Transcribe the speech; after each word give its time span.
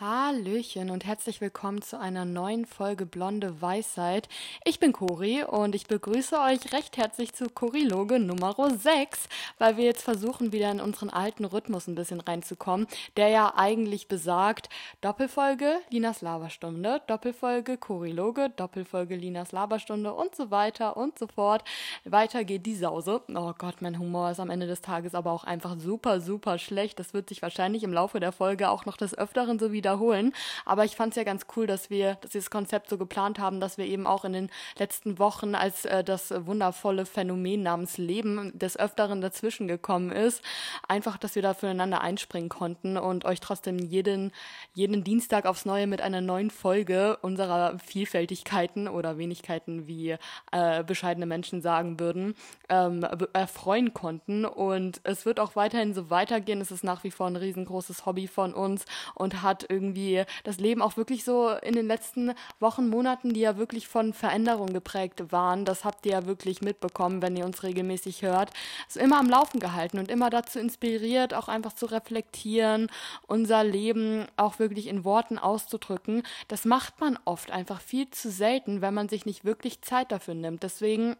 Hallöchen 0.00 0.90
und 0.90 1.04
herzlich 1.04 1.40
willkommen 1.40 1.80
zu 1.80 2.00
einer 2.00 2.24
neuen 2.24 2.66
Folge 2.66 3.06
Blonde 3.06 3.62
Weisheit. 3.62 4.28
Ich 4.64 4.80
bin 4.80 4.92
Cori 4.92 5.44
und 5.44 5.76
ich 5.76 5.86
begrüße 5.86 6.36
euch 6.40 6.72
recht 6.72 6.96
herzlich 6.96 7.32
zu 7.32 7.48
Choriloge 7.48 8.18
Nummer 8.18 8.56
6, 8.76 9.28
weil 9.58 9.76
wir 9.76 9.84
jetzt 9.84 10.02
versuchen, 10.02 10.50
wieder 10.50 10.72
in 10.72 10.80
unseren 10.80 11.10
alten 11.10 11.44
Rhythmus 11.44 11.86
ein 11.86 11.94
bisschen 11.94 12.20
reinzukommen, 12.20 12.88
der 13.16 13.28
ja 13.28 13.52
eigentlich 13.54 14.08
besagt, 14.08 14.68
Doppelfolge 15.00 15.76
Linas 15.90 16.22
Laberstunde, 16.22 17.00
Doppelfolge 17.06 17.78
Choriloge, 17.78 18.50
Doppelfolge 18.50 19.14
Linas 19.14 19.52
Laberstunde 19.52 20.12
und 20.12 20.34
so 20.34 20.50
weiter 20.50 20.96
und 20.96 21.20
so 21.20 21.28
fort. 21.28 21.62
Weiter 22.04 22.42
geht 22.42 22.66
die 22.66 22.74
Sause. 22.74 23.22
Oh 23.32 23.52
Gott, 23.56 23.80
mein 23.80 24.00
Humor 24.00 24.32
ist 24.32 24.40
am 24.40 24.50
Ende 24.50 24.66
des 24.66 24.80
Tages 24.80 25.14
aber 25.14 25.30
auch 25.30 25.44
einfach 25.44 25.78
super, 25.78 26.20
super 26.20 26.58
schlecht. 26.58 26.98
Das 26.98 27.14
wird 27.14 27.28
sich 27.28 27.42
wahrscheinlich 27.42 27.84
im 27.84 27.92
Laufe 27.92 28.18
der 28.18 28.32
Folge 28.32 28.70
auch 28.70 28.86
noch 28.86 28.96
des 28.96 29.16
Öfteren 29.16 29.60
so 29.60 29.70
wie 29.70 29.83
wiederholen. 29.84 30.32
Aber 30.64 30.84
ich 30.84 30.96
fand 30.96 31.12
es 31.12 31.16
ja 31.16 31.24
ganz 31.24 31.46
cool, 31.56 31.66
dass 31.66 31.90
wir, 31.90 32.16
das 32.32 32.50
Konzept 32.50 32.88
so 32.88 32.96
geplant 32.96 33.38
haben, 33.38 33.60
dass 33.60 33.76
wir 33.76 33.84
eben 33.84 34.06
auch 34.06 34.24
in 34.24 34.32
den 34.32 34.50
letzten 34.78 35.18
Wochen, 35.18 35.54
als 35.54 35.84
äh, 35.84 36.02
das 36.02 36.32
wundervolle 36.46 37.04
Phänomen 37.04 37.62
namens 37.62 37.98
Leben 37.98 38.58
des 38.58 38.78
Öfteren 38.78 39.20
dazwischen 39.20 39.68
gekommen 39.68 40.10
ist, 40.10 40.42
einfach, 40.88 41.18
dass 41.18 41.34
wir 41.34 41.42
da 41.42 41.52
füreinander 41.52 42.00
einspringen 42.00 42.48
konnten 42.48 42.96
und 42.96 43.24
euch 43.26 43.40
trotzdem 43.40 43.78
jeden, 43.78 44.32
jeden 44.72 45.04
Dienstag 45.04 45.44
aufs 45.44 45.66
Neue 45.66 45.86
mit 45.86 46.00
einer 46.00 46.22
neuen 46.22 46.50
Folge 46.50 47.18
unserer 47.20 47.78
Vielfältigkeiten 47.78 48.88
oder 48.88 49.18
Wenigkeiten, 49.18 49.86
wie 49.86 50.16
äh, 50.52 50.82
bescheidene 50.84 51.26
Menschen 51.26 51.60
sagen 51.60 52.00
würden, 52.00 52.34
ähm, 52.70 53.06
erfreuen 53.34 53.92
konnten. 53.92 54.46
Und 54.46 55.00
es 55.04 55.26
wird 55.26 55.40
auch 55.40 55.56
weiterhin 55.56 55.92
so 55.92 56.08
weitergehen. 56.08 56.60
Es 56.60 56.70
ist 56.70 56.84
nach 56.84 57.04
wie 57.04 57.10
vor 57.10 57.26
ein 57.26 57.36
riesengroßes 57.36 58.06
Hobby 58.06 58.26
von 58.26 58.54
uns 58.54 58.86
und 59.14 59.42
hat 59.42 59.64
irgendwie 59.74 60.24
das 60.44 60.58
Leben 60.58 60.80
auch 60.80 60.96
wirklich 60.96 61.24
so 61.24 61.50
in 61.50 61.74
den 61.74 61.86
letzten 61.86 62.32
Wochen, 62.60 62.88
Monaten, 62.88 63.32
die 63.32 63.40
ja 63.40 63.56
wirklich 63.56 63.88
von 63.88 64.12
Veränderung 64.12 64.72
geprägt 64.72 65.32
waren, 65.32 65.64
das 65.64 65.84
habt 65.84 66.06
ihr 66.06 66.12
ja 66.12 66.26
wirklich 66.26 66.62
mitbekommen, 66.62 67.20
wenn 67.22 67.36
ihr 67.36 67.44
uns 67.44 67.62
regelmäßig 67.62 68.22
hört, 68.22 68.50
ist 68.88 68.96
immer 68.96 69.18
am 69.18 69.28
Laufen 69.28 69.58
gehalten 69.60 69.98
und 69.98 70.10
immer 70.10 70.30
dazu 70.30 70.58
inspiriert, 70.58 71.34
auch 71.34 71.48
einfach 71.48 71.72
zu 71.72 71.86
reflektieren, 71.86 72.88
unser 73.26 73.64
Leben 73.64 74.26
auch 74.36 74.58
wirklich 74.58 74.86
in 74.86 75.04
Worten 75.04 75.38
auszudrücken. 75.38 76.22
Das 76.48 76.64
macht 76.64 77.00
man 77.00 77.18
oft 77.24 77.50
einfach 77.50 77.80
viel 77.80 78.08
zu 78.10 78.30
selten, 78.30 78.80
wenn 78.80 78.94
man 78.94 79.08
sich 79.08 79.26
nicht 79.26 79.44
wirklich 79.44 79.82
Zeit 79.82 80.12
dafür 80.12 80.34
nimmt. 80.34 80.62
Deswegen 80.62 81.16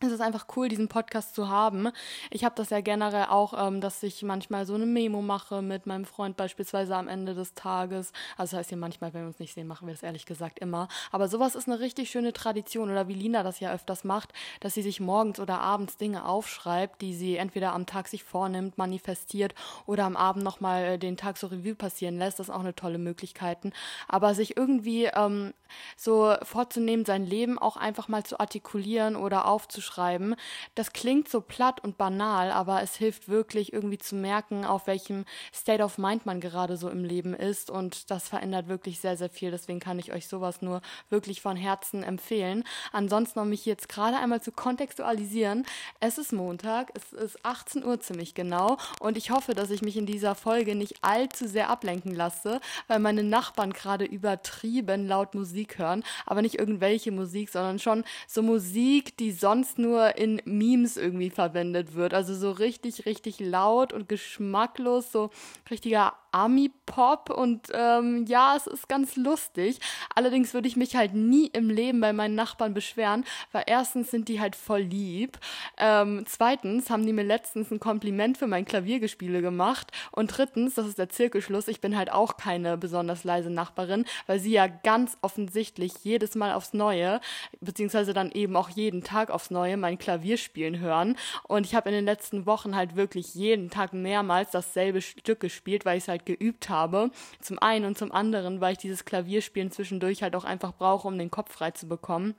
es 0.00 0.12
ist 0.12 0.20
einfach 0.20 0.46
cool, 0.56 0.68
diesen 0.68 0.88
Podcast 0.88 1.34
zu 1.34 1.48
haben. 1.48 1.88
Ich 2.30 2.44
habe 2.44 2.54
das 2.54 2.70
ja 2.70 2.80
generell 2.80 3.26
auch, 3.26 3.54
ähm, 3.66 3.80
dass 3.80 4.02
ich 4.02 4.22
manchmal 4.22 4.64
so 4.64 4.74
eine 4.74 4.86
Memo 4.86 5.22
mache 5.22 5.60
mit 5.60 5.86
meinem 5.86 6.04
Freund 6.04 6.36
beispielsweise 6.36 6.94
am 6.94 7.08
Ende 7.08 7.34
des 7.34 7.54
Tages. 7.54 8.12
Also 8.36 8.52
das 8.52 8.60
heißt 8.60 8.68
hier 8.68 8.78
manchmal, 8.78 9.12
wenn 9.12 9.22
wir 9.22 9.28
uns 9.28 9.40
nicht 9.40 9.54
sehen, 9.54 9.66
machen 9.66 9.88
wir 9.88 9.94
das 9.94 10.04
ehrlich 10.04 10.24
gesagt 10.24 10.60
immer. 10.60 10.86
Aber 11.10 11.26
sowas 11.28 11.56
ist 11.56 11.66
eine 11.68 11.80
richtig 11.80 12.10
schöne 12.10 12.32
Tradition 12.32 12.90
oder 12.90 13.08
wie 13.08 13.14
Lina 13.14 13.42
das 13.42 13.58
ja 13.58 13.72
öfters 13.72 14.04
macht, 14.04 14.32
dass 14.60 14.74
sie 14.74 14.82
sich 14.82 15.00
morgens 15.00 15.40
oder 15.40 15.60
abends 15.60 15.96
Dinge 15.96 16.26
aufschreibt, 16.26 17.00
die 17.02 17.14
sie 17.14 17.36
entweder 17.36 17.72
am 17.72 17.86
Tag 17.86 18.06
sich 18.06 18.22
vornimmt, 18.22 18.78
manifestiert 18.78 19.54
oder 19.86 20.04
am 20.04 20.16
Abend 20.16 20.44
nochmal 20.44 20.84
äh, 20.84 20.98
den 20.98 21.16
Tag 21.16 21.38
so 21.38 21.48
Revue 21.48 21.74
passieren 21.74 22.18
lässt. 22.18 22.38
Das 22.38 22.48
ist 22.48 22.54
auch 22.54 22.60
eine 22.60 22.74
tolle 22.76 22.98
Möglichkeit. 22.98 23.58
Aber 24.06 24.34
sich 24.34 24.56
irgendwie 24.56 25.06
ähm, 25.06 25.52
so 25.96 26.34
vorzunehmen, 26.42 27.04
sein 27.04 27.26
Leben 27.26 27.58
auch 27.58 27.76
einfach 27.76 28.08
mal 28.08 28.24
zu 28.24 28.38
artikulieren 28.38 29.16
oder 29.16 29.46
aufzuschreiben, 29.46 29.87
schreiben. 29.88 30.34
Das 30.74 30.92
klingt 30.92 31.28
so 31.28 31.40
platt 31.40 31.82
und 31.82 31.98
banal, 31.98 32.50
aber 32.52 32.82
es 32.82 32.96
hilft 32.96 33.28
wirklich 33.28 33.72
irgendwie 33.72 33.98
zu 33.98 34.14
merken, 34.14 34.64
auf 34.64 34.86
welchem 34.86 35.24
State 35.54 35.82
of 35.82 35.98
Mind 35.98 36.26
man 36.26 36.40
gerade 36.40 36.76
so 36.76 36.88
im 36.88 37.04
Leben 37.04 37.34
ist 37.34 37.70
und 37.70 38.10
das 38.10 38.28
verändert 38.28 38.68
wirklich 38.68 39.00
sehr, 39.00 39.16
sehr 39.16 39.30
viel. 39.30 39.50
Deswegen 39.50 39.80
kann 39.80 39.98
ich 39.98 40.12
euch 40.12 40.28
sowas 40.28 40.62
nur 40.62 40.82
wirklich 41.08 41.40
von 41.40 41.56
Herzen 41.56 42.02
empfehlen. 42.02 42.64
Ansonsten, 42.92 43.40
um 43.40 43.48
mich 43.48 43.64
jetzt 43.66 43.88
gerade 43.88 44.18
einmal 44.18 44.42
zu 44.42 44.52
kontextualisieren, 44.52 45.64
es 46.00 46.18
ist 46.18 46.32
Montag, 46.32 46.92
es 46.94 47.12
ist 47.12 47.44
18 47.44 47.84
Uhr 47.84 48.00
ziemlich 48.00 48.34
genau 48.34 48.76
und 49.00 49.16
ich 49.16 49.30
hoffe, 49.30 49.54
dass 49.54 49.70
ich 49.70 49.82
mich 49.82 49.96
in 49.96 50.06
dieser 50.06 50.34
Folge 50.34 50.74
nicht 50.74 50.96
allzu 51.02 51.48
sehr 51.48 51.70
ablenken 51.70 52.14
lasse, 52.14 52.60
weil 52.86 52.98
meine 52.98 53.22
Nachbarn 53.22 53.72
gerade 53.72 54.04
übertrieben 54.04 55.06
laut 55.06 55.34
Musik 55.34 55.78
hören, 55.78 56.04
aber 56.26 56.42
nicht 56.42 56.58
irgendwelche 56.58 57.12
Musik, 57.12 57.48
sondern 57.48 57.78
schon 57.78 58.04
so 58.26 58.42
Musik, 58.42 59.16
die 59.16 59.32
sonst 59.32 59.77
nur 59.78 60.16
in 60.16 60.42
Memes 60.44 60.96
irgendwie 60.96 61.30
verwendet 61.30 61.94
wird. 61.94 62.14
Also 62.14 62.34
so 62.34 62.50
richtig, 62.50 63.06
richtig 63.06 63.40
laut 63.40 63.92
und 63.92 64.08
geschmacklos, 64.08 65.12
so 65.12 65.30
richtiger 65.70 66.14
Ami-Pop 66.32 67.30
und 67.30 67.68
ähm, 67.72 68.24
ja, 68.26 68.54
es 68.56 68.66
ist 68.66 68.88
ganz 68.88 69.16
lustig. 69.16 69.78
Allerdings 70.14 70.54
würde 70.54 70.68
ich 70.68 70.76
mich 70.76 70.96
halt 70.96 71.14
nie 71.14 71.46
im 71.46 71.70
Leben 71.70 72.00
bei 72.00 72.12
meinen 72.12 72.34
Nachbarn 72.34 72.74
beschweren, 72.74 73.24
weil 73.52 73.64
erstens 73.66 74.10
sind 74.10 74.28
die 74.28 74.40
halt 74.40 74.56
voll 74.56 74.80
lieb. 74.80 75.38
Ähm, 75.76 76.24
zweitens 76.26 76.90
haben 76.90 77.06
die 77.06 77.12
mir 77.12 77.24
letztens 77.24 77.70
ein 77.70 77.80
Kompliment 77.80 78.38
für 78.38 78.46
mein 78.46 78.64
Klaviergespiele 78.64 79.40
gemacht. 79.42 79.92
Und 80.12 80.36
drittens, 80.36 80.74
das 80.74 80.86
ist 80.86 80.98
der 80.98 81.08
Zirkelschluss, 81.08 81.68
ich 81.68 81.80
bin 81.80 81.96
halt 81.96 82.12
auch 82.12 82.36
keine 82.36 82.76
besonders 82.76 83.24
leise 83.24 83.50
Nachbarin, 83.50 84.04
weil 84.26 84.38
sie 84.38 84.52
ja 84.52 84.66
ganz 84.66 85.16
offensichtlich 85.22 85.92
jedes 86.02 86.34
Mal 86.34 86.52
aufs 86.52 86.72
Neue, 86.72 87.20
beziehungsweise 87.60 88.12
dann 88.12 88.30
eben 88.32 88.56
auch 88.56 88.70
jeden 88.70 89.02
Tag 89.02 89.30
aufs 89.30 89.50
Neue 89.50 89.76
mein 89.76 89.98
Klavier 89.98 90.36
spielen 90.36 90.78
hören. 90.80 91.16
Und 91.44 91.66
ich 91.66 91.74
habe 91.74 91.88
in 91.88 91.94
den 91.94 92.04
letzten 92.04 92.46
Wochen 92.46 92.76
halt 92.76 92.96
wirklich 92.96 93.34
jeden 93.34 93.70
Tag 93.70 93.92
mehrmals 93.92 94.50
dasselbe 94.50 95.00
Stück 95.00 95.40
gespielt, 95.40 95.84
weil 95.84 95.98
ich 95.98 96.04
es 96.04 96.08
halt 96.08 96.17
geübt 96.26 96.68
habe. 96.68 97.10
Zum 97.40 97.58
einen 97.58 97.84
und 97.84 97.98
zum 97.98 98.12
anderen, 98.12 98.60
weil 98.60 98.72
ich 98.72 98.78
dieses 98.78 99.04
Klavierspielen 99.04 99.70
zwischendurch 99.70 100.22
halt 100.22 100.36
auch 100.36 100.44
einfach 100.44 100.72
brauche, 100.72 101.08
um 101.08 101.18
den 101.18 101.30
Kopf 101.30 101.52
frei 101.52 101.70
zu 101.70 101.88
bekommen. 101.88 102.34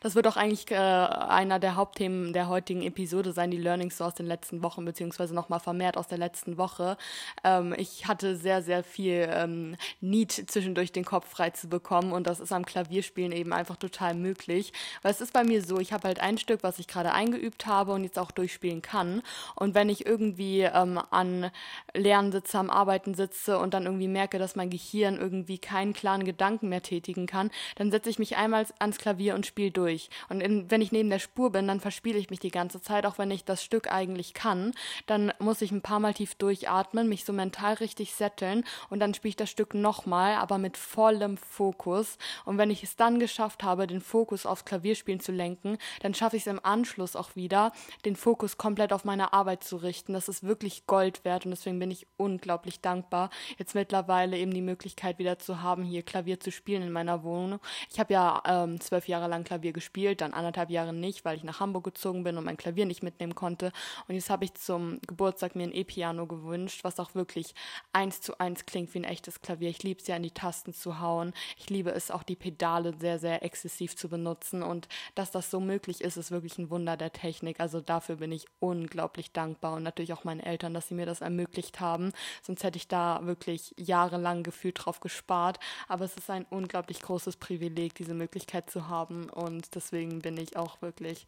Das 0.00 0.14
wird 0.14 0.26
auch 0.26 0.36
eigentlich 0.36 0.70
äh, 0.70 0.76
einer 0.76 1.58
der 1.58 1.76
Hauptthemen 1.76 2.32
der 2.32 2.48
heutigen 2.48 2.82
Episode 2.82 3.32
sein, 3.32 3.50
die 3.50 3.58
Learnings 3.58 3.98
so 3.98 4.04
aus 4.04 4.14
den 4.14 4.26
letzten 4.26 4.62
Wochen, 4.62 4.84
beziehungsweise 4.84 5.34
nochmal 5.34 5.60
vermehrt 5.60 5.96
aus 5.96 6.08
der 6.08 6.18
letzten 6.18 6.58
Woche. 6.58 6.96
Ähm, 7.44 7.74
ich 7.76 8.06
hatte 8.06 8.36
sehr, 8.36 8.62
sehr 8.62 8.84
viel 8.84 9.28
ähm, 9.32 9.76
Need 10.00 10.32
zwischendurch 10.32 10.92
den 10.92 11.04
Kopf 11.04 11.28
frei 11.28 11.50
zu 11.50 11.68
bekommen 11.68 12.12
und 12.12 12.26
das 12.26 12.40
ist 12.40 12.52
am 12.52 12.64
Klavierspielen 12.64 13.32
eben 13.32 13.52
einfach 13.52 13.76
total 13.76 14.14
möglich. 14.14 14.72
Weil 15.02 15.12
es 15.12 15.20
ist 15.20 15.32
bei 15.32 15.44
mir 15.44 15.62
so, 15.62 15.78
ich 15.78 15.92
habe 15.92 16.08
halt 16.08 16.20
ein 16.20 16.38
Stück, 16.38 16.62
was 16.62 16.78
ich 16.78 16.88
gerade 16.88 17.12
eingeübt 17.12 17.66
habe 17.66 17.92
und 17.92 18.04
jetzt 18.04 18.18
auch 18.18 18.30
durchspielen 18.30 18.82
kann. 18.82 19.22
Und 19.54 19.74
wenn 19.74 19.88
ich 19.88 20.06
irgendwie 20.06 20.62
ähm, 20.62 21.00
an 21.10 21.50
Lernen 21.94 22.32
sitze, 22.32 22.58
am 22.58 22.70
Arbeiten 22.70 23.14
sitze 23.14 23.58
und 23.58 23.74
dann 23.74 23.84
irgendwie 23.84 24.08
merke, 24.08 24.38
dass 24.38 24.56
mein 24.56 24.70
Gehirn 24.70 25.16
irgendwie 25.16 25.58
keinen 25.58 25.92
klaren 25.92 26.24
Gedanken 26.24 26.68
mehr 26.68 26.82
tätigen 26.82 27.26
kann, 27.26 27.50
dann 27.76 27.90
setze 27.90 28.10
ich 28.10 28.18
mich 28.18 28.36
einmal 28.36 28.66
ans 28.78 28.98
Klavier 28.98 29.34
und 29.34 29.46
spiele 29.46 29.57
Spiel 29.58 29.72
durch. 29.72 30.08
Und 30.28 30.40
in, 30.40 30.70
wenn 30.70 30.80
ich 30.80 30.92
neben 30.92 31.10
der 31.10 31.18
Spur 31.18 31.50
bin, 31.50 31.66
dann 31.66 31.80
verspiele 31.80 32.16
ich 32.16 32.30
mich 32.30 32.38
die 32.38 32.52
ganze 32.52 32.80
Zeit, 32.80 33.04
auch 33.04 33.18
wenn 33.18 33.32
ich 33.32 33.44
das 33.44 33.64
Stück 33.64 33.90
eigentlich 33.90 34.32
kann. 34.32 34.72
Dann 35.06 35.32
muss 35.40 35.62
ich 35.62 35.72
ein 35.72 35.82
paar 35.82 35.98
Mal 35.98 36.14
tief 36.14 36.36
durchatmen, 36.36 37.08
mich 37.08 37.24
so 37.24 37.32
mental 37.32 37.74
richtig 37.74 38.14
setteln 38.14 38.62
und 38.88 39.00
dann 39.00 39.14
spiele 39.14 39.30
ich 39.30 39.36
das 39.36 39.50
Stück 39.50 39.74
nochmal, 39.74 40.36
aber 40.36 40.58
mit 40.58 40.76
vollem 40.76 41.36
Fokus. 41.36 42.18
Und 42.44 42.56
wenn 42.56 42.70
ich 42.70 42.84
es 42.84 42.94
dann 42.94 43.18
geschafft 43.18 43.64
habe, 43.64 43.88
den 43.88 44.00
Fokus 44.00 44.46
aufs 44.46 44.64
Klavierspielen 44.64 45.18
zu 45.18 45.32
lenken, 45.32 45.76
dann 46.02 46.14
schaffe 46.14 46.36
ich 46.36 46.42
es 46.42 46.46
im 46.46 46.64
Anschluss 46.64 47.16
auch 47.16 47.34
wieder, 47.34 47.72
den 48.04 48.14
Fokus 48.14 48.58
komplett 48.58 48.92
auf 48.92 49.04
meine 49.04 49.32
Arbeit 49.32 49.64
zu 49.64 49.74
richten. 49.74 50.12
Das 50.12 50.28
ist 50.28 50.44
wirklich 50.44 50.86
Gold 50.86 51.24
wert 51.24 51.46
und 51.46 51.50
deswegen 51.50 51.80
bin 51.80 51.90
ich 51.90 52.06
unglaublich 52.16 52.80
dankbar, 52.80 53.30
jetzt 53.56 53.74
mittlerweile 53.74 54.38
eben 54.38 54.54
die 54.54 54.62
Möglichkeit 54.62 55.18
wieder 55.18 55.40
zu 55.40 55.62
haben, 55.62 55.82
hier 55.82 56.04
Klavier 56.04 56.38
zu 56.38 56.52
spielen 56.52 56.82
in 56.82 56.92
meiner 56.92 57.24
Wohnung. 57.24 57.58
Ich 57.90 57.98
habe 57.98 58.12
ja 58.12 58.40
ähm, 58.46 58.80
zwölf 58.80 59.08
Jahre 59.08 59.26
lang 59.26 59.47
Klavier 59.48 59.72
gespielt, 59.72 60.20
dann 60.20 60.34
anderthalb 60.34 60.68
Jahre 60.68 60.92
nicht, 60.92 61.24
weil 61.24 61.36
ich 61.36 61.42
nach 61.42 61.58
Hamburg 61.58 61.84
gezogen 61.84 62.22
bin 62.22 62.36
und 62.36 62.44
mein 62.44 62.58
Klavier 62.58 62.84
nicht 62.84 63.02
mitnehmen 63.02 63.34
konnte. 63.34 63.72
Und 64.06 64.14
jetzt 64.14 64.28
habe 64.28 64.44
ich 64.44 64.52
zum 64.54 65.00
Geburtstag 65.06 65.56
mir 65.56 65.62
ein 65.62 65.74
E-Piano 65.74 66.26
gewünscht, 66.26 66.84
was 66.84 67.00
auch 67.00 67.14
wirklich 67.14 67.54
eins 67.94 68.20
zu 68.20 68.38
eins 68.38 68.66
klingt 68.66 68.92
wie 68.92 68.98
ein 68.98 69.04
echtes 69.04 69.40
Klavier. 69.40 69.70
Ich 69.70 69.82
liebe 69.82 70.00
es 70.00 70.06
ja 70.06 70.16
in 70.16 70.22
die 70.22 70.32
Tasten 70.32 70.74
zu 70.74 71.00
hauen. 71.00 71.32
Ich 71.56 71.70
liebe 71.70 71.90
es 71.90 72.10
auch 72.10 72.22
die 72.22 72.36
Pedale 72.36 72.92
sehr, 73.00 73.18
sehr 73.18 73.42
exzessiv 73.42 73.96
zu 73.96 74.10
benutzen. 74.10 74.62
Und 74.62 74.86
dass 75.14 75.30
das 75.30 75.50
so 75.50 75.60
möglich 75.60 76.02
ist, 76.02 76.18
ist 76.18 76.30
wirklich 76.30 76.58
ein 76.58 76.68
Wunder 76.68 76.98
der 76.98 77.12
Technik. 77.12 77.58
Also 77.58 77.80
dafür 77.80 78.16
bin 78.16 78.32
ich 78.32 78.46
unglaublich 78.60 79.32
dankbar 79.32 79.74
und 79.76 79.82
natürlich 79.82 80.12
auch 80.12 80.24
meinen 80.24 80.40
Eltern, 80.40 80.74
dass 80.74 80.88
sie 80.88 80.94
mir 80.94 81.06
das 81.06 81.22
ermöglicht 81.22 81.80
haben. 81.80 82.12
Sonst 82.42 82.64
hätte 82.64 82.76
ich 82.76 82.88
da 82.88 83.20
wirklich 83.22 83.74
jahrelang 83.78 84.42
gefühlt 84.42 84.84
drauf 84.84 85.00
gespart. 85.00 85.58
Aber 85.88 86.04
es 86.04 86.16
ist 86.16 86.28
ein 86.28 86.44
unglaublich 86.50 87.00
großes 87.00 87.38
Privileg, 87.38 87.94
diese 87.94 88.12
Möglichkeit 88.12 88.68
zu 88.68 88.88
haben 88.88 89.30
und 89.38 89.74
deswegen 89.74 90.20
bin 90.20 90.36
ich 90.36 90.56
auch 90.56 90.82
wirklich 90.82 91.26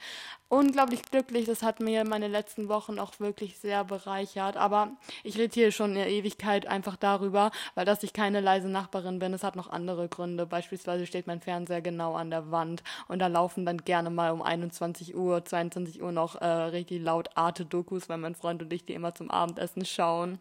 unglaublich 0.48 1.02
glücklich. 1.02 1.46
Das 1.46 1.62
hat 1.62 1.80
mir 1.80 2.04
meine 2.04 2.28
letzten 2.28 2.68
Wochen 2.68 2.98
auch 2.98 3.18
wirklich 3.20 3.58
sehr 3.58 3.84
bereichert. 3.84 4.56
Aber 4.56 4.92
ich 5.22 5.38
rede 5.38 5.54
hier 5.54 5.72
schon 5.72 5.90
in 5.90 5.96
der 5.96 6.10
Ewigkeit 6.10 6.66
einfach 6.66 6.96
darüber, 6.96 7.50
weil 7.74 7.84
dass 7.84 8.02
ich 8.02 8.12
keine 8.12 8.40
leise 8.40 8.68
Nachbarin 8.68 9.18
bin. 9.20 9.32
Es 9.32 9.44
hat 9.44 9.56
noch 9.56 9.70
andere 9.70 10.08
Gründe. 10.08 10.46
Beispielsweise 10.46 11.06
steht 11.06 11.26
mein 11.26 11.40
Fernseher 11.40 11.82
genau 11.82 12.14
an 12.14 12.30
der 12.30 12.50
Wand 12.50 12.82
und 13.08 13.20
da 13.20 13.28
laufen 13.28 13.64
dann 13.64 13.78
gerne 13.78 14.10
mal 14.10 14.32
um 14.32 14.42
21 14.42 15.14
Uhr, 15.14 15.44
22 15.44 16.02
Uhr 16.02 16.12
noch 16.12 16.36
äh, 16.36 16.46
richtig 16.46 17.02
laut 17.02 17.30
Arte-Dokus, 17.36 18.08
weil 18.08 18.18
mein 18.18 18.34
Freund 18.34 18.62
und 18.62 18.72
ich 18.72 18.84
die 18.84 18.94
immer 18.94 19.14
zum 19.14 19.30
Abendessen 19.30 19.84
schauen. 19.84 20.40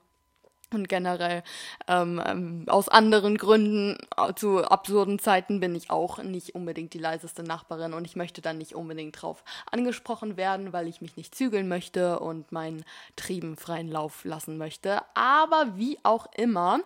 Und 0.74 0.88
generell 0.88 1.44
ähm, 1.88 2.22
ähm, 2.26 2.64
aus 2.68 2.90
anderen 2.90 3.38
Gründen 3.38 3.98
äh, 4.18 4.34
zu 4.34 4.64
absurden 4.64 5.20
Zeiten 5.20 5.60
bin 5.60 5.76
ich 5.76 5.90
auch 5.90 6.20
nicht 6.20 6.56
unbedingt 6.56 6.94
die 6.94 7.00
leiseste 7.00 7.44
Nachbarin 7.44 7.94
und 7.94 8.06
ich 8.06 8.16
möchte 8.16 8.42
dann 8.42 8.58
nicht 8.58 8.76
unbedingt 8.76 9.22
drauf 9.22 9.44
angesprochen 9.72 10.38
werden, 10.38 10.72
weil 10.74 10.88
ich 10.88 11.02
mich 11.02 11.18
nicht 11.18 11.34
zügeln 11.36 11.68
möchte 11.68 12.20
und 12.20 12.52
meinen 12.52 12.86
Trieben 13.16 13.58
freien 13.58 13.90
Lauf 13.90 14.24
lassen 14.26 14.58
möchte. 14.58 15.02
Aber 15.16 15.76
wie 15.76 15.98
auch 16.04 16.28
immer, 16.38 16.82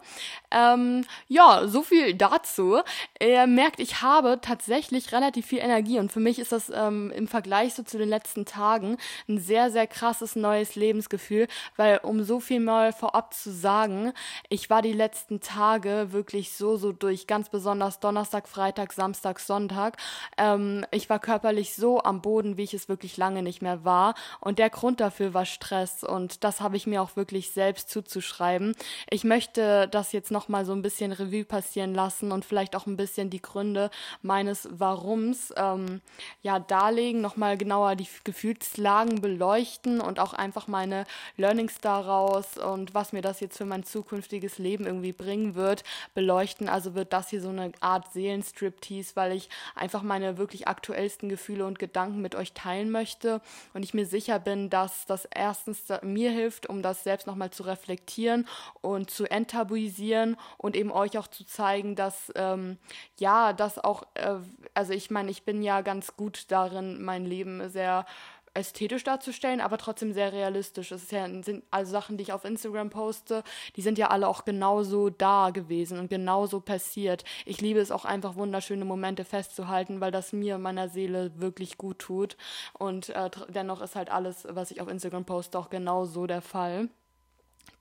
ähm, 0.52 1.06
ja, 1.28 1.68
so 1.68 1.84
viel 1.84 2.14
dazu. 2.14 2.80
Ihr 3.22 3.48
merkt, 3.48 3.80
ich 3.80 4.02
habe 4.02 4.40
tatsächlich 4.42 5.12
relativ 5.12 5.46
viel 5.46 5.60
Energie 5.60 6.00
und 6.00 6.12
für 6.12 6.20
mich 6.20 6.40
ist 6.40 6.52
das 6.52 6.72
ähm, 6.74 7.12
im 7.16 7.28
Vergleich 7.28 7.74
so 7.74 7.84
zu 7.84 7.98
den 7.98 8.10
letzten 8.10 8.46
Tagen 8.46 8.98
ein 9.28 9.40
sehr, 9.40 9.72
sehr 9.72 9.88
krasses 9.88 10.36
neues 10.36 10.76
Lebensgefühl, 10.76 11.48
weil 11.76 12.00
um 12.04 12.24
so 12.24 12.40
viel 12.40 12.60
mal 12.60 12.94
vorab 12.94 13.34
zu 13.34 13.52
sagen, 13.52 13.73
sagen, 13.74 14.14
ich 14.50 14.70
war 14.70 14.84
die 14.84 14.94
letzten 14.94 15.40
Tage 15.40 16.10
wirklich 16.12 16.54
so, 16.54 16.78
so 16.78 16.92
durch, 16.92 17.25
ganz 17.25 17.50
besonders 17.50 18.00
Donnerstag, 18.00 18.48
Freitag, 18.48 18.94
Samstag, 18.94 19.40
Sonntag. 19.40 19.98
Ähm, 20.38 20.86
ich 20.92 21.10
war 21.10 21.18
körperlich 21.18 21.74
so 21.74 22.04
am 22.04 22.22
Boden, 22.22 22.56
wie 22.58 22.64
ich 22.64 22.75
es 22.75 22.88
wirklich 22.88 23.18
lange 23.18 23.42
nicht 23.42 23.64
mehr 23.64 23.84
war. 23.84 24.14
Und 24.42 24.60
der 24.60 24.70
Grund 24.70 25.00
dafür 25.00 25.34
war 25.34 25.46
Stress. 25.46 26.04
Und 26.04 26.44
das 26.44 26.62
habe 26.62 26.78
ich 26.78 26.86
mir 26.86 27.02
auch 27.02 27.16
wirklich 27.16 27.50
selbst 27.50 27.90
zuzuschreiben. 27.90 28.75
Ich 29.10 29.24
möchte 29.24 29.88
das 29.88 30.12
jetzt 30.12 30.30
nochmal 30.30 30.66
so 30.66 30.74
ein 30.74 30.84
bisschen 30.84 31.12
Revue 31.12 31.46
passieren 31.46 31.96
lassen 31.96 32.31
und 32.31 32.46
vielleicht 32.46 32.75
auch 32.75 32.86
ein 32.86 32.98
bisschen 32.98 33.31
die 33.31 33.42
Gründe 33.42 33.90
meines 34.22 34.70
Warums 34.72 35.52
ähm, 35.58 36.02
ja 36.44 36.60
darlegen, 36.60 37.22
nochmal 37.22 37.58
genauer 37.58 37.96
die 37.96 38.08
Gefühlslagen 38.24 39.20
beleuchten 39.22 40.00
und 40.00 40.20
auch 40.20 40.34
einfach 40.34 40.68
meine 40.68 41.06
Learnings 41.38 41.80
daraus 41.81 42.58
und 42.58 42.94
was 42.94 43.14
mir 43.14 43.24
das 43.24 43.40
jetzt 43.40 43.58
für 43.58 43.62
für 43.63 43.69
mein 43.69 43.83
zukünftiges 43.83 44.57
Leben 44.57 44.86
irgendwie 44.86 45.13
bringen 45.13 45.56
wird, 45.56 45.86
beleuchten. 46.13 46.68
Also 46.68 46.95
wird 46.95 47.13
das 47.13 47.30
hier 47.30 47.42
so 47.42 47.48
eine 47.48 47.71
Art 47.80 48.12
Seelenstriptease, 48.12 49.15
weil 49.15 49.31
ich 49.31 49.48
einfach 49.74 50.04
meine 50.04 50.38
wirklich 50.38 50.68
aktuellsten 50.68 51.30
Gefühle 51.30 51.65
und 51.65 51.80
Gedanken 51.80 52.21
mit 52.21 52.36
euch 52.36 52.51
teilen 52.51 52.92
möchte 52.92 53.39
und 53.74 53.83
ich 53.83 53.94
mir 53.94 54.06
sicher 54.06 54.38
bin, 54.38 54.69
dass 54.69 55.06
das 55.06 55.25
erstens 55.33 55.83
mir 56.01 56.31
hilft, 56.31 56.68
um 56.68 56.81
das 56.81 57.06
selbst 57.06 57.25
nochmal 57.25 57.51
zu 57.51 57.63
reflektieren 57.63 58.50
und 58.81 59.10
zu 59.10 59.31
enttabuisieren 59.31 60.36
und 60.57 60.75
eben 60.75 60.92
euch 60.92 61.18
auch 61.18 61.27
zu 61.27 61.45
zeigen, 61.45 61.95
dass 61.95 62.33
ähm, 62.36 62.77
ja, 63.18 63.54
das 63.54 63.80
auch, 63.80 64.04
äh, 64.15 64.36
also 64.74 64.92
ich 64.92 65.10
meine, 65.10 65.31
ich 65.31 65.44
bin 65.44 65.63
ja 65.63 65.80
ganz 65.80 66.18
gut 66.18 66.51
darin, 66.51 67.01
mein 67.01 67.25
Leben 67.25 67.69
sehr 67.69 68.06
ästhetisch 68.54 69.04
darzustellen, 69.04 69.62
aber 69.62 69.78
trotzdem 69.78 70.14
sehr 70.14 70.32
realistisch. 70.32 70.92
Es 70.92 71.10
ja, 71.12 71.26
sind 71.44 71.64
also 71.72 71.92
Sachen, 71.92 72.18
die 72.18 72.24
ich 72.24 72.34
auf 72.34 72.46
Instagram 72.46 72.90
poste, 72.90 73.44
die 73.76 73.82
sind 73.82 73.98
ja 73.98 74.10
alle 74.10 74.28
auch 74.28 74.46
genauso 74.46 75.10
da 75.10 75.50
gewesen 75.50 76.00
und 76.00 76.10
genauso 76.10 76.60
passiert. 76.60 77.24
Ich 77.46 77.62
liebe 77.62 77.80
es 77.80 77.92
auch 77.92 78.06
einfach 78.06 78.36
wunderschöne 78.36 78.86
Momente 78.86 79.26
festzuhalten, 79.26 80.02
weil 80.02 80.12
das 80.12 80.34
mir 80.34 80.58
meiner 80.58 80.90
Seele 80.90 81.32
wirklich 81.40 81.78
gut 81.78 82.00
tut. 82.00 82.38
Und 82.74 83.10
äh, 83.10 83.30
dennoch 83.50 83.82
ist 83.82 83.96
halt 83.96 84.12
alles, 84.12 84.48
was 84.50 84.72
ich 84.72 84.82
auf 84.82 84.88
Instagram 84.88 85.26
poste, 85.26 85.58
auch 85.58 85.70
genauso 85.70 86.28
der 86.28 86.42
Fall. 86.42 86.90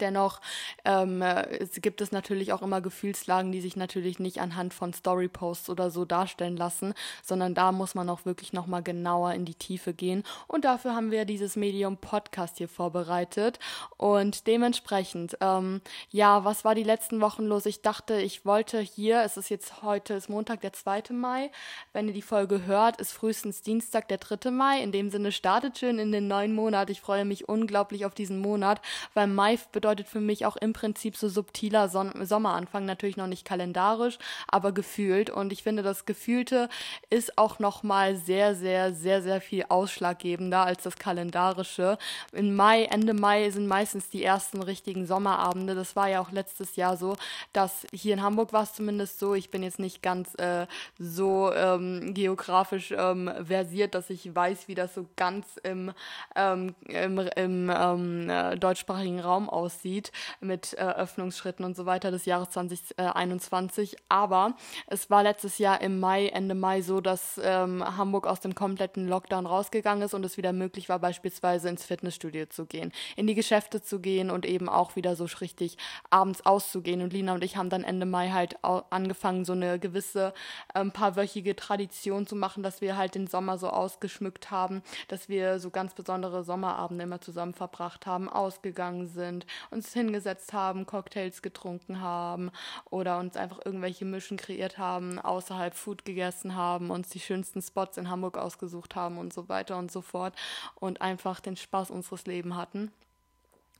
Dennoch 0.00 0.40
ähm, 0.84 1.22
es 1.22 1.80
gibt 1.80 2.00
es 2.00 2.12
natürlich 2.12 2.52
auch 2.52 2.62
immer 2.62 2.80
Gefühlslagen, 2.80 3.52
die 3.52 3.60
sich 3.60 3.76
natürlich 3.76 4.18
nicht 4.18 4.40
anhand 4.40 4.74
von 4.74 4.92
Storyposts 4.92 5.70
oder 5.70 5.90
so 5.90 6.04
darstellen 6.04 6.56
lassen, 6.56 6.94
sondern 7.22 7.54
da 7.54 7.72
muss 7.72 7.94
man 7.94 8.08
auch 8.08 8.24
wirklich 8.24 8.52
nochmal 8.52 8.82
genauer 8.82 9.32
in 9.34 9.44
die 9.44 9.54
Tiefe 9.54 9.94
gehen. 9.94 10.24
Und 10.48 10.64
dafür 10.64 10.94
haben 10.94 11.10
wir 11.10 11.24
dieses 11.24 11.56
Medium 11.56 11.96
Podcast 11.96 12.58
hier 12.58 12.68
vorbereitet. 12.68 13.58
Und 13.96 14.46
dementsprechend, 14.46 15.36
ähm, 15.40 15.80
ja, 16.10 16.44
was 16.44 16.64
war 16.64 16.74
die 16.74 16.82
letzten 16.82 17.20
Wochen 17.20 17.44
los? 17.44 17.66
Ich 17.66 17.82
dachte, 17.82 18.20
ich 18.20 18.44
wollte 18.44 18.80
hier, 18.80 19.22
es 19.22 19.36
ist 19.36 19.50
jetzt 19.50 19.82
heute, 19.82 20.14
ist 20.14 20.28
Montag, 20.28 20.60
der 20.60 20.72
2. 20.72 21.04
Mai. 21.12 21.50
Wenn 21.92 22.08
ihr 22.08 22.14
die 22.14 22.22
Folge 22.22 22.66
hört, 22.66 23.00
ist 23.00 23.12
frühestens 23.12 23.62
Dienstag, 23.62 24.08
der 24.08 24.18
3. 24.18 24.50
Mai. 24.50 24.82
In 24.82 24.92
dem 24.92 25.10
Sinne 25.10 25.32
startet 25.32 25.78
schön 25.78 25.98
in 25.98 26.12
den 26.12 26.28
neuen 26.28 26.54
Monat. 26.54 26.90
Ich 26.90 27.00
freue 27.00 27.24
mich 27.24 27.48
unglaublich 27.48 28.04
auf 28.04 28.14
diesen 28.14 28.40
Monat, 28.40 28.80
weil 29.14 29.26
Mai 29.26 29.56
bedeutet 29.72 30.06
für 30.06 30.20
mich 30.20 30.46
auch 30.46 30.56
im 30.56 30.72
Prinzip 30.72 31.16
so 31.16 31.28
subtiler 31.28 31.88
Son 31.88 32.12
Sommeranfang, 32.24 32.84
natürlich 32.84 33.16
noch 33.16 33.26
nicht 33.26 33.44
kalendarisch, 33.44 34.18
aber 34.46 34.72
gefühlt. 34.72 35.30
Und 35.30 35.52
ich 35.52 35.62
finde, 35.62 35.82
das 35.82 36.04
Gefühlte 36.04 36.68
ist 37.10 37.38
auch 37.38 37.58
nochmal 37.58 38.16
sehr, 38.16 38.54
sehr, 38.54 38.92
sehr, 38.92 39.22
sehr 39.22 39.40
viel 39.40 39.64
ausschlaggebender 39.68 40.64
als 40.64 40.82
das 40.82 40.96
kalendarische. 40.96 41.98
Im 42.32 42.54
Mai, 42.54 42.84
Ende 42.84 43.14
Mai 43.14 43.50
sind 43.50 43.66
meistens 43.66 44.10
die 44.10 44.22
ersten 44.22 44.62
richtigen 44.62 45.06
Sommerabende. 45.06 45.74
Das 45.74 45.96
war 45.96 46.08
ja 46.08 46.20
auch 46.20 46.30
letztes 46.30 46.76
Jahr 46.76 46.96
so, 46.96 47.16
dass 47.52 47.86
hier 47.92 48.14
in 48.14 48.22
Hamburg 48.22 48.52
war 48.52 48.62
es 48.62 48.74
zumindest 48.74 49.18
so. 49.18 49.34
Ich 49.34 49.50
bin 49.50 49.62
jetzt 49.62 49.78
nicht 49.78 50.02
ganz 50.02 50.34
äh, 50.34 50.66
so 50.98 51.52
ähm, 51.52 52.14
geografisch 52.14 52.92
ähm, 52.96 53.30
versiert, 53.42 53.94
dass 53.94 54.10
ich 54.10 54.34
weiß, 54.34 54.68
wie 54.68 54.74
das 54.74 54.94
so 54.94 55.06
ganz 55.16 55.46
im, 55.62 55.92
ähm, 56.36 56.74
im, 56.88 57.18
im 57.18 57.72
ähm, 57.74 58.30
äh, 58.30 58.56
deutschsprachigen 58.56 59.20
Raum 59.20 59.48
aussieht 59.48 59.61
aussieht 59.62 60.10
mit 60.40 60.74
äh, 60.74 60.82
Öffnungsschritten 60.82 61.64
und 61.64 61.76
so 61.76 61.86
weiter 61.86 62.10
des 62.10 62.26
Jahres 62.26 62.50
2021. 62.50 63.96
Aber 64.08 64.54
es 64.88 65.08
war 65.08 65.22
letztes 65.22 65.58
Jahr 65.58 65.80
im 65.80 66.00
Mai, 66.00 66.26
Ende 66.26 66.54
Mai 66.54 66.82
so, 66.82 67.00
dass 67.00 67.40
ähm, 67.42 67.84
Hamburg 67.96 68.26
aus 68.26 68.40
dem 68.40 68.54
kompletten 68.54 69.06
Lockdown 69.06 69.46
rausgegangen 69.46 70.02
ist 70.02 70.14
und 70.14 70.24
es 70.24 70.36
wieder 70.36 70.52
möglich 70.52 70.88
war, 70.88 70.98
beispielsweise 70.98 71.68
ins 71.68 71.84
Fitnessstudio 71.84 72.46
zu 72.46 72.66
gehen, 72.66 72.92
in 73.16 73.26
die 73.26 73.34
Geschäfte 73.34 73.82
zu 73.82 74.00
gehen 74.00 74.30
und 74.30 74.46
eben 74.46 74.68
auch 74.68 74.96
wieder 74.96 75.14
so 75.14 75.26
richtig 75.40 75.76
abends 76.10 76.44
auszugehen. 76.44 77.02
Und 77.02 77.12
Lina 77.12 77.34
und 77.34 77.44
ich 77.44 77.56
haben 77.56 77.70
dann 77.70 77.84
Ende 77.84 78.06
Mai 78.06 78.30
halt 78.30 78.56
angefangen, 78.62 79.44
so 79.44 79.52
eine 79.52 79.78
gewisse 79.78 80.34
ähm, 80.74 80.90
paarwöchige 80.90 81.54
Tradition 81.54 82.26
zu 82.26 82.34
machen, 82.34 82.64
dass 82.64 82.80
wir 82.80 82.96
halt 82.96 83.14
den 83.14 83.28
Sommer 83.28 83.58
so 83.58 83.68
ausgeschmückt 83.68 84.50
haben, 84.50 84.82
dass 85.06 85.28
wir 85.28 85.60
so 85.60 85.70
ganz 85.70 85.94
besondere 85.94 86.42
Sommerabende 86.42 87.04
immer 87.04 87.20
zusammen 87.20 87.54
verbracht 87.54 88.06
haben, 88.06 88.28
ausgegangen 88.28 89.06
sind, 89.06 89.46
uns 89.70 89.92
hingesetzt 89.92 90.52
haben, 90.52 90.86
Cocktails 90.86 91.42
getrunken 91.42 92.00
haben 92.00 92.50
oder 92.90 93.18
uns 93.18 93.36
einfach 93.36 93.60
irgendwelche 93.64 94.04
Mischen 94.04 94.36
kreiert 94.36 94.78
haben, 94.78 95.18
außerhalb 95.18 95.74
Food 95.74 96.04
gegessen 96.04 96.54
haben, 96.54 96.90
uns 96.90 97.08
die 97.08 97.20
schönsten 97.20 97.62
Spots 97.62 97.96
in 97.96 98.10
Hamburg 98.10 98.38
ausgesucht 98.38 98.94
haben 98.94 99.18
und 99.18 99.32
so 99.32 99.48
weiter 99.48 99.78
und 99.78 99.90
so 99.90 100.00
fort 100.00 100.34
und 100.74 101.00
einfach 101.00 101.40
den 101.40 101.56
Spaß 101.56 101.90
unseres 101.90 102.26
Lebens 102.26 102.56
hatten. 102.56 102.92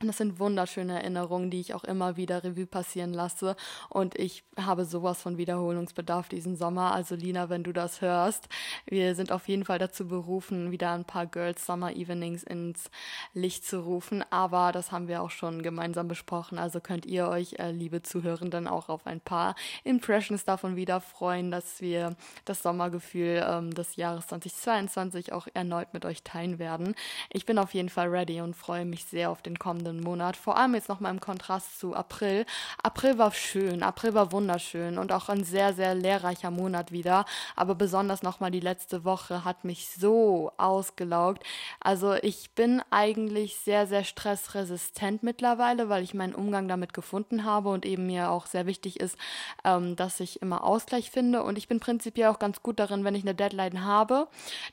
Das 0.07 0.17
sind 0.17 0.39
wunderschöne 0.39 1.01
Erinnerungen, 1.01 1.49
die 1.49 1.59
ich 1.59 1.73
auch 1.73 1.83
immer 1.83 2.17
wieder 2.17 2.43
Revue 2.43 2.65
passieren 2.65 3.13
lasse. 3.13 3.55
Und 3.89 4.17
ich 4.19 4.43
habe 4.57 4.85
sowas 4.85 5.21
von 5.21 5.37
Wiederholungsbedarf 5.37 6.29
diesen 6.29 6.55
Sommer. 6.55 6.93
Also 6.93 7.15
Lina, 7.15 7.49
wenn 7.49 7.63
du 7.63 7.71
das 7.71 8.01
hörst, 8.01 8.49
wir 8.85 9.15
sind 9.15 9.31
auf 9.31 9.47
jeden 9.47 9.65
Fall 9.65 9.79
dazu 9.79 10.07
berufen, 10.07 10.71
wieder 10.71 10.91
ein 10.91 11.05
paar 11.05 11.25
Girls 11.25 11.65
Summer 11.65 11.95
Evenings 11.95 12.43
ins 12.43 12.89
Licht 13.33 13.65
zu 13.65 13.79
rufen. 13.79 14.23
Aber 14.29 14.71
das 14.71 14.91
haben 14.91 15.07
wir 15.07 15.21
auch 15.21 15.31
schon 15.31 15.63
gemeinsam 15.63 16.07
besprochen. 16.07 16.57
Also 16.57 16.79
könnt 16.79 17.05
ihr 17.05 17.27
euch, 17.27 17.53
äh, 17.59 17.71
liebe 17.71 18.03
Zuhörenden, 18.03 18.67
auch 18.67 18.89
auf 18.89 19.07
ein 19.07 19.21
paar 19.21 19.55
Impressions 19.83 20.45
davon 20.45 20.75
wieder 20.75 21.01
freuen, 21.01 21.51
dass 21.51 21.81
wir 21.81 22.15
das 22.45 22.61
Sommergefühl 22.61 23.43
ähm, 23.47 23.73
des 23.73 23.95
Jahres 23.95 24.27
2022 24.27 25.31
auch 25.31 25.47
erneut 25.53 25.93
mit 25.93 26.05
euch 26.05 26.23
teilen 26.23 26.59
werden. 26.59 26.95
Ich 27.31 27.45
bin 27.45 27.57
auf 27.57 27.73
jeden 27.73 27.89
Fall 27.89 28.09
ready 28.09 28.41
und 28.41 28.55
freue 28.55 28.85
mich 28.85 29.05
sehr 29.05 29.29
auf 29.29 29.41
den 29.41 29.57
kommenden 29.59 29.92
kommenden 29.93 30.03
Monat. 30.03 30.37
Vor 30.37 30.57
allem 30.57 30.75
jetzt 30.75 30.89
nochmal 30.89 31.11
im 31.11 31.19
Kontrast 31.19 31.79
zu 31.79 31.95
April. 31.95 32.45
April 32.81 33.17
war 33.17 33.31
schön, 33.31 33.83
April 33.83 34.13
war 34.13 34.31
wunderschön 34.31 34.97
und 34.97 35.11
auch 35.11 35.29
ein 35.29 35.43
sehr, 35.43 35.73
sehr 35.73 35.95
lehrreicher 35.95 36.51
Monat 36.51 36.91
wieder. 36.91 37.25
Aber 37.55 37.75
besonders 37.75 38.23
nochmal 38.23 38.51
die 38.51 38.59
letzte 38.59 39.03
Woche 39.03 39.43
hat 39.45 39.63
mich 39.63 39.89
so 39.89 40.51
ausgelaugt. 40.57 41.43
Also 41.79 42.13
ich 42.13 42.51
bin 42.51 42.81
eigentlich 42.89 43.57
sehr, 43.57 43.87
sehr 43.87 44.03
stressresistent 44.03 45.23
mittlerweile, 45.23 45.89
weil 45.89 46.03
ich 46.03 46.13
meinen 46.13 46.35
Umgang 46.35 46.67
damit 46.67 46.93
gefunden 46.93 47.43
habe 47.43 47.69
und 47.69 47.85
eben 47.85 48.07
mir 48.07 48.29
auch 48.29 48.45
sehr 48.47 48.65
wichtig 48.65 48.99
ist, 48.99 49.17
ähm, 49.63 49.95
dass 49.95 50.19
ich 50.19 50.41
immer 50.41 50.63
Ausgleich 50.63 51.11
finde. 51.11 51.43
Und 51.43 51.57
ich 51.57 51.67
bin 51.67 51.79
prinzipiell 51.79 52.29
auch 52.29 52.39
ganz 52.39 52.61
gut 52.61 52.79
darin, 52.79 53.03
wenn 53.03 53.15
ich 53.15 53.23
eine 53.23 53.35
Deadline 53.35 53.83
habe, 53.83 54.27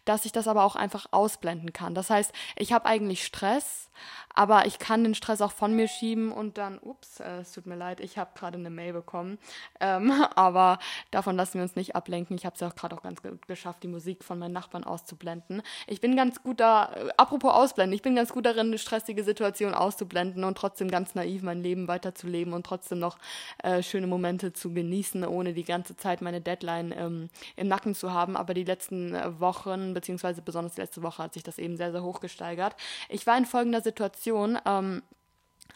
dass 0.04 0.24
ich 0.24 0.32
das 0.32 0.48
aber 0.48 0.64
auch 0.64 0.76
einfach 0.76 1.06
ausblenden 1.10 1.72
kann. 1.72 1.94
Das 1.94 2.10
heißt, 2.10 2.32
ich 2.56 2.72
habe 2.72 2.86
eigentlich 2.86 3.24
Stress, 3.24 3.90
aber 4.34 4.66
ich 4.66 4.78
kann 4.78 5.00
den 5.04 5.14
Stress 5.14 5.40
auch 5.40 5.52
von 5.52 5.75
mir 5.75 5.88
schieben 5.88 6.33
und 6.33 6.59
dann, 6.59 6.78
ups, 6.78 7.21
äh, 7.21 7.40
es 7.40 7.52
tut 7.52 7.66
mir 7.66 7.76
leid, 7.76 8.00
ich 8.00 8.19
habe 8.19 8.30
gerade 8.35 8.59
eine 8.59 8.71
Mail 8.71 8.92
bekommen. 8.92 9.38
Ähm, 9.80 10.12
aber 10.35 10.78
davon 11.11 11.37
lassen 11.37 11.54
wir 11.54 11.62
uns 11.62 11.76
nicht 11.76 11.97
ablenken. 11.97 12.37
Ich 12.37 12.47
habe 12.47 12.54
es 12.54 12.61
ja 12.61 12.69
auch 12.69 12.75
gerade 12.75 12.97
auch 12.97 13.02
ganz 13.02 13.23
gut 13.23 13.47
geschafft, 13.47 13.83
die 13.83 13.88
Musik 13.88 14.25
von 14.25 14.38
meinen 14.38 14.52
Nachbarn 14.52 14.85
auszublenden. 14.85 15.62
Ich 15.87 16.00
bin 16.00 16.16
ganz 16.16 16.42
gut 16.42 16.61
da, 16.61 16.92
äh, 16.95 17.09
apropos 17.16 17.52
ausblenden, 17.52 17.95
ich 17.95 18.02
bin 18.02 18.14
ganz 18.14 18.33
gut 18.33 18.47
darin, 18.47 18.69
eine 18.69 18.78
stressige 18.78 19.25
Situation 19.25 19.75
auszublenden 19.75 20.45
und 20.45 20.57
trotzdem 20.57 20.90
ganz 20.90 21.14
naiv 21.14 21.42
mein 21.42 21.62
Leben 21.62 21.88
weiterzuleben 21.88 22.52
und 22.52 22.66
trotzdem 22.66 22.99
noch 22.99 23.19
äh, 23.62 23.83
schöne 23.83 24.07
Momente 24.07 24.52
zu 24.52 24.73
genießen, 24.73 25.25
ohne 25.25 25.52
die 25.52 25.64
ganze 25.64 25.97
Zeit 25.97 26.23
meine 26.23 26.40
Deadline 26.40 26.95
ähm, 26.97 27.30
im 27.57 27.69
Nacken 27.69 27.95
zu 27.95 28.12
haben. 28.12 28.37
Aber 28.37 28.54
die 28.54 28.64
letzten 28.64 29.14
äh, 29.14 29.40
Wochen, 29.40 29.95
beziehungsweise 29.95 30.42
besonders 30.42 30.75
die 30.75 30.80
letzte 30.80 31.02
Woche, 31.02 31.23
hat 31.23 31.35
sich 31.35 31.42
das 31.42 31.59
eben 31.59 31.76
sehr, 31.76 31.92
sehr 31.92 32.02
hoch 32.02 32.21
gesteigert. 32.21 32.75
Ich 33.09 33.26
war 33.26 33.37
in 33.37 33.47
folgender 33.47 33.80
Situation. 33.80 34.59
Ähm, 34.66 34.89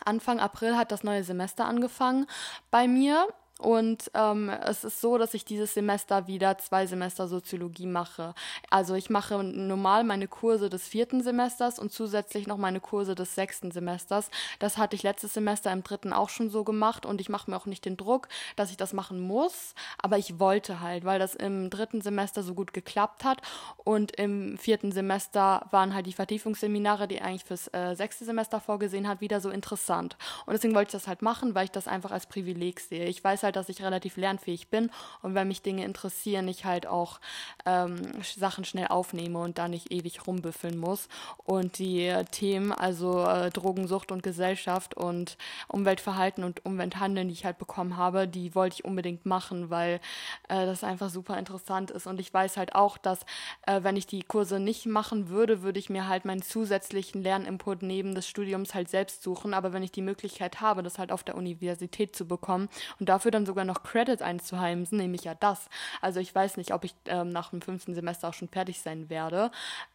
Anfang 0.04 0.40
April 0.40 0.76
hat 0.76 0.92
das 0.92 1.04
neue 1.04 1.24
Semester 1.24 1.64
angefangen. 1.66 2.26
Bei 2.70 2.88
mir 2.88 3.28
und 3.60 4.10
ähm, 4.14 4.48
es 4.48 4.82
ist 4.82 5.00
so, 5.00 5.16
dass 5.16 5.32
ich 5.32 5.44
dieses 5.44 5.74
Semester 5.74 6.26
wieder 6.26 6.58
zwei 6.58 6.86
Semester 6.86 7.28
Soziologie 7.28 7.86
mache. 7.86 8.34
Also 8.68 8.94
ich 8.94 9.10
mache 9.10 9.44
normal 9.44 10.02
meine 10.02 10.26
Kurse 10.26 10.68
des 10.68 10.88
vierten 10.88 11.22
Semesters 11.22 11.78
und 11.78 11.92
zusätzlich 11.92 12.48
noch 12.48 12.56
meine 12.56 12.80
Kurse 12.80 13.14
des 13.14 13.36
sechsten 13.36 13.70
Semesters. 13.70 14.28
Das 14.58 14.76
hatte 14.76 14.96
ich 14.96 15.04
letztes 15.04 15.34
Semester 15.34 15.70
im 15.70 15.84
dritten 15.84 16.12
auch 16.12 16.30
schon 16.30 16.50
so 16.50 16.64
gemacht 16.64 17.06
und 17.06 17.20
ich 17.20 17.28
mache 17.28 17.48
mir 17.48 17.56
auch 17.56 17.66
nicht 17.66 17.84
den 17.84 17.96
Druck, 17.96 18.26
dass 18.56 18.70
ich 18.72 18.76
das 18.76 18.92
machen 18.92 19.20
muss. 19.20 19.74
Aber 19.98 20.18
ich 20.18 20.40
wollte 20.40 20.80
halt, 20.80 21.04
weil 21.04 21.20
das 21.20 21.36
im 21.36 21.70
dritten 21.70 22.00
Semester 22.00 22.42
so 22.42 22.54
gut 22.54 22.72
geklappt 22.72 23.22
hat. 23.22 23.40
Und 23.84 24.16
im 24.16 24.58
vierten 24.58 24.90
Semester 24.90 25.66
waren 25.70 25.94
halt 25.94 26.06
die 26.06 26.12
Vertiefungsseminare, 26.12 27.06
die 27.06 27.20
eigentlich 27.20 27.44
fürs 27.44 27.68
äh, 27.68 27.94
sechste 27.94 28.24
Semester 28.24 28.58
vorgesehen 28.58 29.06
hat, 29.06 29.20
wieder 29.20 29.40
so 29.40 29.50
interessant. 29.50 30.16
Und 30.44 30.54
deswegen 30.54 30.74
wollte 30.74 30.88
ich 30.88 30.92
das 31.00 31.06
halt 31.06 31.22
machen, 31.22 31.54
weil 31.54 31.66
ich 31.66 31.70
das 31.70 31.86
einfach 31.86 32.10
als 32.10 32.26
Privileg 32.26 32.80
sehe. 32.80 33.04
Ich 33.04 33.22
weiß 33.22 33.43
halt, 33.44 33.56
dass 33.56 33.68
ich 33.68 33.82
relativ 33.82 34.16
lernfähig 34.16 34.68
bin 34.68 34.90
und 35.22 35.34
wenn 35.34 35.48
mich 35.48 35.62
Dinge 35.62 35.84
interessieren, 35.84 36.48
ich 36.48 36.64
halt 36.64 36.86
auch 36.86 37.20
ähm, 37.66 37.96
Sachen 38.22 38.64
schnell 38.64 38.88
aufnehme 38.88 39.38
und 39.38 39.58
da 39.58 39.68
nicht 39.68 39.92
ewig 39.92 40.26
rumbüffeln 40.26 40.76
muss. 40.78 41.08
Und 41.44 41.78
die 41.78 42.06
äh, 42.06 42.24
Themen, 42.24 42.72
also 42.72 43.24
äh, 43.24 43.50
Drogensucht 43.50 44.12
und 44.12 44.22
Gesellschaft 44.22 44.94
und 44.94 45.36
Umweltverhalten 45.68 46.44
und 46.44 46.64
Umwelthandeln, 46.64 47.28
die 47.28 47.34
ich 47.34 47.44
halt 47.44 47.58
bekommen 47.58 47.96
habe, 47.96 48.28
die 48.28 48.54
wollte 48.54 48.74
ich 48.74 48.84
unbedingt 48.84 49.26
machen, 49.26 49.70
weil 49.70 50.00
äh, 50.48 50.66
das 50.66 50.84
einfach 50.84 51.10
super 51.10 51.38
interessant 51.38 51.90
ist. 51.90 52.06
Und 52.06 52.20
ich 52.20 52.32
weiß 52.32 52.56
halt 52.56 52.74
auch, 52.74 52.98
dass 52.98 53.20
äh, 53.66 53.82
wenn 53.82 53.96
ich 53.96 54.06
die 54.06 54.22
Kurse 54.22 54.60
nicht 54.60 54.86
machen 54.86 55.28
würde, 55.28 55.62
würde 55.62 55.78
ich 55.78 55.90
mir 55.90 56.08
halt 56.08 56.24
meinen 56.24 56.42
zusätzlichen 56.42 57.22
Lerninput 57.22 57.82
neben 57.82 58.14
des 58.14 58.28
Studiums 58.28 58.74
halt 58.74 58.88
selbst 58.88 59.22
suchen. 59.22 59.54
Aber 59.54 59.72
wenn 59.72 59.82
ich 59.82 59.92
die 59.92 60.02
Möglichkeit 60.02 60.60
habe, 60.60 60.82
das 60.82 60.98
halt 60.98 61.12
auf 61.12 61.22
der 61.22 61.36
Universität 61.36 62.16
zu 62.16 62.26
bekommen 62.26 62.68
und 63.00 63.08
dafür 63.08 63.30
dann 63.34 63.46
sogar 63.46 63.64
noch 63.64 63.82
Credit 63.82 64.22
einzuheimsen, 64.22 64.98
nehme 64.98 65.14
ich 65.16 65.24
ja 65.24 65.34
das. 65.34 65.68
Also 66.00 66.20
ich 66.20 66.34
weiß 66.34 66.56
nicht, 66.56 66.72
ob 66.72 66.84
ich 66.84 66.94
ähm, 67.06 67.28
nach 67.28 67.50
dem 67.50 67.60
fünften 67.60 67.94
Semester 67.94 68.28
auch 68.28 68.34
schon 68.34 68.48
fertig 68.48 68.80
sein 68.80 69.10
werde. 69.10 69.50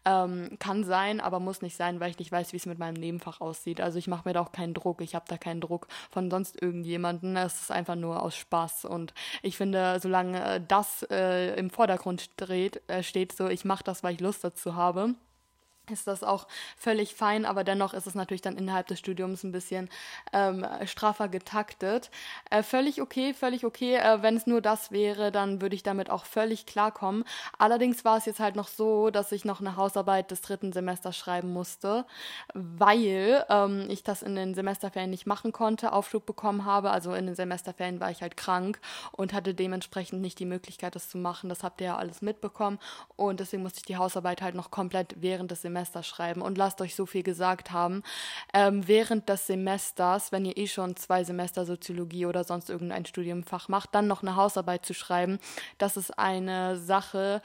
Ähm, 0.06 0.58
kann 0.60 0.84
sein, 0.84 1.20
aber 1.22 1.40
muss 1.40 1.62
nicht 1.62 1.76
sein, 1.76 2.00
weil 2.00 2.12
ich 2.12 2.20
nicht 2.20 2.32
weiß, 2.32 2.54
wie 2.54 2.58
es 2.58 2.66
mit 2.66 2.80
meinem 2.80 2.96
Nebenfach 2.96 3.42
aussieht. 3.42 3.82
Also 3.82 3.98
ich 3.98 4.08
mache 4.08 4.28
mir 4.28 4.34
da 4.34 4.42
auch 4.42 4.52
keinen 4.52 4.74
Druck. 4.74 5.02
Ich 5.02 5.16
habe 5.16 5.26
da 5.28 5.38
keinen 5.38 5.62
Druck 5.62 5.88
von 6.12 6.30
sonst 6.30 6.62
irgendjemanden. 6.62 7.36
Es 7.38 7.62
ist 7.62 7.72
einfach 7.72 7.96
nur 7.96 8.22
aus 8.22 8.36
Spaß. 8.36 8.86
Und 8.86 9.14
ich 9.42 9.58
finde, 9.58 10.00
solange 10.02 10.62
das 10.62 11.04
äh, 11.10 11.56
im 11.56 11.70
Vordergrund 11.70 12.30
dreht, 12.38 12.82
äh, 12.88 13.04
steht, 13.04 13.32
so 13.34 13.48
ich 13.48 13.66
mache 13.66 13.84
das, 13.84 14.04
weil 14.04 14.14
ich 14.14 14.20
Lust 14.20 14.44
dazu 14.44 14.76
habe 14.76 15.16
ist 15.92 16.08
das 16.08 16.24
auch 16.24 16.48
völlig 16.78 17.16
fein, 17.16 17.46
aber 17.46 17.64
dennoch 17.64 17.94
ist 17.94 18.08
es 18.08 18.16
natürlich 18.16 18.42
dann 18.42 18.58
innerhalb 18.58 18.88
des 18.88 19.00
Studiums 19.00 19.44
ein 19.44 19.52
bisschen 19.52 19.90
ähm, 20.34 20.66
straffer 20.86 21.28
getaktet. 21.28 22.10
Äh, 22.50 22.64
völlig 22.64 23.02
okay, 23.02 23.34
völlig 23.34 23.66
okay. 23.66 23.96
Äh, 23.96 24.22
wenn 24.22 24.38
es 24.38 24.48
nur 24.48 24.62
das 24.62 24.92
wäre, 24.92 25.32
dann 25.32 25.62
würde 25.62 25.76
ich 25.76 25.84
damit 25.84 26.10
auch 26.10 26.26
völlig 26.26 26.66
klarkommen. 26.66 27.24
Allerdings 27.58 28.06
war 28.06 28.18
es 28.18 28.26
jetzt 28.26 28.40
halt 28.40 28.56
noch 28.56 28.68
so, 28.68 29.10
dass 29.10 29.32
ich 29.32 29.46
noch 29.46 29.60
eine 29.60 29.76
Hausarbeit 29.76 30.32
des 30.32 30.42
dritten 30.42 30.72
Semesters 30.72 31.18
schreiben 31.18 31.52
musste, 31.52 32.06
weil 32.54 33.46
ähm, 33.50 33.88
ich 33.90 34.04
das 34.04 34.22
in 34.22 34.36
den 34.36 34.54
Semesterferien 34.54 35.10
nicht 35.10 35.26
machen 35.26 35.52
konnte, 35.52 35.94
Aufschub 35.94 36.26
bekommen 36.26 36.66
habe. 36.66 36.92
Also 36.92 37.14
in 37.14 37.26
den 37.26 37.36
Semesterferien 37.36 38.00
war 38.00 38.12
ich 38.12 38.22
halt 38.22 38.38
krank 38.38 38.80
und 39.12 39.34
hatte 39.34 39.54
dementsprechend 39.54 40.22
nicht 40.22 40.40
die 40.40 40.46
Möglichkeit, 40.46 40.96
das 40.96 41.10
zu 41.10 41.18
machen. 41.18 41.50
Das 41.50 41.64
habt 41.64 41.82
ihr 41.82 41.88
ja 41.88 41.98
alles 41.98 42.22
mitbekommen 42.22 42.80
und 43.16 43.40
deswegen 43.40 43.64
musste 43.64 43.80
ich 43.80 43.86
die 43.86 43.98
Hausarbeit 43.98 44.42
halt 44.42 44.56
noch 44.56 44.72
komplett 44.72 45.16
während 45.18 45.52
des 45.52 45.62
Semesters 45.62 45.79
Semester 45.80 46.04
schreiben. 46.04 46.42
Und 46.42 46.58
lasst 46.58 46.82
euch 46.82 46.96
so 46.96 47.06
viel 47.06 47.24
gesagt 47.24 47.72
haben. 47.72 48.04
Ähm, 48.54 48.88
während 48.88 49.30
des 49.30 49.48
Semesters, 49.48 50.32
wenn 50.32 50.46
ihr 50.46 50.58
eh 50.58 50.68
schon 50.68 50.96
zwei 50.96 51.24
Semester 51.24 51.66
Soziologie 51.66 52.26
oder 52.26 52.44
sonst 52.44 52.70
irgendein 52.70 53.06
Studiumfach 53.06 53.70
macht, 53.70 53.96
dann 53.96 54.08
noch 54.08 54.22
eine 54.22 54.36
Hausarbeit 54.36 54.86
zu 54.86 54.94
schreiben, 54.94 55.40
das 55.78 55.98
ist 55.98 56.18
eine 56.18 56.78
Sache, 56.78 57.42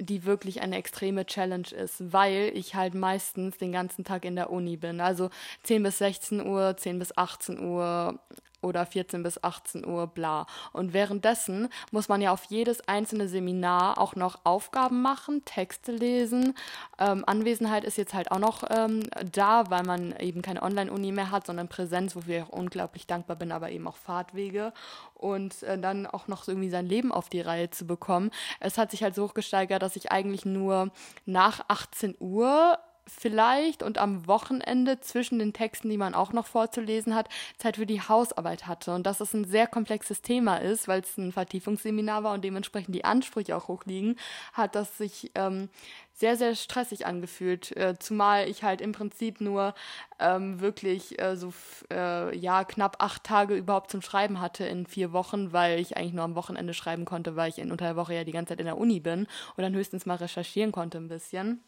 die 0.00 0.24
wirklich 0.24 0.60
eine 0.60 0.76
extreme 0.76 1.24
Challenge 1.24 1.68
ist, 1.70 2.12
weil 2.12 2.50
ich 2.54 2.74
halt 2.74 2.94
meistens 2.94 3.58
den 3.58 3.70
ganzen 3.70 4.04
Tag 4.04 4.24
in 4.24 4.34
der 4.34 4.50
Uni 4.50 4.76
bin. 4.76 5.00
Also 5.00 5.30
10 5.64 5.82
bis 5.82 5.98
16 5.98 6.44
Uhr, 6.44 6.76
10 6.76 6.98
bis 6.98 7.16
18 7.16 7.60
Uhr 7.60 8.18
oder 8.64 8.86
14 8.86 9.22
bis 9.22 9.42
18 9.42 9.86
Uhr, 9.86 10.06
bla. 10.06 10.46
Und 10.72 10.92
währenddessen 10.92 11.68
muss 11.90 12.08
man 12.08 12.20
ja 12.20 12.32
auf 12.32 12.44
jedes 12.44 12.88
einzelne 12.88 13.28
Seminar 13.28 13.98
auch 13.98 14.16
noch 14.16 14.40
Aufgaben 14.44 15.02
machen, 15.02 15.44
Texte 15.44 15.92
lesen. 15.92 16.54
Ähm, 16.98 17.24
Anwesenheit 17.26 17.84
ist 17.84 17.98
jetzt 17.98 18.14
halt 18.14 18.30
auch 18.30 18.38
noch 18.38 18.64
ähm, 18.70 19.04
da, 19.32 19.70
weil 19.70 19.84
man 19.84 20.16
eben 20.18 20.42
keine 20.42 20.62
Online-Uni 20.62 21.12
mehr 21.12 21.30
hat, 21.30 21.46
sondern 21.46 21.68
Präsenz, 21.68 22.16
wofür 22.16 22.38
ich 22.38 22.42
auch 22.42 22.48
unglaublich 22.48 23.06
dankbar 23.06 23.36
bin, 23.36 23.52
aber 23.52 23.70
eben 23.70 23.86
auch 23.86 23.96
Fahrtwege. 23.96 24.72
Und 25.14 25.62
äh, 25.62 25.78
dann 25.78 26.06
auch 26.06 26.28
noch 26.28 26.44
so 26.44 26.52
irgendwie 26.52 26.70
sein 26.70 26.86
Leben 26.86 27.12
auf 27.12 27.28
die 27.28 27.40
Reihe 27.40 27.70
zu 27.70 27.86
bekommen. 27.86 28.30
Es 28.60 28.78
hat 28.78 28.90
sich 28.90 29.02
halt 29.02 29.14
so 29.14 29.24
hochgesteigert, 29.24 29.82
dass 29.82 29.96
ich 29.96 30.10
eigentlich 30.10 30.44
nur 30.44 30.90
nach 31.26 31.64
18 31.68 32.16
Uhr 32.18 32.78
vielleicht 33.06 33.82
und 33.82 33.98
am 33.98 34.26
Wochenende 34.26 35.00
zwischen 35.00 35.38
den 35.38 35.52
Texten, 35.52 35.90
die 35.90 35.96
man 35.96 36.14
auch 36.14 36.32
noch 36.32 36.46
vorzulesen 36.46 37.14
hat, 37.14 37.28
Zeit 37.58 37.76
für 37.76 37.86
die 37.86 38.00
Hausarbeit 38.00 38.66
hatte. 38.66 38.94
Und 38.94 39.06
dass 39.06 39.20
es 39.20 39.34
ein 39.34 39.44
sehr 39.44 39.66
komplexes 39.66 40.22
Thema 40.22 40.56
ist, 40.56 40.88
weil 40.88 41.00
es 41.00 41.16
ein 41.16 41.32
Vertiefungsseminar 41.32 42.24
war 42.24 42.34
und 42.34 42.44
dementsprechend 42.44 42.94
die 42.94 43.04
Ansprüche 43.04 43.56
auch 43.56 43.68
hoch 43.68 43.84
liegen, 43.84 44.16
hat 44.52 44.74
das 44.74 44.98
sich 44.98 45.30
ähm, 45.34 45.68
sehr, 46.12 46.36
sehr 46.36 46.54
stressig 46.54 47.06
angefühlt. 47.06 47.76
Äh, 47.76 47.98
zumal 47.98 48.48
ich 48.48 48.62
halt 48.62 48.80
im 48.80 48.92
Prinzip 48.92 49.40
nur 49.40 49.74
ähm, 50.20 50.60
wirklich 50.60 51.20
äh, 51.20 51.36
so 51.36 51.52
äh, 51.92 52.36
ja 52.36 52.64
knapp 52.64 52.96
acht 53.00 53.24
Tage 53.24 53.54
überhaupt 53.54 53.90
zum 53.90 54.00
Schreiben 54.00 54.40
hatte 54.40 54.64
in 54.64 54.86
vier 54.86 55.12
Wochen, 55.12 55.52
weil 55.52 55.80
ich 55.80 55.96
eigentlich 55.96 56.12
nur 56.14 56.24
am 56.24 56.36
Wochenende 56.36 56.74
schreiben 56.74 57.04
konnte, 57.04 57.36
weil 57.36 57.50
ich 57.50 57.58
in 57.58 57.72
unter 57.72 57.86
der 57.86 57.96
Woche 57.96 58.14
ja 58.14 58.24
die 58.24 58.32
ganze 58.32 58.50
Zeit 58.50 58.60
in 58.60 58.66
der 58.66 58.78
Uni 58.78 59.00
bin 59.00 59.26
und 59.56 59.62
dann 59.62 59.74
höchstens 59.74 60.06
mal 60.06 60.16
recherchieren 60.16 60.72
konnte 60.72 60.98
ein 60.98 61.08
bisschen. 61.08 61.62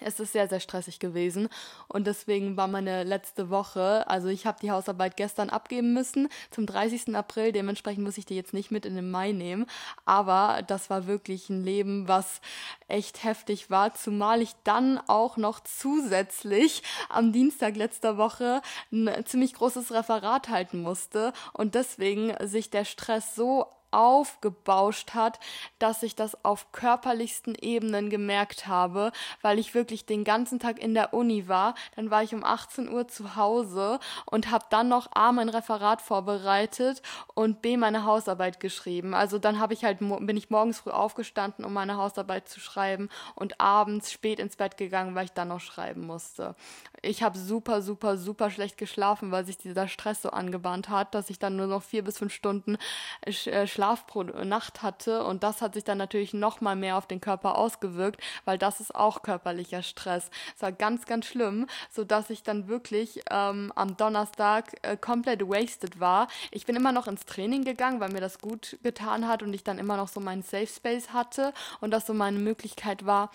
Es 0.00 0.20
ist 0.20 0.32
sehr, 0.32 0.48
sehr 0.48 0.60
stressig 0.60 0.98
gewesen. 0.98 1.48
Und 1.88 2.06
deswegen 2.06 2.56
war 2.56 2.68
meine 2.68 3.04
letzte 3.04 3.50
Woche, 3.50 4.08
also 4.08 4.28
ich 4.28 4.46
habe 4.46 4.58
die 4.60 4.70
Hausarbeit 4.70 5.16
gestern 5.16 5.50
abgeben 5.50 5.92
müssen 5.92 6.28
zum 6.50 6.66
30. 6.66 7.14
April, 7.14 7.52
dementsprechend 7.52 8.04
muss 8.04 8.18
ich 8.18 8.26
die 8.26 8.36
jetzt 8.36 8.54
nicht 8.54 8.70
mit 8.70 8.86
in 8.86 8.96
den 8.96 9.10
Mai 9.10 9.32
nehmen, 9.32 9.66
aber 10.04 10.62
das 10.66 10.90
war 10.90 11.06
wirklich 11.06 11.48
ein 11.50 11.64
Leben, 11.64 12.08
was 12.08 12.40
echt 12.88 13.24
heftig 13.24 13.70
war, 13.70 13.94
zumal 13.94 14.42
ich 14.42 14.52
dann 14.64 15.00
auch 15.06 15.36
noch 15.36 15.60
zusätzlich 15.60 16.82
am 17.08 17.32
Dienstag 17.32 17.76
letzter 17.76 18.16
Woche 18.16 18.62
ein 18.92 19.24
ziemlich 19.26 19.54
großes 19.54 19.92
Referat 19.92 20.48
halten 20.48 20.82
musste. 20.82 21.32
Und 21.52 21.74
deswegen 21.74 22.34
sich 22.46 22.70
der 22.70 22.84
Stress 22.84 23.34
so 23.34 23.66
aufgebauscht 23.90 25.14
hat, 25.14 25.40
dass 25.78 26.02
ich 26.02 26.14
das 26.14 26.44
auf 26.44 26.72
körperlichsten 26.72 27.54
Ebenen 27.54 28.10
gemerkt 28.10 28.66
habe, 28.66 29.12
weil 29.42 29.58
ich 29.58 29.74
wirklich 29.74 30.06
den 30.06 30.24
ganzen 30.24 30.58
Tag 30.58 30.78
in 30.78 30.94
der 30.94 31.14
Uni 31.14 31.48
war. 31.48 31.74
Dann 31.96 32.10
war 32.10 32.22
ich 32.22 32.34
um 32.34 32.44
18 32.44 32.88
Uhr 32.88 33.08
zu 33.08 33.36
Hause 33.36 33.98
und 34.26 34.50
habe 34.50 34.66
dann 34.70 34.88
noch 34.88 35.08
A 35.14 35.32
mein 35.32 35.48
Referat 35.48 36.02
vorbereitet 36.02 37.02
und 37.34 37.62
B 37.62 37.76
meine 37.76 38.04
Hausarbeit 38.04 38.60
geschrieben. 38.60 39.14
Also 39.14 39.38
dann 39.38 39.58
habe 39.58 39.74
ich 39.74 39.84
halt 39.84 39.98
bin 40.00 40.36
ich 40.36 40.50
morgens 40.50 40.80
früh 40.80 40.90
aufgestanden, 40.90 41.64
um 41.64 41.72
meine 41.72 41.96
Hausarbeit 41.96 42.48
zu 42.48 42.60
schreiben 42.60 43.08
und 43.34 43.60
abends 43.60 44.12
spät 44.12 44.40
ins 44.40 44.56
Bett 44.56 44.76
gegangen, 44.76 45.14
weil 45.14 45.26
ich 45.26 45.32
dann 45.32 45.48
noch 45.48 45.60
schreiben 45.60 46.06
musste. 46.06 46.54
Ich 47.02 47.22
habe 47.22 47.38
super 47.38 47.82
super 47.82 48.16
super 48.16 48.50
schlecht 48.50 48.78
geschlafen, 48.78 49.30
weil 49.30 49.44
sich 49.44 49.58
dieser 49.58 49.88
Stress 49.88 50.22
so 50.22 50.30
angebahnt 50.30 50.88
hat, 50.88 51.14
dass 51.14 51.30
ich 51.30 51.38
dann 51.38 51.56
nur 51.56 51.66
noch 51.66 51.82
vier 51.82 52.04
bis 52.04 52.18
fünf 52.18 52.32
Stunden 52.32 52.78
äh, 53.22 53.66
Schlaf 53.80 54.06
pro 54.06 54.24
Nacht 54.24 54.82
hatte 54.82 55.24
und 55.24 55.42
das 55.42 55.62
hat 55.62 55.72
sich 55.72 55.84
dann 55.84 55.96
natürlich 55.96 56.34
noch 56.34 56.60
mal 56.60 56.76
mehr 56.76 56.98
auf 56.98 57.06
den 57.06 57.22
Körper 57.22 57.56
ausgewirkt, 57.56 58.20
weil 58.44 58.58
das 58.58 58.78
ist 58.78 58.94
auch 58.94 59.22
körperlicher 59.22 59.82
Stress. 59.82 60.28
Es 60.54 60.60
war 60.60 60.70
ganz, 60.70 61.06
ganz 61.06 61.24
schlimm, 61.24 61.66
so 61.90 62.04
dass 62.04 62.28
ich 62.28 62.42
dann 62.42 62.68
wirklich 62.68 63.22
ähm, 63.30 63.72
am 63.74 63.96
Donnerstag 63.96 64.76
äh, 64.82 64.98
komplett 64.98 65.48
wasted 65.48 65.98
war. 65.98 66.28
Ich 66.50 66.66
bin 66.66 66.76
immer 66.76 66.92
noch 66.92 67.06
ins 67.06 67.24
Training 67.24 67.64
gegangen, 67.64 68.00
weil 68.00 68.10
mir 68.12 68.20
das 68.20 68.38
gut 68.38 68.76
getan 68.82 69.26
hat 69.26 69.42
und 69.42 69.54
ich 69.54 69.64
dann 69.64 69.78
immer 69.78 69.96
noch 69.96 70.08
so 70.08 70.20
meinen 70.20 70.42
Safe 70.42 70.66
Space 70.66 71.14
hatte 71.14 71.54
und 71.80 71.90
das 71.90 72.04
so 72.04 72.12
meine 72.12 72.38
Möglichkeit 72.38 73.06
war, 73.06 73.30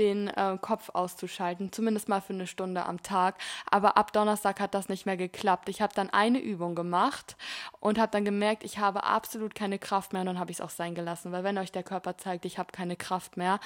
den 0.00 0.28
äh, 0.28 0.56
Kopf 0.60 0.90
auszuschalten, 0.94 1.72
zumindest 1.72 2.08
mal 2.08 2.20
für 2.20 2.32
eine 2.32 2.46
Stunde 2.46 2.86
am 2.86 3.02
Tag. 3.02 3.36
Aber 3.70 3.96
ab 3.98 4.12
Donnerstag 4.12 4.58
hat 4.58 4.74
das 4.74 4.88
nicht 4.88 5.04
mehr 5.04 5.18
geklappt. 5.18 5.68
Ich 5.68 5.82
habe 5.82 5.94
dann 5.94 6.10
eine 6.10 6.40
Übung 6.40 6.74
gemacht 6.74 7.36
und 7.80 7.98
habe 7.98 8.10
dann 8.10 8.24
gemerkt, 8.24 8.64
ich 8.64 8.78
habe 8.78 9.04
absolut 9.04 9.54
keine 9.54 9.78
Kraft 9.78 10.12
mehr 10.12 10.22
und 10.22 10.26
dann 10.26 10.38
habe 10.40 10.50
ich 10.50 10.56
es 10.56 10.60
auch 10.62 10.70
sein 10.70 10.94
gelassen, 10.94 11.32
weil 11.32 11.44
wenn 11.44 11.58
euch 11.58 11.70
der 11.70 11.82
Körper 11.82 12.16
zeigt, 12.16 12.46
ich 12.46 12.58
habe 12.58 12.72
keine 12.72 12.96
Kraft 12.96 13.36
mehr, 13.36 13.60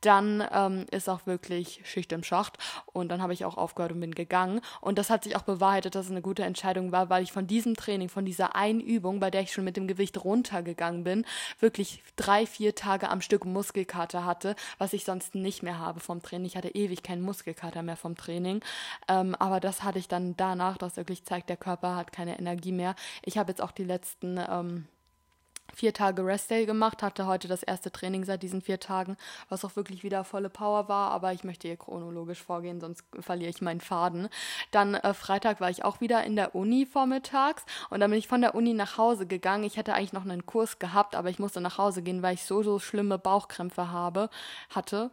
dann 0.00 0.46
ähm, 0.52 0.86
ist 0.90 1.08
auch 1.08 1.26
wirklich 1.26 1.80
Schicht 1.84 2.12
im 2.12 2.22
Schacht 2.22 2.58
und 2.86 3.08
dann 3.08 3.22
habe 3.22 3.32
ich 3.32 3.44
auch 3.44 3.56
aufgehört 3.56 3.92
und 3.92 4.00
bin 4.00 4.14
gegangen 4.14 4.60
und 4.80 4.98
das 4.98 5.10
hat 5.10 5.24
sich 5.24 5.36
auch 5.36 5.42
bewahrheitet, 5.42 5.94
dass 5.94 6.06
es 6.06 6.10
eine 6.10 6.22
gute 6.22 6.44
Entscheidung 6.44 6.92
war, 6.92 7.10
weil 7.10 7.22
ich 7.22 7.32
von 7.32 7.46
diesem 7.46 7.76
Training, 7.76 8.08
von 8.08 8.24
dieser 8.24 8.56
einen 8.56 8.80
Übung, 8.80 9.20
bei 9.20 9.30
der 9.30 9.42
ich 9.42 9.52
schon 9.52 9.64
mit 9.64 9.76
dem 9.76 9.88
Gewicht 9.88 10.24
runtergegangen 10.24 11.04
bin, 11.04 11.24
wirklich 11.58 12.02
drei, 12.16 12.46
vier 12.46 12.74
Tage 12.74 13.08
am 13.08 13.20
Stück 13.20 13.44
Muskelkater 13.44 14.24
hatte, 14.24 14.56
was 14.78 14.92
ich 14.92 15.04
sonst 15.04 15.34
nicht 15.34 15.62
mehr 15.62 15.78
habe 15.78 16.00
vom 16.00 16.22
Training. 16.22 16.46
Ich 16.46 16.56
hatte 16.56 16.74
ewig 16.74 17.02
keinen 17.02 17.22
Muskelkater 17.22 17.82
mehr 17.82 17.96
vom 17.96 18.16
Training, 18.16 18.62
ähm, 19.08 19.34
aber 19.34 19.60
das 19.60 19.82
hatte 19.82 19.98
ich 19.98 20.08
dann 20.08 20.36
danach, 20.36 20.78
das 20.78 20.96
wirklich 20.96 21.24
zeigt, 21.24 21.48
der 21.48 21.56
Körper 21.56 21.96
hat 21.96 22.12
keine 22.12 22.38
Energie 22.38 22.72
mehr. 22.72 22.94
Ich 23.24 23.38
habe 23.38 23.50
jetzt 23.50 23.62
auch 23.62 23.72
die 23.72 23.84
letzten 23.84 24.38
ähm, 24.38 24.86
vier 25.74 25.92
Tage 25.92 26.24
Restday 26.24 26.66
gemacht, 26.66 27.02
hatte 27.02 27.26
heute 27.26 27.48
das 27.48 27.62
erste 27.62 27.90
Training 27.90 28.24
seit 28.24 28.42
diesen 28.42 28.62
vier 28.62 28.80
Tagen, 28.80 29.16
was 29.48 29.64
auch 29.64 29.76
wirklich 29.76 30.02
wieder 30.02 30.24
volle 30.24 30.50
Power 30.50 30.88
war, 30.88 31.10
aber 31.10 31.32
ich 31.32 31.44
möchte 31.44 31.68
hier 31.68 31.76
chronologisch 31.76 32.42
vorgehen, 32.42 32.80
sonst 32.80 33.04
verliere 33.20 33.50
ich 33.50 33.62
meinen 33.62 33.80
Faden. 33.80 34.28
Dann 34.70 34.94
äh, 34.94 35.14
Freitag 35.14 35.60
war 35.60 35.70
ich 35.70 35.84
auch 35.84 36.00
wieder 36.00 36.24
in 36.24 36.36
der 36.36 36.54
Uni 36.54 36.86
vormittags 36.86 37.64
und 37.90 38.00
dann 38.00 38.10
bin 38.10 38.18
ich 38.18 38.28
von 38.28 38.40
der 38.40 38.54
Uni 38.54 38.74
nach 38.74 38.98
Hause 38.98 39.26
gegangen. 39.26 39.64
Ich 39.64 39.76
hätte 39.76 39.94
eigentlich 39.94 40.12
noch 40.12 40.24
einen 40.24 40.46
Kurs 40.46 40.78
gehabt, 40.78 41.14
aber 41.14 41.30
ich 41.30 41.38
musste 41.38 41.60
nach 41.60 41.78
Hause 41.78 42.02
gehen, 42.02 42.22
weil 42.22 42.34
ich 42.34 42.44
so, 42.44 42.62
so 42.62 42.78
schlimme 42.78 43.18
Bauchkrämpfe 43.18 43.90
habe, 43.90 44.30
hatte 44.70 45.10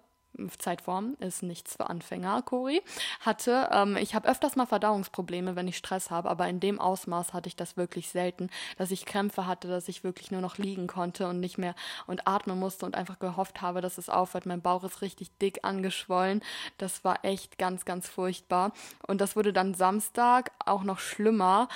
Zeitform 0.57 1.15
ist 1.19 1.43
nichts 1.43 1.75
für 1.75 1.89
Anfänger, 1.89 2.41
Cori, 2.41 2.81
hatte. 3.21 3.69
Ähm, 3.71 3.97
ich 3.97 4.15
habe 4.15 4.29
öfters 4.29 4.55
mal 4.55 4.65
Verdauungsprobleme, 4.65 5.55
wenn 5.55 5.67
ich 5.67 5.77
Stress 5.77 6.11
habe, 6.11 6.29
aber 6.29 6.47
in 6.47 6.59
dem 6.59 6.79
Ausmaß 6.79 7.33
hatte 7.33 7.47
ich 7.47 7.55
das 7.55 7.77
wirklich 7.77 8.09
selten, 8.09 8.49
dass 8.77 8.91
ich 8.91 9.05
Krämpfe 9.05 9.45
hatte, 9.47 9.67
dass 9.67 9.87
ich 9.87 10.03
wirklich 10.03 10.31
nur 10.31 10.41
noch 10.41 10.57
liegen 10.57 10.87
konnte 10.87 11.27
und 11.27 11.39
nicht 11.39 11.57
mehr 11.57 11.75
und 12.05 12.27
atmen 12.27 12.59
musste 12.59 12.85
und 12.85 12.95
einfach 12.95 13.19
gehofft 13.19 13.61
habe, 13.61 13.81
dass 13.81 13.97
es 13.97 14.09
aufhört. 14.09 14.45
Mein 14.45 14.61
Bauch 14.61 14.83
ist 14.83 15.01
richtig 15.01 15.29
dick 15.39 15.59
angeschwollen. 15.63 16.41
Das 16.77 17.03
war 17.03 17.23
echt 17.23 17.57
ganz, 17.57 17.85
ganz 17.85 18.07
furchtbar. 18.07 18.71
Und 19.07 19.21
das 19.21 19.35
wurde 19.35 19.53
dann 19.53 19.73
Samstag 19.73 20.51
auch 20.65 20.83
noch 20.83 20.99
schlimmer, 20.99 21.67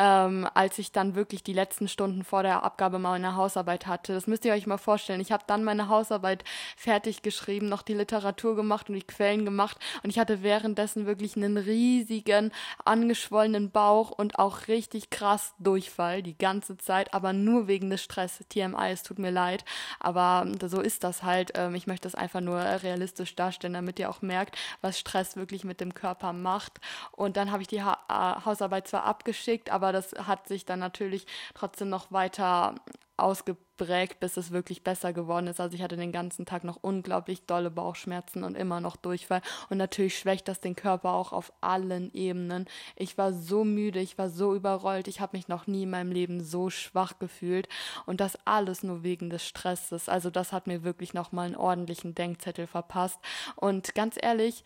ähm, 0.00 0.48
als 0.54 0.78
ich 0.78 0.92
dann 0.92 1.14
wirklich 1.14 1.42
die 1.42 1.52
letzten 1.52 1.86
Stunden 1.86 2.24
vor 2.24 2.42
der 2.42 2.62
Abgabe 2.62 2.98
meiner 2.98 3.36
Hausarbeit 3.36 3.86
hatte. 3.86 4.14
Das 4.14 4.26
müsst 4.26 4.46
ihr 4.46 4.54
euch 4.54 4.66
mal 4.66 4.78
vorstellen. 4.78 5.20
Ich 5.20 5.30
habe 5.30 5.44
dann 5.46 5.62
meine 5.62 5.88
Hausarbeit 5.88 6.42
fertig 6.74 7.20
geschrieben, 7.20 7.68
noch 7.68 7.82
die 7.82 7.92
Literatur 7.92 8.56
gemacht 8.56 8.88
und 8.88 8.94
die 8.94 9.02
Quellen 9.02 9.44
gemacht 9.44 9.78
und 10.02 10.08
ich 10.08 10.18
hatte 10.18 10.42
währenddessen 10.42 11.04
wirklich 11.04 11.36
einen 11.36 11.58
riesigen, 11.58 12.50
angeschwollenen 12.84 13.70
Bauch 13.70 14.10
und 14.10 14.38
auch 14.38 14.68
richtig 14.68 15.10
krass 15.10 15.52
Durchfall 15.58 16.22
die 16.22 16.38
ganze 16.38 16.78
Zeit, 16.78 17.12
aber 17.12 17.34
nur 17.34 17.68
wegen 17.68 17.90
des 17.90 18.02
Stress. 18.02 18.40
TMI, 18.48 18.90
es 18.90 19.02
tut 19.02 19.18
mir 19.18 19.30
leid, 19.30 19.64
aber 19.98 20.46
so 20.66 20.80
ist 20.80 21.04
das 21.04 21.22
halt. 21.22 21.52
Ähm, 21.56 21.74
ich 21.74 21.86
möchte 21.86 22.06
das 22.06 22.14
einfach 22.14 22.40
nur 22.40 22.58
realistisch 22.58 23.36
darstellen, 23.36 23.74
damit 23.74 23.98
ihr 23.98 24.08
auch 24.08 24.22
merkt, 24.22 24.56
was 24.80 24.98
Stress 24.98 25.36
wirklich 25.36 25.64
mit 25.64 25.80
dem 25.80 25.92
Körper 25.92 26.32
macht. 26.32 26.80
Und 27.12 27.36
dann 27.36 27.52
habe 27.52 27.62
ich 27.62 27.68
die 27.68 27.82
ha 27.82 27.98
Hausarbeit 28.44 28.88
zwar 28.88 29.04
abgeschickt, 29.04 29.70
aber 29.70 29.89
das 29.92 30.12
hat 30.12 30.48
sich 30.48 30.64
dann 30.64 30.80
natürlich 30.80 31.26
trotzdem 31.54 31.88
noch 31.88 32.12
weiter 32.12 32.74
ausgeprägt, 33.20 34.18
bis 34.20 34.36
es 34.36 34.50
wirklich 34.50 34.82
besser 34.82 35.12
geworden 35.12 35.46
ist. 35.46 35.60
Also 35.60 35.76
ich 35.76 35.82
hatte 35.82 35.96
den 35.96 36.12
ganzen 36.12 36.46
Tag 36.46 36.64
noch 36.64 36.78
unglaublich 36.80 37.46
dolle 37.46 37.70
Bauchschmerzen 37.70 38.44
und 38.44 38.56
immer 38.56 38.80
noch 38.80 38.96
Durchfall. 38.96 39.42
Und 39.68 39.78
natürlich 39.78 40.18
schwächt 40.18 40.48
das 40.48 40.60
den 40.60 40.74
Körper 40.74 41.12
auch 41.12 41.32
auf 41.32 41.52
allen 41.60 42.12
Ebenen. 42.12 42.66
Ich 42.96 43.18
war 43.18 43.32
so 43.32 43.64
müde, 43.64 44.00
ich 44.00 44.18
war 44.18 44.30
so 44.30 44.54
überrollt, 44.54 45.06
ich 45.06 45.20
habe 45.20 45.36
mich 45.36 45.48
noch 45.48 45.66
nie 45.66 45.84
in 45.84 45.90
meinem 45.90 46.12
Leben 46.12 46.42
so 46.42 46.70
schwach 46.70 47.18
gefühlt. 47.18 47.68
Und 48.06 48.20
das 48.20 48.38
alles 48.44 48.82
nur 48.82 49.02
wegen 49.02 49.30
des 49.30 49.46
Stresses. 49.46 50.08
Also 50.08 50.30
das 50.30 50.52
hat 50.52 50.66
mir 50.66 50.82
wirklich 50.82 51.14
nochmal 51.14 51.46
einen 51.46 51.56
ordentlichen 51.56 52.14
Denkzettel 52.14 52.66
verpasst. 52.66 53.18
Und 53.56 53.94
ganz 53.94 54.16
ehrlich, 54.20 54.64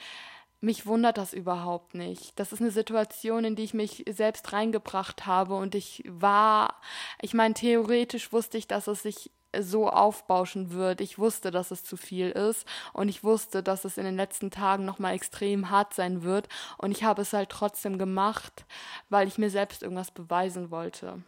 mich 0.64 0.87
wundert 0.87 1.18
das 1.18 1.33
überhaupt 1.33 1.94
nicht. 1.94 2.38
Das 2.38 2.52
ist 2.52 2.61
eine 2.61 2.71
Situation, 2.71 3.44
in 3.44 3.54
die 3.54 3.64
ich 3.64 3.75
mich 3.75 4.04
selbst 4.09 4.52
reingebracht 4.52 5.26
habe 5.26 5.54
und 5.56 5.75
ich 5.75 6.02
war, 6.09 6.80
ich 7.21 7.35
meine, 7.35 7.54
theoretisch 7.54 8.33
wusste 8.33 8.59
ich, 8.59 8.66
dass 8.66 8.87
es 8.87 9.02
sich 9.02 9.30
so 9.61 9.88
aufbauschen 9.88 10.73
wird. 10.73 11.00
Ich 11.00 11.18
wusste, 11.18 11.50
dass 11.52 11.71
es 11.71 11.85
zu 11.85 11.97
viel 11.97 12.30
ist 12.30 12.66
und 12.92 13.09
ich 13.09 13.23
wusste, 13.23 13.62
dass 13.62 13.85
es 13.85 13.99
in 13.99 14.04
den 14.04 14.16
letzten 14.16 14.50
Tagen 14.50 14.85
noch 14.85 14.99
mal 14.99 15.12
extrem 15.12 15.71
hart 15.71 15.94
sein 15.94 16.23
wird 16.23 16.49
und 16.78 16.90
ich 16.90 17.04
habe 17.04 17.23
es 17.23 17.33
halt 17.33 17.50
trotzdem 17.50 17.99
gemacht, 17.99 18.64
weil 19.11 19.28
ich 19.28 19.38
mir 19.38 19.50
selbst 19.50 19.83
irgendwas 19.83 20.11
beweisen 20.11 20.71
wollte. 20.71 21.23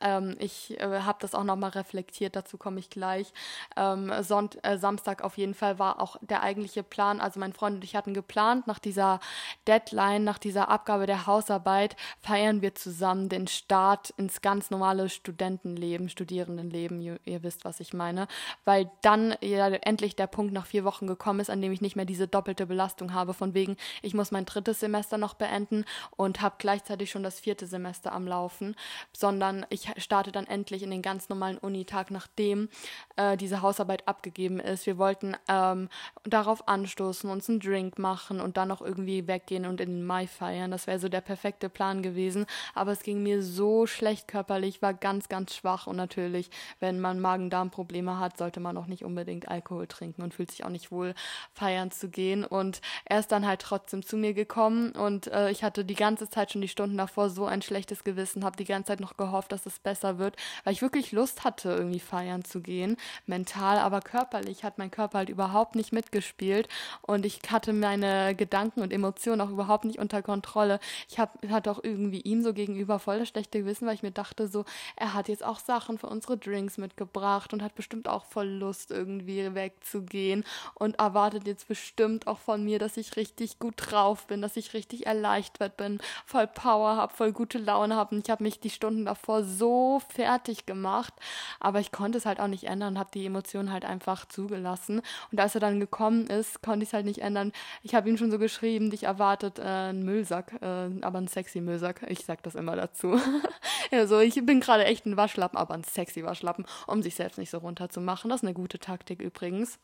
Ähm, 0.00 0.36
ich 0.38 0.78
äh, 0.80 1.00
habe 1.00 1.18
das 1.20 1.34
auch 1.34 1.44
nochmal 1.44 1.70
reflektiert, 1.70 2.36
dazu 2.36 2.58
komme 2.58 2.80
ich 2.80 2.90
gleich. 2.90 3.32
Ähm, 3.76 4.12
Sonnt 4.22 4.58
äh, 4.64 4.78
Samstag 4.78 5.22
auf 5.22 5.38
jeden 5.38 5.54
Fall 5.54 5.78
war 5.78 6.00
auch 6.00 6.16
der 6.20 6.42
eigentliche 6.42 6.82
Plan. 6.82 7.20
Also 7.20 7.40
mein 7.40 7.52
Freund 7.52 7.76
und 7.76 7.84
ich 7.84 7.96
hatten 7.96 8.14
geplant, 8.14 8.66
nach 8.66 8.78
dieser 8.78 9.20
Deadline, 9.66 10.24
nach 10.24 10.38
dieser 10.38 10.68
Abgabe 10.68 11.06
der 11.06 11.26
Hausarbeit, 11.26 11.96
feiern 12.20 12.62
wir 12.62 12.74
zusammen 12.74 13.28
den 13.28 13.46
Start 13.46 14.10
ins 14.16 14.40
ganz 14.40 14.70
normale 14.70 15.08
Studentenleben, 15.08 16.08
Studierendenleben. 16.08 17.00
Ihr, 17.00 17.20
ihr 17.24 17.42
wisst, 17.42 17.64
was 17.64 17.80
ich 17.80 17.92
meine. 17.92 18.28
Weil 18.64 18.90
dann 19.02 19.34
ja 19.40 19.68
endlich 19.68 20.16
der 20.16 20.26
Punkt 20.26 20.52
nach 20.52 20.66
vier 20.66 20.84
Wochen 20.84 21.06
gekommen 21.06 21.40
ist, 21.40 21.50
an 21.50 21.60
dem 21.60 21.72
ich 21.72 21.80
nicht 21.80 21.96
mehr 21.96 22.04
diese 22.04 22.28
doppelte 22.28 22.66
Belastung 22.66 23.14
habe, 23.14 23.34
von 23.34 23.54
wegen, 23.54 23.76
ich 24.02 24.14
muss 24.14 24.30
mein 24.30 24.44
drittes 24.44 24.80
Semester 24.80 25.18
noch 25.18 25.34
beenden 25.34 25.84
und 26.16 26.40
habe 26.40 26.56
gleichzeitig 26.58 27.10
schon 27.10 27.22
das 27.22 27.40
vierte 27.40 27.66
Semester 27.66 28.12
am 28.12 28.26
Laufen, 28.26 28.74
sondern 29.12 29.66
ich 29.70 29.77
ich 29.78 30.02
starte 30.02 30.32
dann 30.32 30.46
endlich 30.46 30.82
in 30.82 30.90
den 30.90 31.02
ganz 31.02 31.28
normalen 31.28 31.58
Unitag, 31.58 32.10
nachdem 32.10 32.68
äh, 33.16 33.36
diese 33.36 33.62
Hausarbeit 33.62 34.06
abgegeben 34.08 34.60
ist. 34.60 34.86
Wir 34.86 34.98
wollten 34.98 35.36
ähm, 35.48 35.88
darauf 36.24 36.68
anstoßen, 36.68 37.30
uns 37.30 37.48
einen 37.48 37.60
Drink 37.60 37.98
machen 37.98 38.40
und 38.40 38.56
dann 38.56 38.68
noch 38.68 38.82
irgendwie 38.82 39.26
weggehen 39.26 39.66
und 39.66 39.80
in 39.80 39.90
den 39.90 40.04
Mai 40.04 40.26
feiern. 40.26 40.70
Das 40.70 40.86
wäre 40.86 40.98
so 40.98 41.08
der 41.08 41.20
perfekte 41.20 41.68
Plan 41.68 42.02
gewesen. 42.02 42.46
Aber 42.74 42.92
es 42.92 43.02
ging 43.02 43.22
mir 43.22 43.42
so 43.42 43.86
schlecht 43.86 44.28
körperlich, 44.28 44.82
war 44.82 44.94
ganz, 44.94 45.28
ganz 45.28 45.54
schwach. 45.54 45.86
Und 45.86 45.96
natürlich, 45.96 46.50
wenn 46.80 47.00
man 47.00 47.20
Magen-Darm-Probleme 47.20 48.18
hat, 48.18 48.38
sollte 48.38 48.60
man 48.60 48.76
auch 48.76 48.86
nicht 48.86 49.04
unbedingt 49.04 49.48
Alkohol 49.48 49.86
trinken 49.86 50.22
und 50.22 50.34
fühlt 50.34 50.50
sich 50.50 50.64
auch 50.64 50.70
nicht 50.70 50.90
wohl, 50.90 51.14
feiern 51.52 51.90
zu 51.90 52.08
gehen. 52.08 52.44
Und 52.44 52.80
er 53.04 53.20
ist 53.20 53.32
dann 53.32 53.46
halt 53.46 53.60
trotzdem 53.60 54.02
zu 54.02 54.16
mir 54.16 54.34
gekommen 54.34 54.92
und 54.92 55.26
äh, 55.28 55.50
ich 55.50 55.62
hatte 55.62 55.84
die 55.84 55.94
ganze 55.94 56.28
Zeit 56.28 56.52
schon 56.52 56.62
die 56.62 56.68
Stunden 56.68 56.96
davor 56.96 57.30
so 57.30 57.46
ein 57.46 57.62
schlechtes 57.62 58.04
Gewissen, 58.04 58.44
habe 58.44 58.56
die 58.56 58.64
ganze 58.64 58.88
Zeit 58.88 59.00
noch 59.00 59.16
gehofft, 59.16 59.52
dass 59.52 59.66
es 59.68 59.78
besser 59.78 60.18
wird, 60.18 60.36
weil 60.64 60.72
ich 60.72 60.82
wirklich 60.82 61.12
Lust 61.12 61.44
hatte, 61.44 61.70
irgendwie 61.70 62.00
feiern 62.00 62.44
zu 62.44 62.60
gehen, 62.60 62.96
mental, 63.26 63.78
aber 63.78 64.00
körperlich 64.00 64.64
hat 64.64 64.78
mein 64.78 64.90
Körper 64.90 65.18
halt 65.18 65.28
überhaupt 65.28 65.76
nicht 65.76 65.92
mitgespielt 65.92 66.68
und 67.02 67.24
ich 67.24 67.40
hatte 67.50 67.72
meine 67.72 68.34
Gedanken 68.34 68.80
und 68.82 68.92
Emotionen 68.92 69.40
auch 69.40 69.50
überhaupt 69.50 69.84
nicht 69.84 69.98
unter 69.98 70.22
Kontrolle. 70.22 70.80
Ich 71.08 71.18
hab, 71.18 71.38
hatte 71.48 71.70
auch 71.70 71.80
irgendwie 71.82 72.20
ihm 72.20 72.42
so 72.42 72.52
gegenüber 72.52 72.98
voll 72.98 73.18
das 73.18 73.28
schlechte 73.28 73.60
Gewissen, 73.60 73.86
weil 73.86 73.94
ich 73.94 74.02
mir 74.02 74.10
dachte 74.10 74.48
so, 74.48 74.64
er 74.96 75.14
hat 75.14 75.28
jetzt 75.28 75.44
auch 75.44 75.58
Sachen 75.58 75.98
für 75.98 76.08
unsere 76.08 76.36
Drinks 76.36 76.78
mitgebracht 76.78 77.52
und 77.52 77.62
hat 77.62 77.74
bestimmt 77.74 78.08
auch 78.08 78.24
voll 78.24 78.48
Lust, 78.48 78.90
irgendwie 78.90 79.54
wegzugehen 79.54 80.44
und 80.74 80.98
erwartet 80.98 81.46
jetzt 81.46 81.68
bestimmt 81.68 82.26
auch 82.26 82.38
von 82.38 82.64
mir, 82.64 82.78
dass 82.78 82.96
ich 82.96 83.16
richtig 83.16 83.58
gut 83.58 83.74
drauf 83.76 84.26
bin, 84.26 84.42
dass 84.42 84.56
ich 84.56 84.74
richtig 84.74 85.06
erleichtert 85.06 85.76
bin, 85.76 85.98
voll 86.26 86.46
Power 86.46 86.96
habe, 86.96 87.12
voll 87.14 87.32
gute 87.32 87.58
Laune 87.58 87.96
habe 87.96 88.14
und 88.14 88.26
ich 88.26 88.30
habe 88.30 88.42
mich 88.42 88.60
die 88.60 88.70
Stunden 88.70 89.04
davor 89.04 89.42
so 89.58 90.00
fertig 90.08 90.66
gemacht, 90.66 91.12
aber 91.60 91.80
ich 91.80 91.92
konnte 91.92 92.18
es 92.18 92.26
halt 92.26 92.40
auch 92.40 92.46
nicht 92.46 92.64
ändern, 92.64 92.98
habe 92.98 93.10
die 93.12 93.26
Emotionen 93.26 93.72
halt 93.72 93.84
einfach 93.84 94.26
zugelassen. 94.26 95.02
Und 95.32 95.40
als 95.40 95.54
er 95.54 95.60
dann 95.60 95.80
gekommen 95.80 96.26
ist, 96.28 96.62
konnte 96.62 96.84
ich 96.84 96.90
es 96.90 96.92
halt 96.92 97.04
nicht 97.04 97.20
ändern. 97.20 97.52
Ich 97.82 97.94
habe 97.94 98.08
ihm 98.08 98.16
schon 98.16 98.30
so 98.30 98.38
geschrieben, 98.38 98.90
dich 98.90 99.04
erwartet 99.04 99.58
äh, 99.58 99.90
ein 99.90 100.04
Müllsack, 100.04 100.52
äh, 100.62 100.90
aber 101.02 101.18
ein 101.18 101.28
sexy 101.28 101.60
Müllsack. 101.60 102.06
Ich 102.08 102.24
sag 102.24 102.42
das 102.42 102.54
immer 102.54 102.76
dazu. 102.76 103.20
also 103.90 104.20
ich 104.20 104.34
bin 104.46 104.60
gerade 104.60 104.84
echt 104.84 105.06
ein 105.06 105.16
Waschlappen, 105.16 105.58
aber 105.58 105.74
ein 105.74 105.84
sexy 105.84 106.24
Waschlappen, 106.24 106.64
um 106.86 107.02
sich 107.02 107.14
selbst 107.14 107.38
nicht 107.38 107.50
so 107.50 107.58
runterzumachen. 107.58 108.30
Das 108.30 108.40
ist 108.40 108.46
eine 108.46 108.54
gute 108.54 108.78
Taktik 108.78 109.20
übrigens. 109.20 109.78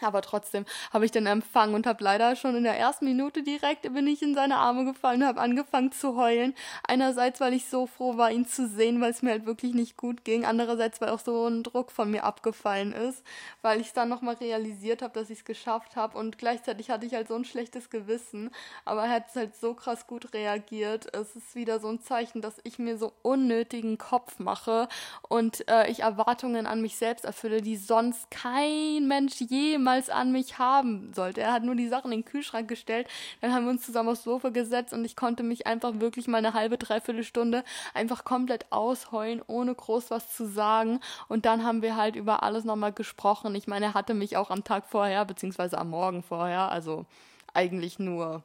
Aber 0.00 0.22
trotzdem 0.22 0.64
habe 0.92 1.04
ich 1.04 1.10
den 1.10 1.26
empfangen 1.26 1.74
und 1.74 1.86
habe 1.86 2.02
leider 2.02 2.34
schon 2.34 2.56
in 2.56 2.64
der 2.64 2.78
ersten 2.78 3.04
Minute 3.04 3.42
direkt 3.42 3.82
bin 3.92 4.06
ich 4.06 4.22
in 4.22 4.34
seine 4.34 4.56
Arme 4.56 4.84
gefallen 4.84 5.22
und 5.22 5.28
habe 5.28 5.40
angefangen 5.40 5.92
zu 5.92 6.16
heulen. 6.16 6.54
Einerseits, 6.86 7.40
weil 7.40 7.52
ich 7.52 7.68
so 7.68 7.86
froh 7.86 8.16
war, 8.16 8.30
ihn 8.30 8.46
zu 8.46 8.66
sehen, 8.66 9.00
weil 9.00 9.10
es 9.10 9.22
mir 9.22 9.30
halt 9.30 9.46
wirklich 9.46 9.74
nicht 9.74 9.96
gut 9.96 10.24
ging. 10.24 10.44
Andererseits, 10.44 11.00
weil 11.00 11.10
auch 11.10 11.20
so 11.20 11.46
ein 11.46 11.62
Druck 11.62 11.92
von 11.92 12.10
mir 12.10 12.24
abgefallen 12.24 12.92
ist, 12.92 13.22
weil 13.60 13.80
ich 13.80 13.92
dann 13.92 14.08
nochmal 14.08 14.34
realisiert 14.36 15.02
habe, 15.02 15.12
dass 15.12 15.30
ich 15.30 15.40
es 15.40 15.44
geschafft 15.44 15.94
habe 15.94 16.18
und 16.18 16.38
gleichzeitig 16.38 16.90
hatte 16.90 17.06
ich 17.06 17.14
halt 17.14 17.28
so 17.28 17.34
ein 17.34 17.44
schlechtes 17.44 17.90
Gewissen. 17.90 18.50
Aber 18.84 19.04
er 19.04 19.10
hat 19.10 19.24
halt 19.34 19.54
so 19.54 19.74
krass 19.74 20.06
gut 20.06 20.32
reagiert. 20.32 21.14
Es 21.14 21.36
ist 21.36 21.54
wieder 21.54 21.80
so 21.80 21.88
ein 21.88 22.00
Zeichen, 22.00 22.40
dass 22.40 22.56
ich 22.64 22.78
mir 22.78 22.96
so 22.96 23.12
unnötigen 23.22 23.98
Kopf 23.98 24.38
mache 24.38 24.88
und 25.28 25.68
äh, 25.68 25.90
ich 25.90 26.00
Erwartungen 26.00 26.66
an 26.66 26.80
mich 26.80 26.96
selbst 26.96 27.24
erfülle, 27.24 27.60
die 27.60 27.76
sonst 27.76 28.30
kein 28.30 29.06
Mensch 29.06 29.40
jemals 29.40 29.81
jemals 29.82 30.10
an 30.10 30.30
mich 30.30 30.58
haben 30.58 31.12
sollte. 31.12 31.40
Er 31.40 31.52
hat 31.52 31.64
nur 31.64 31.74
die 31.74 31.88
Sachen 31.88 32.12
in 32.12 32.20
den 32.20 32.24
Kühlschrank 32.24 32.68
gestellt, 32.68 33.08
dann 33.40 33.52
haben 33.52 33.64
wir 33.64 33.70
uns 33.70 33.84
zusammen 33.84 34.10
aufs 34.10 34.22
Sofa 34.22 34.50
gesetzt 34.50 34.92
und 34.92 35.04
ich 35.04 35.16
konnte 35.16 35.42
mich 35.42 35.66
einfach 35.66 35.98
wirklich 35.98 36.28
mal 36.28 36.38
eine 36.38 36.54
halbe, 36.54 36.78
dreiviertel 36.78 37.24
Stunde 37.24 37.64
einfach 37.92 38.24
komplett 38.24 38.70
ausheulen, 38.70 39.42
ohne 39.48 39.74
groß 39.74 40.12
was 40.12 40.32
zu 40.34 40.46
sagen. 40.46 41.00
Und 41.28 41.46
dann 41.46 41.64
haben 41.64 41.82
wir 41.82 41.96
halt 41.96 42.14
über 42.14 42.44
alles 42.44 42.64
nochmal 42.64 42.92
gesprochen. 42.92 43.56
Ich 43.56 43.66
meine, 43.66 43.86
er 43.86 43.94
hatte 43.94 44.14
mich 44.14 44.36
auch 44.36 44.50
am 44.50 44.62
Tag 44.62 44.86
vorher, 44.86 45.24
beziehungsweise 45.24 45.78
am 45.78 45.90
Morgen 45.90 46.22
vorher, 46.22 46.70
also 46.70 47.04
eigentlich 47.52 47.98
nur 47.98 48.44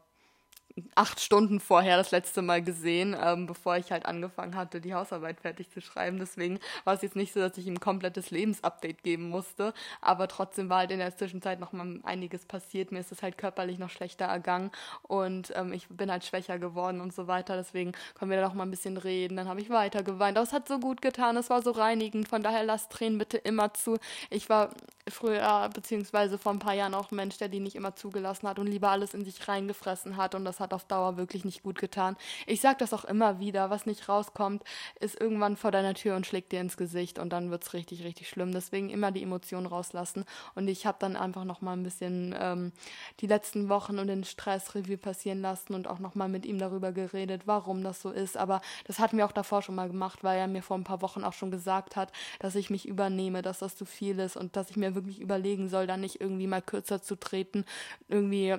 acht 0.96 1.20
Stunden 1.20 1.60
vorher 1.60 1.98
das 1.98 2.12
letzte 2.12 2.42
Mal 2.42 2.62
gesehen, 2.62 3.16
ähm, 3.20 3.46
bevor 3.46 3.78
ich 3.78 3.92
halt 3.92 4.06
angefangen 4.06 4.56
hatte, 4.56 4.82
die 4.82 4.94
Hausarbeit 4.94 5.42
fertig 5.42 5.70
zu 5.70 5.82
schreiben. 5.82 6.20
Deswegen 6.20 6.60
war 6.84 6.94
es 6.94 7.02
jetzt 7.02 7.16
nicht 7.16 7.34
so, 7.34 7.40
dass 7.40 7.58
ich 7.58 7.68
ihm 7.68 7.76
ein 7.76 7.80
komplettes 7.80 8.32
Lebensupdate 8.32 9.04
geben 9.04 9.30
musste. 9.30 9.74
Aber 10.02 10.28
trotzdem 10.28 10.70
war 10.70 10.80
halt 10.80 10.92
in 10.92 11.00
der 11.00 11.16
Zwischenzeit 11.16 11.60
noch 11.60 11.74
mal 11.74 12.00
einiges 12.04 12.46
passiert. 12.46 12.92
Mir 12.92 13.00
ist 13.00 13.12
es 13.12 13.22
halt 13.22 13.38
körperlich 13.38 13.80
noch 13.80 13.90
schlechter 13.90 14.26
ergangen 14.26 14.72
und 15.04 15.54
ähm, 15.56 15.74
ich 15.74 15.88
bin 15.90 16.12
halt 16.12 16.26
schwächer 16.26 16.60
geworden 16.60 17.02
und 17.02 17.14
so 17.14 17.28
weiter. 17.28 17.56
Deswegen 17.56 17.94
können 18.16 18.32
wir 18.32 18.40
da 18.40 18.48
noch 18.48 18.54
mal 18.54 18.64
ein 18.64 18.72
bisschen 18.72 18.98
reden. 18.98 19.38
Dann 19.38 19.48
habe 19.48 19.62
ich 19.62 19.70
weiter 19.70 20.04
geweint. 20.04 20.38
Aber 20.38 20.46
es 20.46 20.54
hat 20.54 20.68
so 20.68 20.80
gut 20.80 21.02
getan. 21.02 21.38
Es 21.38 21.50
war 21.50 21.62
so 21.62 21.72
reinigend. 21.72 22.28
Von 22.28 22.44
daher 22.44 22.64
lasst 22.64 22.92
Tränen 22.92 23.18
bitte 23.18 23.38
immer 23.38 23.74
zu. 23.74 23.98
Ich 24.30 24.50
war 24.50 24.70
früher, 25.10 25.70
beziehungsweise 25.74 26.38
vor 26.38 26.52
ein 26.52 26.60
paar 26.60 26.74
Jahren 26.74 26.94
auch 26.94 27.12
ein 27.12 27.16
Mensch, 27.16 27.38
der 27.38 27.50
die 27.50 27.60
nicht 27.60 27.76
immer 27.76 27.96
zugelassen 27.96 28.48
hat 28.48 28.60
und 28.60 28.68
lieber 28.68 28.90
alles 28.90 29.14
in 29.14 29.24
sich 29.24 29.48
reingefressen 29.48 30.18
hat. 30.18 30.36
Und 30.36 30.46
das 30.46 30.60
hat 30.60 30.74
auf 30.74 30.86
Dauer 30.86 31.18
wirklich 31.18 31.46
nicht 31.46 31.64
gut 31.64 31.80
getan. 31.80 32.18
Ich 32.46 32.62
sage 32.62 32.78
das 32.80 32.94
auch 32.94 33.06
immer 33.06 33.40
wieder, 33.40 33.70
was 33.70 33.86
nicht 33.86 34.10
rauskommt, 34.10 34.64
ist 35.00 35.20
irgendwann 35.20 35.58
vor 35.58 35.72
deiner 35.72 35.94
Tür 35.94 36.16
und 36.16 36.26
schlägt 36.26 36.52
dir 36.52 36.62
ins 36.62 36.78
Gesicht 36.78 37.20
und 37.20 37.32
dann 37.32 37.52
wird 37.52 37.64
es 37.64 37.74
richtig, 37.74 38.04
richtig 38.04 38.30
schlimm. 38.30 38.52
Deswegen 38.52 38.90
immer 38.90 39.12
die 39.12 39.24
Emotionen 39.24 39.66
rauslassen. 39.68 40.26
Und 40.56 40.68
ich 40.68 40.86
habe 40.86 40.98
dann 41.00 41.16
einfach 41.16 41.46
noch 41.46 41.62
mal 41.62 41.74
ein 41.74 41.84
bisschen 41.84 42.36
ähm, 42.38 42.72
die 43.20 43.28
letzten 43.28 43.70
Wochen 43.70 44.00
und 44.00 44.08
den 44.08 44.24
Stressreview 44.24 44.98
passieren 44.98 45.42
lassen 45.42 45.74
und 45.74 45.88
auch 45.88 46.00
noch 46.00 46.16
mal 46.16 46.30
mit 46.30 46.46
ihm 46.46 46.60
darüber 46.60 46.92
geredet, 46.92 47.44
warum 47.46 47.84
das 47.84 48.02
so 48.02 48.12
ist. 48.12 48.38
Aber 48.38 48.62
das 48.86 49.00
hatten 49.00 49.18
wir 49.18 49.26
auch 49.26 49.32
davor 49.32 49.62
schon 49.62 49.76
mal 49.76 49.88
gemacht, 49.88 50.24
weil 50.24 50.40
er 50.40 50.48
mir 50.48 50.62
vor 50.62 50.78
ein 50.78 50.84
paar 50.84 51.02
Wochen 51.02 51.24
auch 51.24 51.34
schon 51.34 51.52
gesagt 51.52 51.96
hat, 51.96 52.12
dass 52.40 52.56
ich 52.56 52.70
mich 52.70 52.88
übernehme, 52.88 53.42
dass 53.42 53.60
das 53.60 53.76
zu 53.76 53.86
viel 53.86 54.20
ist 54.20 54.38
und 54.38 54.56
dass 54.56 54.70
ich 54.70 54.78
mir 54.78 54.97
wirklich 54.98 55.22
überlegen 55.22 55.70
soll, 55.70 55.88
da 55.88 55.98
nicht 55.98 56.22
irgendwie 56.22 56.48
mal 56.48 56.62
kürzer 56.62 57.02
zu 57.02 57.16
treten, 57.16 57.66
irgendwie 58.08 58.58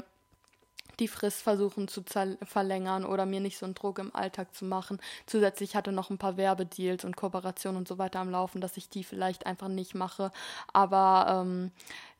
die 1.00 1.08
Frist 1.08 1.42
versuchen 1.42 1.88
zu 1.88 2.02
verlängern 2.42 3.04
oder 3.04 3.26
mir 3.26 3.40
nicht 3.40 3.58
so 3.58 3.66
einen 3.66 3.74
Druck 3.74 3.98
im 3.98 4.14
Alltag 4.14 4.54
zu 4.54 4.64
machen. 4.64 4.98
Zusätzlich 5.26 5.76
hatte 5.76 5.92
noch 5.92 6.10
ein 6.10 6.18
paar 6.18 6.36
Werbedeals 6.36 7.04
und 7.04 7.16
Kooperationen 7.16 7.78
und 7.78 7.88
so 7.88 7.98
weiter 7.98 8.20
am 8.20 8.30
Laufen, 8.30 8.60
dass 8.60 8.76
ich 8.76 8.88
die 8.88 9.04
vielleicht 9.04 9.46
einfach 9.46 9.68
nicht 9.68 9.94
mache. 9.94 10.32
Aber 10.72 11.44
ähm, 11.46 11.70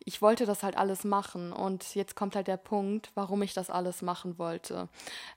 ich 0.04 0.22
wollte 0.22 0.46
das 0.46 0.62
halt 0.62 0.76
alles 0.76 1.04
machen 1.04 1.52
und 1.52 1.94
jetzt 1.94 2.16
kommt 2.16 2.34
halt 2.34 2.46
der 2.46 2.56
Punkt, 2.56 3.10
warum 3.14 3.42
ich 3.42 3.54
das 3.54 3.70
alles 3.70 4.02
machen 4.02 4.38
wollte. 4.38 4.88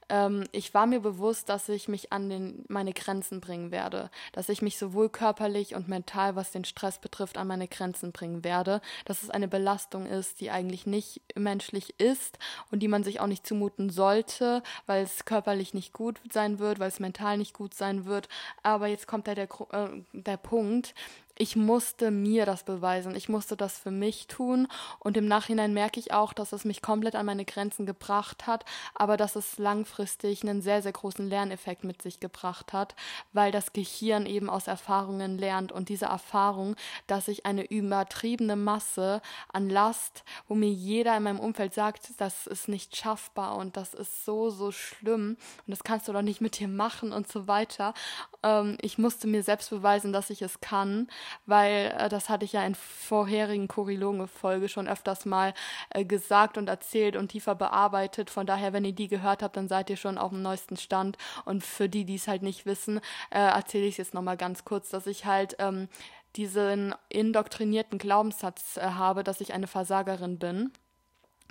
Ähm, 0.09 0.45
ich 0.51 0.73
war 0.73 0.85
mir 0.85 0.99
bewusst, 0.99 1.49
dass 1.49 1.67
ich 1.69 1.87
mich 1.87 2.11
an 2.13 2.29
den, 2.29 2.65
meine 2.67 2.93
Grenzen 2.93 3.41
bringen 3.41 3.71
werde, 3.71 4.09
dass 4.31 4.49
ich 4.49 4.61
mich 4.61 4.77
sowohl 4.77 5.09
körperlich 5.09 5.75
und 5.75 5.87
mental, 5.87 6.35
was 6.35 6.51
den 6.51 6.65
Stress 6.65 6.99
betrifft, 6.99 7.37
an 7.37 7.47
meine 7.47 7.67
Grenzen 7.67 8.11
bringen 8.11 8.43
werde, 8.43 8.81
dass 9.05 9.23
es 9.23 9.29
eine 9.29 9.47
Belastung 9.47 10.05
ist, 10.05 10.41
die 10.41 10.51
eigentlich 10.51 10.85
nicht 10.85 11.21
menschlich 11.35 11.99
ist 11.99 12.37
und 12.71 12.79
die 12.79 12.87
man 12.87 13.03
sich 13.03 13.19
auch 13.19 13.27
nicht 13.27 13.45
zumuten 13.45 13.89
sollte, 13.89 14.63
weil 14.85 15.03
es 15.03 15.25
körperlich 15.25 15.73
nicht 15.73 15.93
gut 15.93 16.19
sein 16.31 16.59
wird, 16.59 16.79
weil 16.79 16.89
es 16.89 16.99
mental 16.99 17.37
nicht 17.37 17.53
gut 17.53 17.73
sein 17.73 18.05
wird. 18.05 18.29
Aber 18.63 18.87
jetzt 18.87 19.07
kommt 19.07 19.27
da 19.27 19.35
der, 19.35 19.49
äh, 19.71 20.01
der 20.13 20.37
Punkt, 20.37 20.93
ich 21.41 21.55
musste 21.55 22.11
mir 22.11 22.45
das 22.45 22.61
beweisen, 22.63 23.15
ich 23.15 23.27
musste 23.27 23.57
das 23.57 23.79
für 23.79 23.89
mich 23.89 24.27
tun. 24.27 24.67
Und 24.99 25.17
im 25.17 25.27
Nachhinein 25.27 25.73
merke 25.73 25.99
ich 25.99 26.13
auch, 26.13 26.33
dass 26.33 26.53
es 26.53 26.65
mich 26.65 26.83
komplett 26.83 27.15
an 27.15 27.25
meine 27.25 27.45
Grenzen 27.45 27.87
gebracht 27.87 28.45
hat, 28.45 28.63
aber 28.93 29.17
dass 29.17 29.35
es 29.35 29.57
langfristig 29.57 30.43
einen 30.43 30.61
sehr, 30.61 30.83
sehr 30.83 30.91
großen 30.91 31.27
Lerneffekt 31.27 31.83
mit 31.83 31.99
sich 32.03 32.19
gebracht 32.19 32.73
hat, 32.73 32.93
weil 33.33 33.51
das 33.51 33.73
Gehirn 33.73 34.27
eben 34.27 34.51
aus 34.51 34.67
Erfahrungen 34.67 35.39
lernt 35.39 35.71
und 35.71 35.89
diese 35.89 36.05
Erfahrung, 36.05 36.75
dass 37.07 37.27
ich 37.27 37.43
eine 37.47 37.65
übertriebene 37.65 38.55
Masse 38.55 39.19
an 39.51 39.67
Last, 39.67 40.23
wo 40.47 40.53
mir 40.53 40.69
jeder 40.69 41.17
in 41.17 41.23
meinem 41.23 41.39
Umfeld 41.39 41.73
sagt, 41.73 42.11
das 42.19 42.45
ist 42.45 42.67
nicht 42.67 42.95
schaffbar 42.95 43.55
und 43.57 43.77
das 43.77 43.95
ist 43.95 44.25
so, 44.25 44.51
so 44.51 44.71
schlimm 44.71 45.37
und 45.65 45.71
das 45.71 45.83
kannst 45.83 46.07
du 46.07 46.13
doch 46.13 46.21
nicht 46.21 46.39
mit 46.39 46.59
dir 46.59 46.67
machen 46.67 47.11
und 47.11 47.27
so 47.27 47.47
weiter. 47.47 47.95
Ähm, 48.43 48.77
ich 48.81 48.99
musste 48.99 49.25
mir 49.25 49.41
selbst 49.41 49.71
beweisen, 49.71 50.13
dass 50.13 50.29
ich 50.29 50.43
es 50.43 50.61
kann 50.61 51.07
weil 51.45 51.93
äh, 51.97 52.09
das 52.09 52.29
hatte 52.29 52.45
ich 52.45 52.53
ja 52.53 52.63
in 52.65 52.75
vorherigen 52.75 53.67
Choriloge-Folge 53.67 54.69
schon 54.69 54.87
öfters 54.87 55.25
mal 55.25 55.53
äh, 55.89 56.05
gesagt 56.05 56.57
und 56.57 56.69
erzählt 56.69 57.15
und 57.15 57.29
tiefer 57.29 57.55
bearbeitet. 57.55 58.29
Von 58.29 58.45
daher, 58.45 58.73
wenn 58.73 58.85
ihr 58.85 58.93
die 58.93 59.07
gehört 59.07 59.43
habt, 59.43 59.57
dann 59.57 59.67
seid 59.67 59.89
ihr 59.89 59.97
schon 59.97 60.17
auf 60.17 60.31
dem 60.31 60.41
neuesten 60.41 60.77
Stand. 60.77 61.17
Und 61.45 61.63
für 61.63 61.89
die, 61.89 62.05
die 62.05 62.15
es 62.15 62.27
halt 62.27 62.43
nicht 62.43 62.65
wissen, 62.65 62.99
äh, 63.29 63.39
erzähle 63.39 63.85
ich 63.85 63.93
es 63.93 63.97
jetzt 63.97 64.13
nochmal 64.13 64.37
ganz 64.37 64.65
kurz, 64.65 64.89
dass 64.89 65.07
ich 65.07 65.25
halt 65.25 65.55
ähm, 65.59 65.87
diesen 66.35 66.95
indoktrinierten 67.09 67.97
Glaubenssatz 67.97 68.77
äh, 68.77 68.81
habe, 68.81 69.23
dass 69.23 69.41
ich 69.41 69.53
eine 69.53 69.67
Versagerin 69.67 70.39
bin 70.39 70.71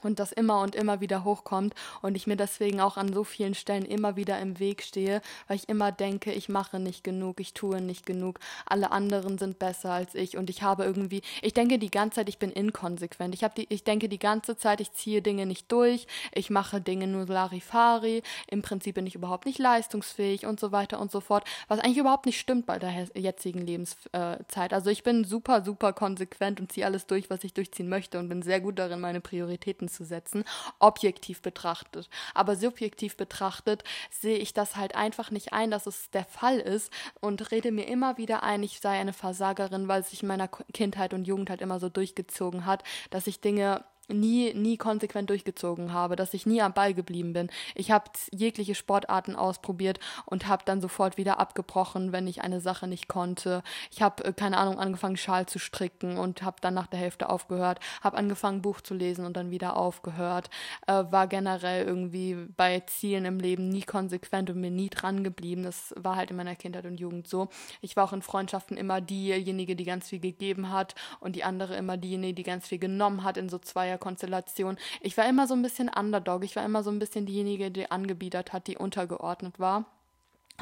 und 0.03 0.19
das 0.19 0.33
immer 0.33 0.61
und 0.61 0.75
immer 0.75 1.01
wieder 1.01 1.25
hochkommt 1.25 1.75
und 2.03 2.15
ich 2.15 2.27
mir 2.27 2.37
deswegen 2.37 2.81
auch 2.81 2.97
an 2.97 3.13
so 3.13 3.25
vielen 3.25 3.55
Stellen 3.55 3.85
immer 3.85 4.17
wieder 4.17 4.39
im 4.39 4.59
Weg 4.59 4.83
stehe, 4.83 5.23
weil 5.49 5.57
ich 5.57 5.69
immer 5.69 5.93
denke, 5.93 6.33
ich 6.33 6.49
mache 6.49 6.79
nicht 6.79 7.05
genug, 7.05 7.41
ich 7.41 7.55
tue 7.55 7.81
nicht 7.81 8.07
genug, 8.07 8.39
alle 8.67 8.93
anderen 8.93 9.39
sind 9.39 9.59
besser 9.59 9.93
als 9.93 10.15
ich 10.15 10.37
und 10.37 10.51
ich 10.51 10.63
habe 10.63 10.85
irgendwie, 10.85 11.23
ich 11.43 11.55
denke 11.55 11.79
die 11.79 11.91
ganze 11.91 12.17
Zeit, 12.17 12.29
ich 12.29 12.39
bin 12.39 12.51
inkonsequent. 12.51 13.35
Ich 13.35 13.45
habe 13.45 13.55
die 13.57 13.67
ich 13.71 13.85
denke 13.85 14.09
die 14.09 14.19
ganze 14.19 14.57
Zeit, 14.57 14.81
ich 14.81 14.93
ziehe 14.93 15.23
Dinge 15.23 15.47
nicht 15.47 15.71
durch, 15.71 16.07
ich 16.33 16.51
mache 16.51 16.81
Dinge 16.81 17.07
nur 17.07 17.27
Larifari, 17.27 18.23
im 18.49 18.63
Prinzip 18.63 18.97
bin 18.97 19.07
ich 19.07 19.15
überhaupt 19.15 19.47
nicht 19.47 19.59
leistungsfähig 19.59 20.47
und 20.47 20.59
so 20.59 20.73
weiter 20.73 21.01
und 21.01 21.11
so 21.11 21.21
fort, 21.21 21.45
was 21.69 21.79
eigentlich 21.79 21.99
überhaupt 21.99 22.27
nicht 22.27 22.41
stimmt 22.41 22.67
bei 22.67 22.79
der 22.79 23.09
jetzigen 23.15 23.61
Lebenszeit. 23.61 24.73
Also 24.73 24.91
ich 24.91 25.03
bin 25.03 25.25
super 25.25 25.63
super 25.63 25.93
konsequent 25.93 26.61
und 26.61 26.73
ziehe 26.73 26.87
alles 26.87 27.07
durch, 27.07 27.31
was 27.31 27.45
ich 27.45 27.55
durchziehen 27.55 27.89
möchte 27.89 28.19
und 28.19 28.29
bin 28.29 28.43
sehr 28.43 28.61
gut 28.61 28.79
darin 28.79 29.01
meine 29.01 29.21
Prioritäten 29.21 29.89
zu 29.90 30.05
setzen, 30.05 30.44
objektiv 30.79 31.42
betrachtet. 31.42 32.09
Aber 32.35 32.57
subjektiv 32.57 33.16
betrachtet 33.16 33.85
sehe 34.11 34.38
ich 34.38 34.55
das 34.55 34.76
halt 34.76 34.94
einfach 34.94 35.31
nicht 35.31 35.53
ein, 35.53 35.70
dass 35.70 35.87
es 35.87 36.11
der 36.11 36.24
Fall 36.24 36.59
ist 36.59 36.92
und 37.20 37.50
rede 37.50 37.72
mir 37.72 37.87
immer 37.87 38.16
wieder 38.16 38.42
ein, 38.42 38.62
ich 38.62 38.81
sei 38.81 38.98
eine 38.98 39.12
Versagerin, 39.12 39.88
weil 39.88 40.00
es 40.00 40.11
sich 40.11 40.22
in 40.22 40.29
meiner 40.29 40.48
Kindheit 40.48 41.14
und 41.14 41.26
Jugend 41.26 41.50
halt 41.50 41.61
immer 41.61 41.81
so 41.81 41.88
durchgezogen 41.88 42.66
hat, 42.66 42.83
dass 43.11 43.26
ich 43.26 43.40
Dinge 43.40 43.85
nie, 44.12 44.55
nie 44.55 44.77
konsequent 44.77 45.31
durchgezogen 45.31 45.92
habe, 45.92 46.16
dass 46.16 46.35
ich 46.35 46.46
nie 46.46 46.62
am 46.62 46.73
Ball 46.73 46.94
geblieben 46.94 47.33
bin. 47.33 47.51
Ich 47.75 47.90
habe 47.90 48.11
jegliche 48.33 48.75
Sportarten 48.75 49.37
ausprobiert 49.37 50.01
und 50.27 50.49
habe 50.49 50.64
dann 50.64 50.81
sofort 50.81 51.16
wieder 51.16 51.38
abgebrochen, 51.38 52.12
wenn 52.12 52.27
ich 52.27 52.42
eine 52.42 52.61
Sache 52.61 52.87
nicht 52.87 53.09
konnte. 53.09 53.62
Ich 53.90 54.03
habe, 54.03 54.25
äh, 54.25 54.33
keine 54.33 54.59
Ahnung, 54.59 54.79
angefangen, 54.79 55.16
Schal 55.16 55.46
zu 55.46 55.59
stricken 55.59 56.18
und 56.18 56.42
habe 56.42 56.57
dann 56.61 56.75
nach 56.75 56.87
der 56.87 56.99
Hälfte 56.99 57.29
aufgehört, 57.29 57.81
habe 58.03 58.16
angefangen, 58.16 58.62
Buch 58.62 58.81
zu 58.81 58.94
lesen 58.94 59.25
und 59.25 59.37
dann 59.37 59.51
wieder 59.51 59.77
aufgehört, 59.77 60.51
äh, 60.87 61.05
war 61.11 61.27
generell 61.27 61.87
irgendwie 61.87 62.37
bei 62.57 62.81
Zielen 62.81 63.25
im 63.25 63.38
Leben 63.38 63.68
nie 63.68 63.83
konsequent 63.83 64.51
und 64.51 64.61
mir 64.61 64.70
nie 64.70 64.90
dran 64.90 65.25
geblieben. 65.25 65.62
Das 65.62 65.94
war 65.96 66.16
halt 66.16 66.31
in 66.31 66.37
meiner 66.37 66.57
Kindheit 66.57 66.87
und 66.87 66.99
Jugend 66.99 67.29
so. 67.29 67.49
Ich 67.81 67.96
war 67.96 68.05
auch 68.05 68.12
in 68.12 68.23
Freundschaften 68.23 68.77
immer 68.77 69.01
diejenige, 69.01 69.77
die 69.77 69.85
ganz 69.85 70.09
viel 70.09 70.20
gegeben 70.20 70.70
hat 70.70 70.94
und 71.20 71.37
die 71.37 71.44
andere 71.44 71.77
immer 71.77 71.96
diejenige, 71.96 72.35
die 72.35 72.42
ganz 72.42 72.68
viel 72.68 72.79
genommen 72.79 73.25
hat 73.25 73.37
in 73.37 73.49
so 73.49 73.59
zweier 73.59 73.99
Konstellation. 74.01 74.77
Ich 75.01 75.17
war 75.17 75.29
immer 75.29 75.47
so 75.47 75.55
ein 75.55 75.63
bisschen 75.63 75.89
Underdog. 75.89 76.45
Ich 76.45 76.57
war 76.57 76.65
immer 76.65 76.83
so 76.83 76.91
ein 76.91 76.99
bisschen 76.99 77.27
diejenige, 77.27 77.71
die 77.71 77.91
angebiedert 77.91 78.53
hat, 78.53 78.67
die 78.67 78.77
untergeordnet 78.77 79.61
war. 79.61 79.85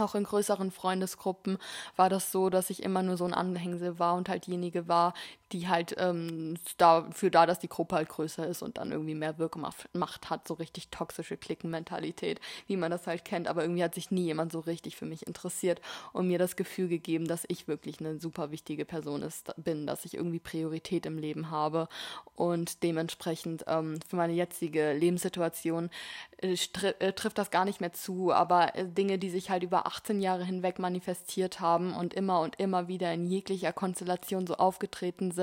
Auch 0.00 0.14
in 0.14 0.24
größeren 0.24 0.70
Freundesgruppen 0.70 1.58
war 1.96 2.08
das 2.08 2.30
so, 2.30 2.50
dass 2.50 2.70
ich 2.70 2.82
immer 2.82 3.02
nur 3.02 3.16
so 3.16 3.24
ein 3.24 3.34
Anhängsel 3.34 3.98
war 3.98 4.14
und 4.14 4.28
halt 4.28 4.46
diejenige 4.46 4.86
war, 4.86 5.14
die 5.52 5.68
halt 5.68 5.94
ähm, 5.98 6.56
dafür 6.76 7.30
da, 7.30 7.46
dass 7.46 7.58
die 7.58 7.68
Gruppe 7.68 7.96
halt 7.96 8.08
größer 8.08 8.46
ist 8.46 8.62
und 8.62 8.78
dann 8.78 8.92
irgendwie 8.92 9.14
mehr 9.14 9.38
Wirkmacht 9.38 10.30
hat, 10.30 10.46
so 10.46 10.54
richtig 10.54 10.88
toxische 10.88 11.36
Klickenmentalität, 11.36 12.40
wie 12.66 12.76
man 12.76 12.90
das 12.90 13.06
halt 13.06 13.24
kennt. 13.24 13.48
Aber 13.48 13.62
irgendwie 13.62 13.82
hat 13.82 13.94
sich 13.94 14.10
nie 14.10 14.24
jemand 14.24 14.52
so 14.52 14.60
richtig 14.60 14.96
für 14.96 15.06
mich 15.06 15.26
interessiert 15.26 15.80
und 16.12 16.28
mir 16.28 16.38
das 16.38 16.56
Gefühl 16.56 16.88
gegeben, 16.88 17.26
dass 17.26 17.44
ich 17.48 17.68
wirklich 17.68 18.00
eine 18.00 18.18
super 18.20 18.50
wichtige 18.50 18.84
Person 18.84 19.22
ist, 19.22 19.52
bin, 19.56 19.86
dass 19.86 20.04
ich 20.04 20.14
irgendwie 20.14 20.40
Priorität 20.40 21.06
im 21.06 21.18
Leben 21.18 21.50
habe 21.50 21.88
und 22.34 22.82
dementsprechend 22.82 23.64
ähm, 23.66 23.98
für 24.08 24.16
meine 24.16 24.32
jetzige 24.32 24.92
Lebenssituation 24.92 25.90
äh, 26.38 26.56
äh, 26.98 27.12
trifft 27.12 27.38
das 27.38 27.50
gar 27.50 27.64
nicht 27.64 27.80
mehr 27.80 27.92
zu. 27.92 28.32
Aber 28.32 28.74
äh, 28.76 28.86
Dinge, 28.86 29.18
die 29.18 29.30
sich 29.30 29.50
halt 29.50 29.62
über 29.62 29.86
18 29.86 30.20
Jahre 30.20 30.44
hinweg 30.44 30.78
manifestiert 30.78 31.60
haben 31.60 31.94
und 31.94 32.14
immer 32.14 32.40
und 32.40 32.60
immer 32.60 32.88
wieder 32.88 33.12
in 33.12 33.26
jeglicher 33.26 33.72
Konstellation 33.72 34.46
so 34.46 34.54
aufgetreten 34.54 35.30
sind, 35.30 35.37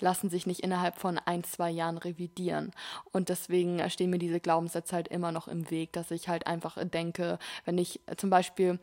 lassen 0.00 0.30
sich 0.30 0.46
nicht 0.46 0.60
innerhalb 0.60 0.96
von 0.96 1.18
ein, 1.18 1.44
zwei 1.44 1.70
Jahren 1.70 1.98
revidieren. 1.98 2.72
Und 3.12 3.28
deswegen 3.28 3.88
stehen 3.90 4.10
mir 4.10 4.18
diese 4.18 4.40
Glaubenssätze 4.40 4.94
halt 4.94 5.08
immer 5.08 5.32
noch 5.32 5.48
im 5.48 5.70
Weg, 5.70 5.92
dass 5.92 6.10
ich 6.10 6.28
halt 6.28 6.46
einfach 6.46 6.78
denke, 6.84 7.38
wenn 7.64 7.78
ich 7.78 8.00
zum 8.16 8.30
Beispiel 8.30 8.78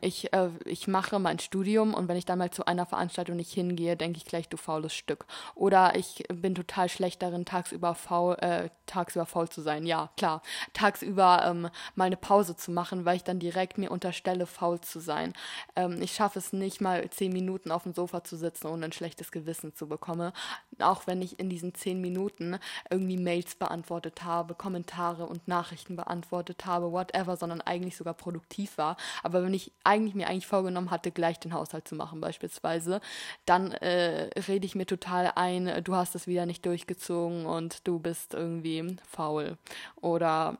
ich, 0.00 0.32
äh, 0.32 0.50
ich 0.64 0.86
mache 0.86 1.18
mein 1.18 1.40
Studium 1.40 1.94
und 1.94 2.06
wenn 2.06 2.16
ich 2.16 2.24
dann 2.24 2.38
mal 2.38 2.50
zu 2.50 2.64
einer 2.66 2.86
Veranstaltung 2.86 3.36
nicht 3.36 3.52
hingehe, 3.52 3.96
denke 3.96 4.18
ich 4.18 4.24
gleich, 4.24 4.48
du 4.48 4.56
faules 4.56 4.94
Stück. 4.94 5.26
Oder 5.56 5.96
ich 5.96 6.22
bin 6.32 6.54
total 6.54 6.88
schlecht 6.88 7.22
darin, 7.22 7.44
tagsüber 7.44 7.96
faul, 7.96 8.36
äh, 8.36 8.68
tagsüber 8.86 9.26
faul 9.26 9.48
zu 9.48 9.62
sein. 9.62 9.84
Ja, 9.84 10.10
klar. 10.16 10.42
Tagsüber 10.74 11.44
ähm, 11.44 11.68
mal 11.96 12.04
eine 12.04 12.16
Pause 12.16 12.56
zu 12.56 12.70
machen, 12.70 13.04
weil 13.04 13.16
ich 13.16 13.24
dann 13.24 13.40
direkt 13.40 13.76
mir 13.76 13.90
unterstelle, 13.90 14.46
faul 14.46 14.80
zu 14.80 15.00
sein. 15.00 15.32
Ähm, 15.74 16.00
ich 16.00 16.14
schaffe 16.14 16.38
es 16.38 16.52
nicht 16.52 16.80
mal 16.80 17.10
zehn 17.10 17.32
Minuten 17.32 17.72
auf 17.72 17.82
dem 17.82 17.94
Sofa 17.94 18.22
zu 18.22 18.36
sitzen, 18.36 18.68
ohne 18.68 18.84
ein 18.84 18.92
schlechtes 18.92 19.32
Gewissen 19.32 19.74
zu 19.74 19.88
bekommen. 19.88 20.30
Auch 20.78 21.08
wenn 21.08 21.20
ich 21.20 21.40
in 21.40 21.50
diesen 21.50 21.74
zehn 21.74 22.00
Minuten 22.00 22.58
irgendwie 22.90 23.18
Mails 23.18 23.56
beantwortet 23.56 24.22
habe, 24.22 24.54
Kommentare 24.54 25.26
und 25.26 25.48
Nachrichten 25.48 25.96
beantwortet 25.96 26.64
habe, 26.64 26.92
whatever, 26.92 27.36
sondern 27.36 27.60
eigentlich 27.60 27.96
sogar 27.96 28.14
produktiv 28.14 28.78
war. 28.78 28.96
Aber 29.24 29.42
wenn 29.42 29.54
ich 29.54 29.63
ich 29.66 29.72
eigentlich 29.84 30.14
mir 30.14 30.28
eigentlich 30.28 30.46
vorgenommen 30.46 30.90
hatte, 30.90 31.10
gleich 31.10 31.40
den 31.40 31.54
Haushalt 31.54 31.88
zu 31.88 31.94
machen 31.94 32.20
beispielsweise, 32.20 33.00
dann 33.46 33.72
äh, 33.72 34.30
rede 34.48 34.66
ich 34.66 34.74
mir 34.74 34.86
total 34.86 35.32
ein, 35.36 35.82
du 35.84 35.94
hast 35.94 36.14
es 36.14 36.26
wieder 36.26 36.46
nicht 36.46 36.64
durchgezogen 36.66 37.46
und 37.46 37.86
du 37.86 37.98
bist 37.98 38.34
irgendwie 38.34 38.96
faul. 39.06 39.58
Oder 40.00 40.58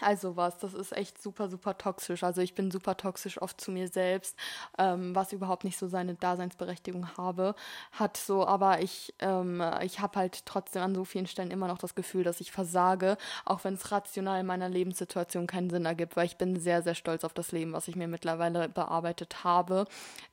also 0.00 0.36
was, 0.36 0.58
das 0.58 0.74
ist 0.74 0.96
echt 0.96 1.20
super, 1.20 1.48
super 1.48 1.76
toxisch. 1.76 2.22
Also 2.22 2.40
ich 2.40 2.54
bin 2.54 2.70
super 2.70 2.96
toxisch 2.96 3.40
oft 3.40 3.60
zu 3.60 3.70
mir 3.70 3.88
selbst, 3.88 4.36
ähm, 4.78 5.14
was 5.14 5.32
überhaupt 5.32 5.64
nicht 5.64 5.78
so 5.78 5.88
seine 5.88 6.14
Daseinsberechtigung 6.14 7.16
habe, 7.16 7.54
hat 7.92 8.16
so, 8.16 8.46
aber 8.46 8.80
ich, 8.80 9.14
ähm, 9.20 9.62
ich 9.82 10.00
habe 10.00 10.18
halt 10.20 10.46
trotzdem 10.46 10.82
an 10.82 10.94
so 10.94 11.04
vielen 11.04 11.26
Stellen 11.26 11.50
immer 11.50 11.68
noch 11.68 11.78
das 11.78 11.94
Gefühl, 11.94 12.24
dass 12.24 12.40
ich 12.40 12.52
versage, 12.52 13.16
auch 13.44 13.64
wenn 13.64 13.74
es 13.74 13.90
rational 13.90 14.40
in 14.40 14.46
meiner 14.46 14.68
Lebenssituation 14.68 15.46
keinen 15.46 15.70
Sinn 15.70 15.84
ergibt, 15.84 16.16
weil 16.16 16.26
ich 16.26 16.36
bin 16.36 16.58
sehr, 16.58 16.82
sehr 16.82 16.94
stolz 16.94 17.24
auf 17.24 17.34
das 17.34 17.52
Leben, 17.52 17.72
was 17.72 17.88
ich 17.88 17.96
mir 17.96 18.08
mittlerweile 18.08 18.68
bearbeitet 18.68 19.44
habe. 19.44 19.86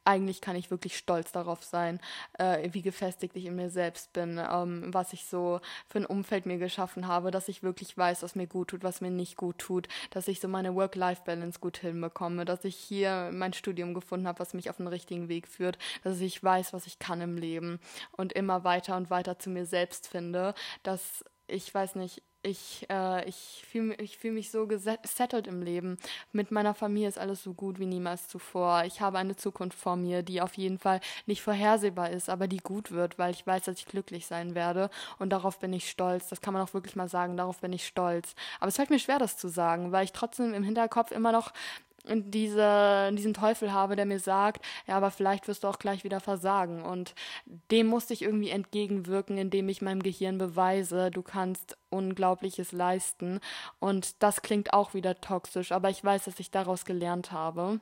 Eigentlich 0.04 0.42
kann 0.42 0.56
ich 0.56 0.72
wirklich 0.72 0.98
stolz 0.98 1.32
darauf 1.32 1.64
sein, 1.64 2.00
äh, 2.38 2.70
wie 2.72 2.82
gefestigt 2.82 3.36
ich 3.36 3.46
in 3.46 3.56
mir 3.56 3.70
selbst 3.70 4.14
bin, 4.14 4.38
ähm, 4.38 4.94
was 4.94 5.14
ich 5.14 5.26
so 5.26 5.60
für 5.88 6.00
ein 6.00 6.06
Umfeld 6.06 6.46
mir 6.46 6.58
geschaffen 6.58 7.08
habe, 7.08 7.32
dass 7.32 7.48
ich 7.48 7.64
wirklich 7.64 7.98
weiß, 7.98 8.24
was 8.24 8.36
mir 8.36 8.48
gut 8.48 8.70
tut, 8.70 8.84
was 8.84 9.02
mir 9.02 9.12
nicht 9.12 9.38
gut 9.38 9.55
tut, 9.58 9.88
dass 10.10 10.28
ich 10.28 10.40
so 10.40 10.48
meine 10.48 10.76
Work-Life-Balance 10.76 11.60
gut 11.60 11.78
hinbekomme, 11.78 12.46
dass 12.46 12.66
ich 12.66 12.76
hier 12.76 13.30
mein 13.34 13.54
Studium 13.54 13.94
gefunden 13.94 14.28
habe, 14.28 14.40
was 14.40 14.54
mich 14.54 14.70
auf 14.70 14.78
den 14.78 14.88
richtigen 14.88 15.30
Weg 15.30 15.48
führt, 15.48 15.78
dass 16.04 16.20
ich 16.20 16.44
weiß, 16.44 16.74
was 16.74 16.88
ich 16.88 17.00
kann 17.00 17.22
im 17.22 17.38
Leben 17.38 17.80
und 18.12 18.34
immer 18.34 18.64
weiter 18.64 18.98
und 18.98 19.10
weiter 19.10 19.40
zu 19.40 19.50
mir 19.50 19.66
selbst 19.66 20.08
finde, 20.08 20.54
dass 20.84 21.24
ich 21.48 21.74
weiß 21.74 21.96
nicht, 21.96 22.22
ich, 22.46 22.86
äh, 22.90 23.28
ich 23.28 23.64
fühle 23.68 23.96
ich 23.96 24.18
fühl 24.18 24.32
mich 24.32 24.52
so 24.52 24.68
gesettelt 24.68 25.48
im 25.48 25.62
Leben. 25.62 25.98
Mit 26.32 26.52
meiner 26.52 26.74
Familie 26.76 27.08
ist 27.08 27.18
alles 27.18 27.44
so 27.44 27.54
gut 27.54 27.80
wie 27.80 27.88
niemals 27.88 28.28
zuvor. 28.28 28.84
Ich 28.86 29.02
habe 29.02 29.18
eine 29.18 29.36
Zukunft 29.36 29.78
vor 29.78 29.96
mir, 29.96 30.22
die 30.22 30.42
auf 30.42 30.54
jeden 30.56 30.78
Fall 30.78 31.02
nicht 31.26 31.42
vorhersehbar 31.42 32.12
ist, 32.12 32.30
aber 32.30 32.48
die 32.48 32.58
gut 32.58 32.92
wird, 32.92 33.18
weil 33.18 33.32
ich 33.32 33.46
weiß, 33.46 33.64
dass 33.64 33.80
ich 33.80 33.86
glücklich 33.86 34.28
sein 34.28 34.54
werde. 34.54 34.90
Und 35.18 35.32
darauf 35.32 35.60
bin 35.60 35.74
ich 35.74 35.90
stolz. 35.90 36.30
Das 36.30 36.42
kann 36.42 36.54
man 36.54 36.62
auch 36.62 36.74
wirklich 36.74 36.96
mal 36.96 37.10
sagen, 37.10 37.36
darauf 37.36 37.60
bin 37.62 37.74
ich 37.74 37.88
stolz. 37.88 38.36
Aber 38.60 38.68
es 38.68 38.76
fällt 38.76 38.92
mir 38.92 39.00
schwer, 39.00 39.20
das 39.20 39.38
zu 39.38 39.48
sagen, 39.48 39.92
weil 39.92 40.06
ich 40.06 40.12
trotzdem 40.12 40.54
im 40.54 40.64
Hinterkopf 40.64 41.12
immer 41.12 41.32
noch 41.32 41.52
diese, 42.08 43.12
diesen 43.14 43.34
Teufel 43.34 43.74
habe, 43.74 43.96
der 43.96 44.06
mir 44.06 44.20
sagt, 44.20 44.66
ja, 44.88 44.96
aber 44.98 45.12
vielleicht 45.12 45.48
wirst 45.48 45.64
du 45.64 45.68
auch 45.68 45.80
gleich 45.80 46.04
wieder 46.04 46.20
versagen. 46.20 46.84
Und 46.84 47.16
dem 47.72 47.88
musste 47.88 48.14
ich 48.14 48.22
irgendwie 48.22 48.50
entgegenwirken, 48.50 49.38
indem 49.38 49.70
ich 49.70 49.82
meinem 49.82 50.04
Gehirn 50.04 50.38
beweise, 50.38 51.12
du 51.12 51.22
kannst 51.22 51.78
Unglaubliches 51.90 52.72
leisten. 52.72 53.40
Und 53.80 54.22
das 54.24 54.42
klingt 54.42 54.74
auch 54.74 54.94
wieder 54.94 55.20
toxisch, 55.22 55.72
aber 55.72 55.90
ich 55.90 56.04
weiß, 56.04 56.26
dass 56.26 56.40
ich 56.40 56.52
daraus 56.52 56.86
gelernt 56.86 57.32
habe 57.32 57.80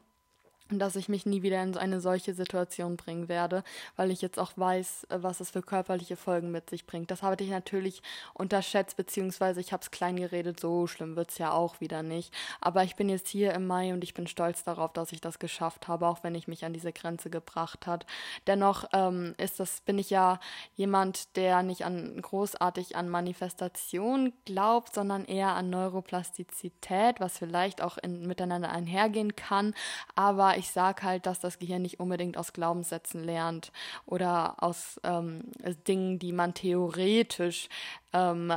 dass 0.80 0.96
ich 0.96 1.10
mich 1.10 1.26
nie 1.26 1.42
wieder 1.42 1.62
in 1.62 1.78
eine 1.78 2.02
solche 2.02 2.34
Situation 2.34 2.98
bringen 2.98 3.28
werde, 3.28 3.64
weil 3.96 4.12
ich 4.12 4.22
jetzt 4.22 4.40
auch 4.40 4.52
weiß, 4.56 5.08
äh, 5.10 5.18
was 5.22 5.40
es 5.40 5.52
für 5.52 5.62
körperliche 5.62 6.16
Folgen 6.16 6.52
mit 6.52 6.70
sich 6.70 6.86
bringt. 6.86 7.12
Das 7.12 7.24
habe 7.24 7.42
ich 7.44 7.50
natürlich 7.50 8.02
unterschätzt, 8.34 8.98
beziehungsweise 8.98 9.60
ich 9.60 9.74
habe 9.74 9.82
es 9.82 9.92
klein 9.92 10.16
geredet, 10.16 10.60
so 10.60 10.88
schlimm 10.88 11.16
wird 11.16 11.32
es 11.32 11.38
ja 11.38 11.52
auch 11.52 11.80
wieder 11.80 12.04
nicht. 12.04 12.34
Aber 12.62 12.84
ich 12.84 12.96
bin 12.96 13.10
jetzt 13.10 13.28
hier 13.28 13.54
im 13.54 13.68
Mai 13.68 13.94
und 13.94 14.04
ich 14.04 14.14
bin 14.14 14.28
stolz 14.28 14.64
darauf, 14.64 14.94
dass 14.94 15.12
ich 15.12 15.22
das 15.22 15.40
geschafft 15.40 15.88
habe, 15.88 16.08
auch 16.08 16.24
wenn 16.24 16.36
ich 16.36 16.48
mich 16.48 16.66
an 16.66 16.74
diese 16.74 16.94
Grenze 16.94 17.30
gebracht 17.30 17.88
hat. 17.88 18.06
Dennoch 18.48 18.86
ähm, 18.94 19.36
ist 19.38 19.60
das, 19.60 19.82
bin 19.82 19.98
ich 19.98 20.10
ja 20.10 20.40
jemand, 20.76 21.36
der 21.36 21.64
nicht 21.64 21.86
an 21.86 22.22
großartig 22.22 22.96
an 22.96 23.10
Manifestation 23.10 24.34
glaubt, 24.46 24.94
sondern 24.94 25.26
eher 25.26 25.50
an 25.50 25.70
Neuroplastizität, 25.70 27.20
was 27.20 27.38
vielleicht 27.38 27.82
auch 27.82 27.98
in, 27.98 28.28
miteinander 28.28 28.70
einhergehen 28.70 29.36
kann. 29.36 29.74
Aber 30.16 30.58
ich 30.58 30.63
ich 30.64 30.72
sage 30.72 31.04
halt, 31.04 31.26
dass 31.26 31.42
das 31.42 31.60
Gehirn 31.60 31.82
nicht 31.82 32.00
unbedingt 32.00 32.38
aus 32.38 32.54
Glaubenssätzen 32.54 33.22
lernt 33.22 33.74
oder 34.06 34.64
aus 34.64 35.00
ähm, 35.04 35.52
Dingen, 35.88 36.20
die 36.20 36.32
man 36.32 36.54
theoretisch 36.54 37.68
ähm, 38.14 38.54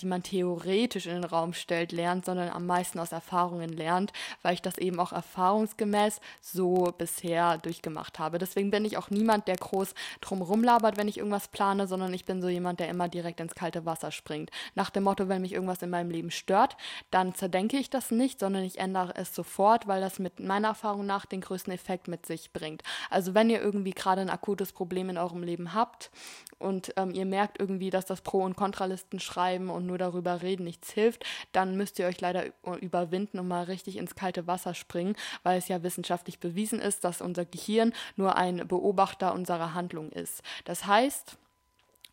die 0.00 0.06
man 0.06 0.22
theoretisch 0.22 1.06
in 1.06 1.14
den 1.14 1.24
Raum 1.24 1.52
stellt, 1.52 1.92
lernt, 1.92 2.24
sondern 2.24 2.50
am 2.50 2.66
meisten 2.66 2.98
aus 2.98 3.12
Erfahrungen 3.12 3.70
lernt, 3.70 4.12
weil 4.42 4.54
ich 4.54 4.62
das 4.62 4.78
eben 4.78 5.00
auch 5.00 5.12
erfahrungsgemäß 5.12 6.20
so 6.40 6.92
bisher 6.96 7.58
durchgemacht 7.58 8.18
habe. 8.18 8.38
Deswegen 8.38 8.70
bin 8.70 8.84
ich 8.84 8.96
auch 8.96 9.10
niemand, 9.10 9.48
der 9.48 9.56
groß 9.56 9.94
drumherum 10.20 10.62
labert, 10.62 10.96
wenn 10.96 11.08
ich 11.08 11.18
irgendwas 11.18 11.48
plane, 11.48 11.86
sondern 11.86 12.14
ich 12.14 12.24
bin 12.24 12.40
so 12.40 12.48
jemand, 12.48 12.80
der 12.80 12.88
immer 12.88 13.08
direkt 13.08 13.40
ins 13.40 13.54
kalte 13.54 13.84
Wasser 13.84 14.12
springt. 14.12 14.50
Nach 14.74 14.90
dem 14.90 15.04
Motto, 15.04 15.28
wenn 15.28 15.42
mich 15.42 15.52
irgendwas 15.52 15.82
in 15.82 15.90
meinem 15.90 16.10
Leben 16.10 16.30
stört, 16.30 16.76
dann 17.10 17.34
zerdenke 17.34 17.76
ich 17.76 17.90
das 17.90 18.10
nicht, 18.10 18.40
sondern 18.40 18.64
ich 18.64 18.78
ändere 18.78 19.14
es 19.16 19.34
sofort, 19.34 19.86
weil 19.86 20.00
das 20.00 20.18
mit 20.18 20.40
meiner 20.40 20.68
Erfahrung 20.68 21.06
nach 21.06 21.26
den 21.26 21.40
größten 21.40 21.72
Effekt 21.72 22.08
mit 22.08 22.26
sich 22.26 22.52
bringt. 22.52 22.82
Also 23.10 23.34
wenn 23.34 23.50
ihr 23.50 23.60
irgendwie 23.60 23.92
gerade 23.92 24.20
ein 24.20 24.30
akutes 24.30 24.72
Problem 24.72 25.10
in 25.10 25.18
eurem 25.18 25.42
Leben 25.42 25.74
habt 25.74 26.10
und 26.58 26.92
ähm, 26.96 27.12
ihr 27.12 27.24
merkt 27.24 27.58
irgendwie, 27.58 27.90
dass 27.90 28.06
das 28.06 28.20
Pro- 28.20 28.44
und 28.44 28.56
Kontraliste 28.56 28.99
Listen 29.00 29.18
schreiben 29.18 29.70
und 29.70 29.86
nur 29.86 29.96
darüber 29.96 30.42
reden 30.42 30.64
nichts 30.64 30.92
hilft, 30.92 31.24
dann 31.52 31.76
müsst 31.76 31.98
ihr 31.98 32.06
euch 32.06 32.20
leider 32.20 32.44
überwinden 32.80 33.38
und 33.38 33.48
mal 33.48 33.64
richtig 33.64 33.96
ins 33.96 34.14
kalte 34.14 34.46
Wasser 34.46 34.74
springen, 34.74 35.16
weil 35.42 35.58
es 35.58 35.68
ja 35.68 35.82
wissenschaftlich 35.82 36.38
bewiesen 36.38 36.80
ist, 36.80 37.04
dass 37.04 37.22
unser 37.22 37.46
Gehirn 37.46 37.94
nur 38.16 38.36
ein 38.36 38.68
Beobachter 38.68 39.32
unserer 39.32 39.72
Handlung 39.72 40.10
ist. 40.12 40.42
Das 40.66 40.84
heißt, 40.86 41.38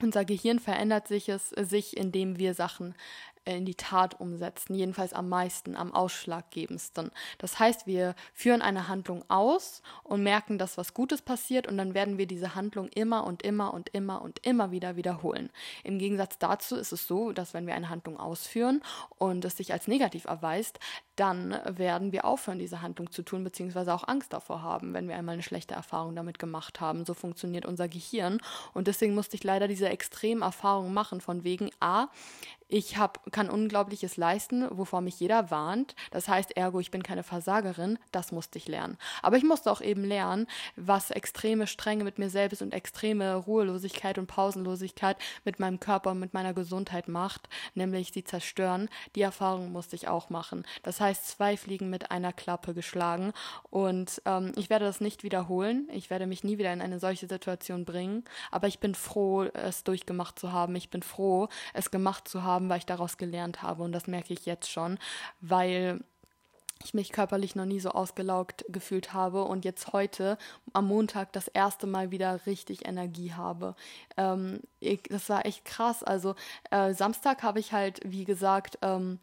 unser 0.02 0.24
Gehirn 0.24 0.60
verändert 0.60 1.08
sich 1.10 1.28
es 1.28 1.50
sich, 1.50 1.98
indem 1.98 2.38
wir 2.38 2.54
Sachen 2.54 2.96
in 3.56 3.66
die 3.66 3.76
Tat 3.76 4.20
umsetzen, 4.20 4.76
jedenfalls 4.76 5.14
am 5.14 5.30
meisten, 5.30 5.76
am 5.76 5.94
ausschlaggebendsten. 5.94 7.12
Das 7.38 7.60
heißt, 7.60 7.88
wir 7.88 8.16
führen 8.34 8.62
eine 8.62 8.88
Handlung 8.88 9.24
aus 9.30 9.82
und 10.04 10.24
merken, 10.24 10.58
dass 10.58 10.78
was 10.78 10.94
Gutes 10.94 11.22
passiert 11.22 11.68
und 11.68 11.78
dann 11.78 11.94
werden 11.94 12.18
wir 12.18 12.28
diese 12.28 12.56
Handlung 12.56 12.88
immer 12.90 13.26
und 13.26 13.44
immer 13.44 13.74
und 13.74 13.90
immer 13.90 14.22
und 14.22 14.46
immer 14.46 14.72
wieder 14.72 14.96
wiederholen. 14.96 15.50
Im 15.84 16.00
Gegensatz 16.00 16.38
dazu 16.38 16.76
ist 16.76 16.92
es 16.92 17.08
so, 17.08 17.32
dass 17.32 17.54
wenn 17.54 17.68
wir 17.68 17.76
eine 17.76 17.90
Handlung 17.90 18.20
ausführen 18.20 18.82
und 19.18 19.46
es 19.46 19.58
sich 19.58 19.74
als 19.74 19.88
negativ 19.88 20.26
erweist, 20.26 20.80
dann 21.18 21.60
werden 21.66 22.12
wir 22.12 22.26
aufhören, 22.26 22.60
diese 22.60 22.82
Handlung 22.84 23.12
zu 23.12 23.24
tun, 23.24 23.44
beziehungsweise 23.44 23.94
auch 23.94 24.08
Angst 24.08 24.34
davor 24.34 24.62
haben, 24.62 24.94
wenn 24.94 25.08
wir 25.08 25.16
einmal 25.16 25.34
eine 25.34 25.44
schlechte 25.44 25.74
Erfahrung 25.74 26.16
damit 26.16 26.38
gemacht 26.38 26.80
haben. 26.80 27.06
So 27.06 27.16
funktioniert 27.16 27.66
unser 27.66 27.88
Gehirn. 27.88 28.40
Und 28.74 28.88
deswegen 28.88 29.16
musste 29.16 29.36
ich 29.36 29.44
leider 29.44 29.68
diese 29.68 29.90
extremen 29.90 30.44
Erfahrungen 30.44 30.94
machen, 30.94 31.20
von 31.20 31.44
wegen, 31.44 31.72
a, 31.80 32.08
ich 32.70 32.98
hab, 32.98 33.32
kann 33.32 33.50
Unglaubliches 33.50 34.18
leisten, 34.18 34.68
wovor 34.70 35.00
mich 35.00 35.20
jeder 35.20 35.52
warnt. 35.52 35.96
Das 36.12 36.28
heißt, 36.28 36.58
ergo, 36.58 36.82
ich 36.82 36.92
bin 36.92 37.02
keine 37.02 37.24
Versagerin. 37.24 37.98
Das 38.12 38.34
musste 38.34 38.58
ich 38.58 38.68
lernen. 38.68 38.98
Aber 39.22 39.38
ich 39.38 39.44
musste 39.44 39.72
auch 39.72 39.80
eben 39.80 40.04
lernen, 40.04 40.48
was 40.76 41.12
extreme 41.12 41.68
Strenge 41.68 42.04
mit 42.04 42.20
mir 42.20 42.30
selbst 42.30 42.62
und 42.62 42.74
extreme 42.74 43.36
Ruhelosigkeit 43.36 44.18
und 44.18 44.28
Pausenlosigkeit 44.28 45.18
mit 45.46 45.60
meinem 45.60 45.80
Körper 45.80 46.12
und 46.12 46.20
mit 46.20 46.34
meiner 46.34 46.54
Gesundheit 46.54 47.08
macht, 47.08 47.48
nämlich 47.74 48.12
sie 48.12 48.26
zerstören. 48.26 48.90
Die 49.16 49.22
Erfahrung 49.22 49.72
musste 49.72 49.96
ich 49.96 50.10
auch 50.10 50.30
machen. 50.30 50.66
Das 50.84 51.00
heißt, 51.00 51.26
zwei 51.26 51.56
Fliegen 51.56 51.90
mit 51.90 52.12
einer 52.12 52.34
Klappe 52.34 52.74
geschlagen. 52.74 53.32
Und 53.70 54.22
ähm, 54.26 54.52
ich 54.58 54.70
werde 54.70 54.84
das 54.84 55.00
nicht 55.00 55.24
wiederholen. 55.24 55.88
Ich 55.94 56.10
werde 56.10 56.28
mich 56.28 56.44
nie 56.44 56.58
wieder 56.58 56.74
in 56.74 56.82
eine 56.82 57.00
solche 57.00 57.28
Situation 57.28 57.86
bringen. 57.86 58.26
Aber 58.52 58.68
ich 58.68 58.80
bin 58.80 58.94
froh, 58.94 59.44
es 59.44 59.86
durchgemacht 59.86 60.38
zu 60.38 60.52
haben. 60.52 60.76
Ich 60.76 60.90
bin 60.90 61.02
froh, 61.02 61.48
es 61.74 61.92
gemacht 61.92 62.28
zu 62.28 62.44
haben 62.44 62.57
haben, 62.58 62.70
weil 62.70 62.80
ich 62.80 62.86
daraus 62.86 63.18
gelernt 63.18 63.62
habe. 63.62 63.84
Und 63.84 63.92
das 63.92 64.08
merke 64.08 64.34
ich 64.34 64.46
jetzt 64.46 64.70
schon, 64.70 64.98
weil 65.40 66.02
ich 66.84 66.94
mich 66.94 67.12
körperlich 67.12 67.56
noch 67.56 67.66
nie 67.66 67.80
so 67.80 67.90
ausgelaugt 67.90 68.66
gefühlt 68.70 69.14
habe 69.14 69.44
und 69.44 69.66
jetzt 69.66 69.94
heute 69.94 70.38
am 70.74 70.88
Montag 70.88 71.34
das 71.34 71.48
erste 71.48 71.88
Mal 71.88 72.12
wieder 72.12 72.46
richtig 72.46 72.88
Energie 72.88 73.34
habe. 73.34 73.76
Ähm, 74.16 74.62
ich, 74.80 75.04
das 75.04 75.30
war 75.30 75.46
echt 75.46 75.66
krass. 75.66 76.04
Also 76.04 76.36
äh, 76.72 76.94
Samstag 76.94 77.44
habe 77.44 77.60
ich 77.60 77.74
halt, 77.74 78.00
wie 78.04 78.26
gesagt, 78.26 78.78
ähm, 78.82 79.20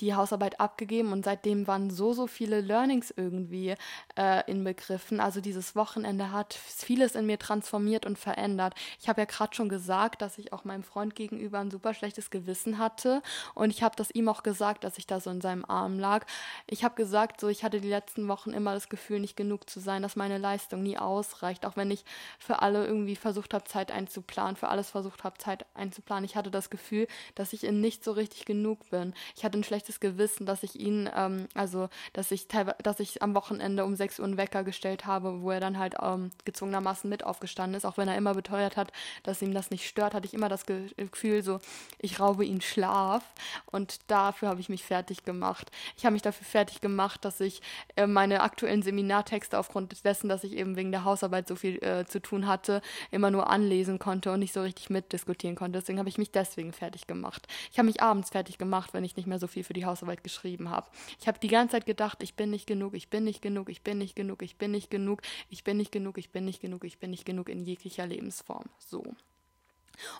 die 0.00 0.14
Hausarbeit 0.14 0.60
abgegeben 0.60 1.12
und 1.12 1.24
seitdem 1.24 1.66
waren 1.66 1.90
so, 1.90 2.12
so 2.12 2.26
viele 2.26 2.60
Learnings 2.60 3.12
irgendwie 3.16 3.74
äh, 4.16 4.50
inbegriffen. 4.50 5.20
Also 5.20 5.40
dieses 5.40 5.74
Wochenende 5.74 6.32
hat 6.32 6.54
vieles 6.54 7.14
in 7.14 7.26
mir 7.26 7.38
transformiert 7.38 8.06
und 8.06 8.18
verändert. 8.18 8.74
Ich 9.00 9.08
habe 9.08 9.22
ja 9.22 9.24
gerade 9.24 9.54
schon 9.54 9.68
gesagt, 9.68 10.22
dass 10.22 10.38
ich 10.38 10.52
auch 10.52 10.64
meinem 10.64 10.82
Freund 10.82 11.14
gegenüber 11.14 11.58
ein 11.58 11.70
super 11.70 11.94
schlechtes 11.94 12.30
Gewissen 12.30 12.78
hatte 12.78 13.22
und 13.54 13.70
ich 13.70 13.82
habe 13.82 13.96
das 13.96 14.10
ihm 14.10 14.28
auch 14.28 14.42
gesagt, 14.42 14.84
dass 14.84 14.98
ich 14.98 15.06
da 15.06 15.20
so 15.20 15.30
in 15.30 15.40
seinem 15.40 15.64
Arm 15.64 15.98
lag. 15.98 16.26
Ich 16.66 16.84
habe 16.84 16.94
gesagt, 16.94 17.40
so 17.40 17.48
ich 17.48 17.64
hatte 17.64 17.80
die 17.80 17.88
letzten 17.88 18.28
Wochen 18.28 18.50
immer 18.50 18.74
das 18.74 18.88
Gefühl, 18.88 19.20
nicht 19.20 19.36
genug 19.36 19.68
zu 19.70 19.80
sein, 19.80 20.02
dass 20.02 20.16
meine 20.16 20.38
Leistung 20.38 20.82
nie 20.82 20.98
ausreicht, 20.98 21.64
auch 21.64 21.76
wenn 21.76 21.90
ich 21.90 22.04
für 22.38 22.60
alle 22.60 22.86
irgendwie 22.86 23.16
versucht 23.16 23.54
habe, 23.54 23.64
Zeit 23.64 23.90
einzuplanen, 23.90 24.56
für 24.56 24.68
alles 24.68 24.90
versucht 24.90 25.24
habe, 25.24 25.38
Zeit 25.38 25.66
einzuplanen. 25.74 26.24
Ich 26.24 26.36
hatte 26.36 26.50
das 26.50 26.70
Gefühl, 26.70 27.06
dass 27.34 27.52
ich 27.52 27.64
in 27.64 27.80
nicht 27.80 28.04
so 28.04 28.12
richtig 28.12 28.44
genug 28.44 28.90
bin. 28.90 29.14
Ich 29.36 29.44
hatte 29.44 29.58
ein 29.58 29.64
schlechtes 29.64 29.85
Gewissen, 30.00 30.46
dass 30.46 30.62
ich 30.62 30.78
ihn, 30.78 31.08
ähm, 31.16 31.46
also 31.54 31.88
dass 32.12 32.30
ich 32.30 32.48
dass 32.48 33.00
ich 33.00 33.22
am 33.22 33.34
Wochenende 33.34 33.84
um 33.84 33.96
6 33.96 34.18
Uhr 34.18 34.26
einen 34.26 34.36
Wecker 34.36 34.64
gestellt 34.64 35.06
habe, 35.06 35.40
wo 35.42 35.50
er 35.50 35.60
dann 35.60 35.78
halt 35.78 35.96
ähm, 36.02 36.30
gezwungenermaßen 36.44 37.08
mit 37.08 37.24
aufgestanden 37.24 37.76
ist, 37.76 37.84
auch 37.84 37.96
wenn 37.96 38.08
er 38.08 38.16
immer 38.16 38.34
beteuert 38.34 38.76
hat, 38.76 38.92
dass 39.22 39.42
ihm 39.42 39.54
das 39.54 39.70
nicht 39.70 39.86
stört, 39.86 40.14
hatte 40.14 40.26
ich 40.26 40.34
immer 40.34 40.48
das 40.48 40.64
Gefühl, 40.66 41.42
so 41.42 41.60
ich 41.98 42.20
raube 42.20 42.44
ihn 42.44 42.60
Schlaf 42.60 43.24
und 43.66 44.00
dafür 44.10 44.48
habe 44.48 44.60
ich 44.60 44.68
mich 44.68 44.84
fertig 44.84 45.24
gemacht. 45.24 45.70
Ich 45.96 46.04
habe 46.04 46.12
mich 46.12 46.22
dafür 46.22 46.46
fertig 46.46 46.80
gemacht, 46.80 47.24
dass 47.24 47.40
ich 47.40 47.62
äh, 47.96 48.06
meine 48.06 48.42
aktuellen 48.42 48.82
Seminartexte 48.82 49.58
aufgrund 49.58 50.04
dessen, 50.04 50.28
dass 50.28 50.44
ich 50.44 50.52
eben 50.52 50.76
wegen 50.76 50.92
der 50.92 51.04
Hausarbeit 51.04 51.48
so 51.48 51.56
viel 51.56 51.82
äh, 51.82 52.06
zu 52.06 52.20
tun 52.20 52.46
hatte, 52.46 52.82
immer 53.10 53.30
nur 53.30 53.50
anlesen 53.50 53.98
konnte 53.98 54.32
und 54.32 54.40
nicht 54.40 54.52
so 54.52 54.62
richtig 54.62 54.90
mitdiskutieren 54.90 55.56
konnte. 55.56 55.78
Deswegen 55.78 55.98
habe 55.98 56.08
ich 56.08 56.18
mich 56.18 56.30
deswegen 56.30 56.72
fertig 56.72 57.06
gemacht. 57.06 57.46
Ich 57.70 57.78
habe 57.78 57.86
mich 57.86 58.02
abends 58.02 58.30
fertig 58.30 58.58
gemacht, 58.58 58.94
wenn 58.94 59.04
ich 59.04 59.16
nicht 59.16 59.26
mehr 59.26 59.38
so 59.38 59.46
viel 59.46 59.64
für 59.64 59.72
die 59.72 59.75
Hausarbeit 59.84 60.24
geschrieben 60.24 60.70
habe. 60.70 60.88
Ich 61.20 61.28
habe 61.28 61.38
die 61.38 61.48
ganze 61.48 61.72
Zeit 61.72 61.86
gedacht, 61.86 62.22
ich 62.22 62.34
bin 62.34 62.50
nicht 62.50 62.66
genug, 62.66 62.94
ich 62.94 63.10
bin 63.10 63.24
nicht 63.24 63.42
genug, 63.42 63.68
ich 63.68 63.82
bin 63.82 63.98
nicht 63.98 64.16
genug, 64.16 64.42
ich 64.42 64.56
bin 64.56 64.70
nicht 64.70 64.90
genug, 64.90 65.22
ich 65.50 65.64
bin 65.64 65.76
nicht 65.76 65.92
genug, 65.92 66.18
ich 66.18 66.30
bin 66.30 66.44
nicht 66.44 66.60
genug, 66.60 66.84
ich 66.84 66.98
bin 66.98 67.10
nicht 67.10 67.24
genug 67.24 67.48
in 67.48 67.60
jeglicher 67.60 68.06
Lebensform. 68.06 68.64
So. 68.78 69.04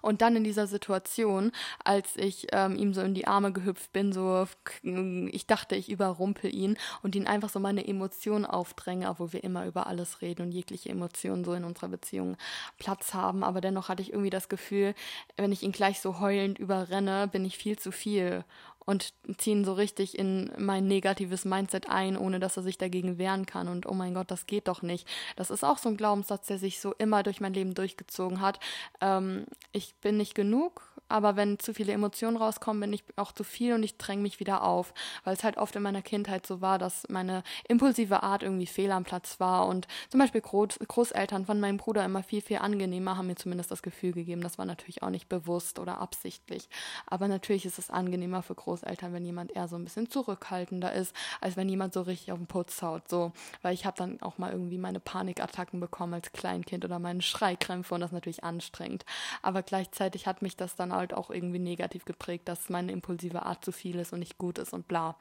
Und 0.01 0.23
dann 0.23 0.37
in 0.37 0.45
dieser 0.45 0.67
Situation, 0.67 1.53
als 1.85 2.17
ich 2.17 2.49
ähm, 2.53 2.77
ihm 2.77 2.95
so 2.95 3.01
in 3.03 3.15
die 3.15 3.27
Arme 3.27 3.53
gehüpft 3.53 3.93
bin, 3.93 4.13
so 4.13 4.47
ich 4.83 5.47
dachte, 5.47 5.77
ich 5.77 5.91
überrumpel 5.91 6.55
ihn 6.55 6.77
und 7.03 7.15
ihn 7.15 7.27
einfach 7.27 7.49
so 7.49 7.61
meine 7.61 7.87
Emotionen 7.87 8.47
aufdränge, 8.47 9.09
obwohl 9.09 9.33
wir 9.33 9.45
immer 9.45 9.67
über 9.67 9.87
alles 9.87 10.23
reden 10.23 10.43
und 10.43 10.53
jegliche 10.53 10.89
Emotionen 10.89 11.45
so 11.45 11.53
in 11.53 11.65
unserer 11.65 11.89
Beziehung 11.89 12.37
Platz 12.79 13.15
haben. 13.15 13.45
Aber 13.45 13.61
dennoch 13.61 13.89
hatte 13.89 14.03
ich 14.03 14.11
irgendwie 14.11 14.31
das 14.31 14.49
Gefühl, 14.49 14.95
wenn 15.37 15.53
ich 15.53 15.63
ihn 15.63 15.73
gleich 15.73 16.01
so 16.01 16.21
heulend 16.21 16.59
überrenne, 16.59 17.29
bin 17.29 17.45
ich 17.45 17.59
viel 17.59 17.79
zu 17.79 17.93
viel 17.93 18.45
und 18.87 19.13
ziehen 19.37 19.65
so 19.65 19.75
richtig 19.75 20.17
in 20.19 20.51
mein 20.57 20.87
negatives 20.87 21.45
Mindset 21.45 21.91
ein, 21.91 22.17
ohne 22.17 22.39
dass 22.41 22.57
er 22.57 22.63
sich 22.63 22.79
dagegen 22.79 23.19
wehren 23.19 23.45
kann. 23.45 23.69
Und 23.69 23.87
oh 23.87 23.95
mein 23.95 24.15
Gott, 24.15 24.31
das 24.31 24.47
geht 24.47 24.69
doch 24.69 24.81
nicht. 24.81 25.07
Das 25.35 25.51
ist 25.51 25.65
auch 25.65 25.79
so 25.79 25.89
ein 25.89 25.97
Glaubenssatz, 25.97 26.47
der 26.47 26.59
sich 26.59 26.81
so 26.81 26.95
immer 26.95 27.23
durch 27.25 27.41
mein 27.41 27.53
Leben 27.53 27.75
durchgezogen 27.75 28.41
hat. 28.41 28.61
Ähm, 29.01 29.47
ich 29.73 29.97
bin 29.97 30.17
nicht 30.17 30.35
genug, 30.35 30.83
aber 31.09 31.37
wenn 31.37 31.59
zu 31.59 31.75
viele 31.75 31.93
Emotionen 31.93 32.37
rauskommen, 32.37 32.81
bin 32.81 32.93
ich 32.93 33.05
auch 33.17 33.33
zu 33.33 33.45
viel 33.45 33.75
und 33.75 33.83
ich 33.83 33.97
dränge 33.99 34.23
mich 34.23 34.41
wieder 34.41 34.63
auf, 34.63 34.93
weil 35.25 35.35
es 35.35 35.45
halt 35.45 35.57
oft 35.57 35.77
in 35.77 35.83
meiner 35.83 36.03
Kindheit 36.03 36.47
so 36.47 36.61
war, 36.61 36.79
dass 36.79 37.05
meine 37.09 37.43
impulsive 37.69 38.23
Art 38.23 38.43
irgendwie 38.43 38.67
fehl 38.67 38.91
am 38.91 39.05
Platz 39.05 39.41
war. 39.41 39.67
Und 39.67 39.87
zum 40.11 40.21
Beispiel 40.21 40.41
Groß 40.41 40.79
Großeltern 40.87 41.47
von 41.47 41.61
meinem 41.61 41.77
Bruder 41.77 42.05
immer 42.05 42.23
viel, 42.23 42.41
viel 42.41 42.59
angenehmer, 42.59 43.17
haben 43.17 43.29
mir 43.29 43.37
zumindest 43.37 43.71
das 43.71 43.83
Gefühl 43.83 44.13
gegeben, 44.13 44.41
das 44.41 44.59
war 44.59 44.65
natürlich 44.65 45.03
auch 45.03 45.11
nicht 45.11 45.29
bewusst 45.29 45.79
oder 45.79 46.01
absichtlich, 46.01 46.69
aber 47.07 47.29
natürlich 47.29 47.67
ist 47.67 47.79
es 47.79 47.91
angenehmer 47.91 48.43
für 48.43 48.55
Großeltern, 48.55 49.13
wenn 49.13 49.25
jemand 49.25 49.53
eher 49.53 49.69
so 49.69 49.77
ein 49.77 49.85
bisschen 49.85 50.11
zurückhaltender 50.11 50.93
ist, 50.93 51.15
als 51.41 51.57
wenn 51.57 51.69
jemand 51.69 51.93
so 51.93 52.03
richtig 52.03 52.33
auf 52.33 52.39
den 52.39 52.47
Putz 52.47 52.83
haut, 52.83 53.09
so, 53.09 53.33
weil 53.63 53.75
ich 53.75 53.87
habe 53.87 53.97
dann 53.97 54.21
auch 54.23 54.39
mal 54.39 54.53
irgendwie 54.53 54.79
meine 54.79 55.01
Panikattacken 55.01 55.81
bekommen 55.81 56.15
als 56.15 56.33
Kleinkind 56.33 56.85
oder 56.85 56.99
meine 56.99 57.23
Schreikrämpfe 57.23 57.95
und 57.95 58.01
das 58.01 58.13
natürlich 58.13 58.45
anstrengend, 58.45 59.05
aber 59.43 59.63
gleichzeitig 59.63 60.27
hat 60.27 60.43
mich 60.43 60.57
das 60.57 60.77
dann 60.77 60.93
halt 60.97 61.15
auch 61.15 61.31
irgendwie 61.31 61.59
negativ 61.59 62.05
geprägt, 62.05 62.49
dass 62.49 62.69
meine 62.69 62.93
impulsive 62.93 63.45
Art 63.45 63.65
zu 63.65 63.73
viel 63.73 63.99
ist 63.99 64.13
und 64.13 64.21
nicht 64.21 64.39
gut 64.39 64.59
ist 64.59 64.73
und 64.73 64.89
bla. 64.89 65.17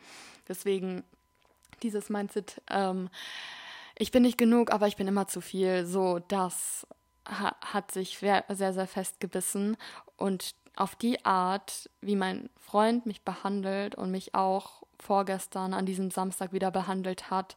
Deswegen 0.48 1.04
dieses 1.84 2.10
Mindset, 2.10 2.62
ähm, 2.70 3.10
ich 3.98 4.12
bin 4.12 4.24
nicht 4.24 4.38
genug, 4.38 4.72
aber 4.72 4.88
ich 4.88 4.96
bin 4.96 5.08
immer 5.08 5.28
zu 5.28 5.42
viel, 5.42 5.86
so 5.86 6.20
das 6.20 6.88
ha 7.28 7.56
hat 7.62 7.92
sich 7.92 8.20
sehr, 8.20 8.44
sehr 8.50 8.88
fest 8.88 9.20
gebissen 9.20 9.78
und 10.18 10.56
auf 10.76 10.96
die 10.96 11.24
Art, 11.26 11.90
wie 12.02 12.16
mein 12.16 12.50
Freund 12.58 13.06
mich 13.06 13.24
behandelt 13.24 13.96
und 13.96 14.12
mich 14.12 14.36
auch 14.36 14.84
vorgestern 15.00 15.74
an 15.74 15.86
diesem 15.86 16.12
Samstag 16.12 16.52
wieder 16.54 16.72
behandelt 16.72 17.30
hat, 17.30 17.56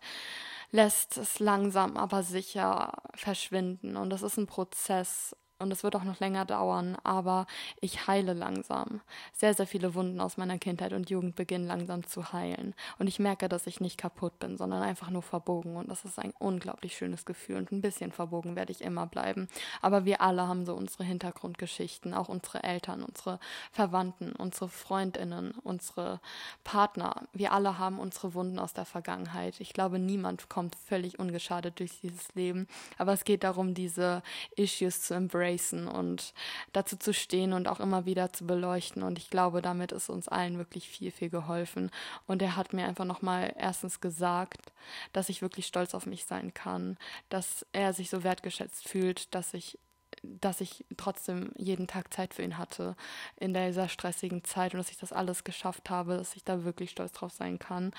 lässt 0.71 1.17
es 1.17 1.39
langsam 1.41 1.97
aber 1.97 2.23
sicher 2.23 2.93
verschwinden. 3.15 3.97
Und 3.97 4.11
das 4.11 4.23
ist 4.23 4.37
ein 4.37 4.47
Prozess 4.47 5.35
und 5.61 5.73
es 5.73 5.83
wird 5.83 5.97
auch 5.97 6.05
noch 6.05 6.21
länger 6.21 6.45
dauern, 6.45 6.97
aber 7.03 7.47
ich 7.81 8.07
heile 8.07 8.33
langsam. 8.33 9.01
Sehr, 9.33 9.55
sehr 9.55 9.67
viele 9.67 9.95
Wunden 9.95 10.21
aus 10.21 10.37
meiner 10.37 10.57
Kindheit 10.59 10.93
und 10.93 11.11
Jugend 11.11 11.35
beginnen 11.35 11.67
langsam 11.67 12.07
zu 12.07 12.33
heilen. 12.33 12.75
Und 12.99 13.09
ich 13.09 13.19
merke, 13.19 13.49
dass 13.49 13.67
ich 13.67 13.81
nicht 13.81 13.99
kaputt 13.99 14.39
bin, 14.39 14.57
sondern 14.57 14.83
einfach 14.83 15.11
nur 15.11 15.23
verbogen. 15.23 15.75
Und 15.75 15.91
das 15.91 16.05
ist 16.05 16.19
ein 16.21 16.33
unglaublich 16.39 16.97
schönes 16.97 17.25
Gefühl. 17.25 17.57
Und 17.57 17.73
ein 17.73 17.81
bisschen 17.81 18.13
verbogen 18.13 18.55
werde 18.55 18.71
ich 18.71 18.83
immer 18.83 19.07
bleiben. 19.07 19.49
Aber 19.83 20.05
wir 20.05 20.21
alle 20.21 20.47
haben 20.47 20.65
so 20.65 20.75
unsere 20.75 21.03
Hintergrundgeschichten, 21.03 22.15
auch 22.15 22.29
unsere 22.29 22.63
Eltern, 22.63 23.03
unsere 23.03 23.41
Verwandten, 23.73 24.33
unsere 24.37 24.69
Freundinnen, 24.69 25.55
unsere 25.65 26.21
Partner. 26.63 27.27
Wir 27.33 27.53
alle 27.53 27.79
haben 27.79 27.99
unsere 27.99 28.33
Wunden 28.35 28.61
aus 28.61 28.75
der 28.75 28.85
Vergangenheit. 28.85 29.59
Ich 29.59 29.73
glaube, 29.73 29.99
niemand 29.99 30.49
kommt 30.49 30.77
völlig 30.77 31.19
ungeschadet 31.19 31.81
durch 31.81 32.01
dieses 32.01 32.33
Leben. 32.37 32.69
Aber 32.97 33.13
es 33.13 33.25
geht 33.25 33.43
darum, 33.43 33.75
diese 33.75 34.23
Issues 34.55 35.03
zu 35.03 35.15
embrace 35.15 35.48
embracen 35.49 35.89
und 35.89 36.33
dazu 36.73 36.97
zu 36.97 37.13
stehen 37.13 37.53
und 37.53 37.69
auch 37.69 37.81
immer 37.81 38.07
wieder 38.07 38.33
zu 38.33 38.47
beleuchten. 38.47 39.03
Und 39.03 39.19
ich 39.19 39.31
glaube, 39.31 39.63
damit 39.63 39.93
ist 39.93 40.09
uns 40.09 40.29
allen 40.29 40.59
wirklich 40.59 40.89
viel, 40.89 41.11
viel 41.11 41.31
geholfen. 41.31 41.91
Und 42.27 42.43
er 42.43 42.57
hat 42.57 42.73
mir 42.73 42.87
einfach 42.87 43.05
nochmal 43.05 43.55
erstens 43.57 44.01
gesagt, 44.01 44.73
dass 45.13 45.29
ich 45.29 45.43
wirklich 45.43 45.67
stolz 45.67 45.95
auf 45.95 46.07
mich 46.07 46.25
sein 46.25 46.55
kann, 46.55 46.97
dass 47.29 47.67
er 47.73 47.93
sich 47.93 48.11
so 48.11 48.23
wertgeschätzt 48.23 48.89
fühlt, 48.89 49.35
dass 49.35 49.55
ich 49.55 49.79
dass 50.23 50.61
ich 50.61 50.85
trotzdem 50.97 51.53
jeden 51.55 51.87
Tag 51.87 52.13
Zeit 52.13 52.35
für 52.35 52.43
ihn 52.43 52.59
hatte 52.59 52.97
in 53.37 53.55
dieser 53.55 53.89
stressigen 53.89 54.43
Zeit 54.43 54.73
und 54.73 54.79
dass 54.79 54.91
ich 54.91 54.97
das 54.97 55.13
alles 55.13 55.45
geschafft 55.45 55.91
habe, 55.91 56.17
dass 56.17 56.35
ich 56.35 56.43
da 56.43 56.65
wirklich 56.65 56.91
stolz 56.91 57.13
drauf 57.13 57.31
sein 57.31 57.61
kann. 57.61 57.93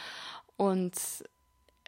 Und 0.58 1.00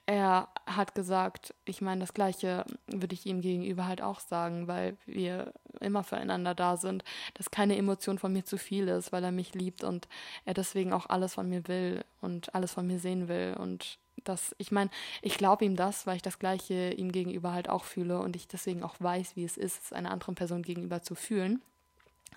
er 0.06 0.50
hat 0.66 0.96
gesagt, 0.96 1.54
ich 1.66 1.82
meine, 1.82 2.02
das 2.02 2.14
Gleiche 2.14 2.66
würde 2.88 3.14
ich 3.14 3.26
ihm 3.26 3.42
gegenüber 3.42 3.88
halt 3.88 4.02
auch 4.02 4.20
sagen, 4.20 4.68
weil 4.68 4.98
wir 5.06 5.54
immer 5.80 6.04
füreinander 6.04 6.56
da 6.56 6.78
sind, 6.78 7.04
dass 7.36 7.52
keine 7.52 7.78
Emotion 7.78 8.18
von 8.18 8.34
mir 8.34 8.44
zu 8.44 8.58
viel 8.58 8.88
ist, 8.88 9.12
weil 9.12 9.24
er 9.24 9.32
mich 9.32 9.54
liebt 9.54 9.84
und 9.84 10.08
er 10.46 10.54
deswegen 10.54 10.94
auch 10.94 11.08
alles 11.08 11.36
von 11.36 11.48
mir 11.48 11.68
will 11.68 12.04
und 12.20 12.54
alles 12.56 12.74
von 12.74 12.88
mir 12.88 13.00
sehen 13.00 13.28
will 13.28 13.56
und 13.60 14.00
das, 14.24 14.56
ich 14.60 14.72
meine, 14.72 14.90
ich 15.22 15.38
glaube 15.38 15.66
ihm 15.66 15.76
das, 15.76 16.06
weil 16.06 16.16
ich 16.16 16.22
das 16.22 16.40
Gleiche 16.40 16.92
ihm 16.94 17.12
gegenüber 17.12 17.54
halt 17.54 17.70
auch 17.70 17.86
fühle 17.86 18.20
und 18.20 18.36
ich 18.36 18.48
deswegen 18.48 18.84
auch 18.84 18.96
weiß, 19.00 19.36
wie 19.36 19.44
es 19.44 19.58
ist, 19.58 19.86
es 19.86 19.94
einer 19.94 20.12
anderen 20.12 20.36
Person 20.36 20.62
gegenüber 20.62 21.02
zu 21.02 21.16
fühlen. 21.16 21.62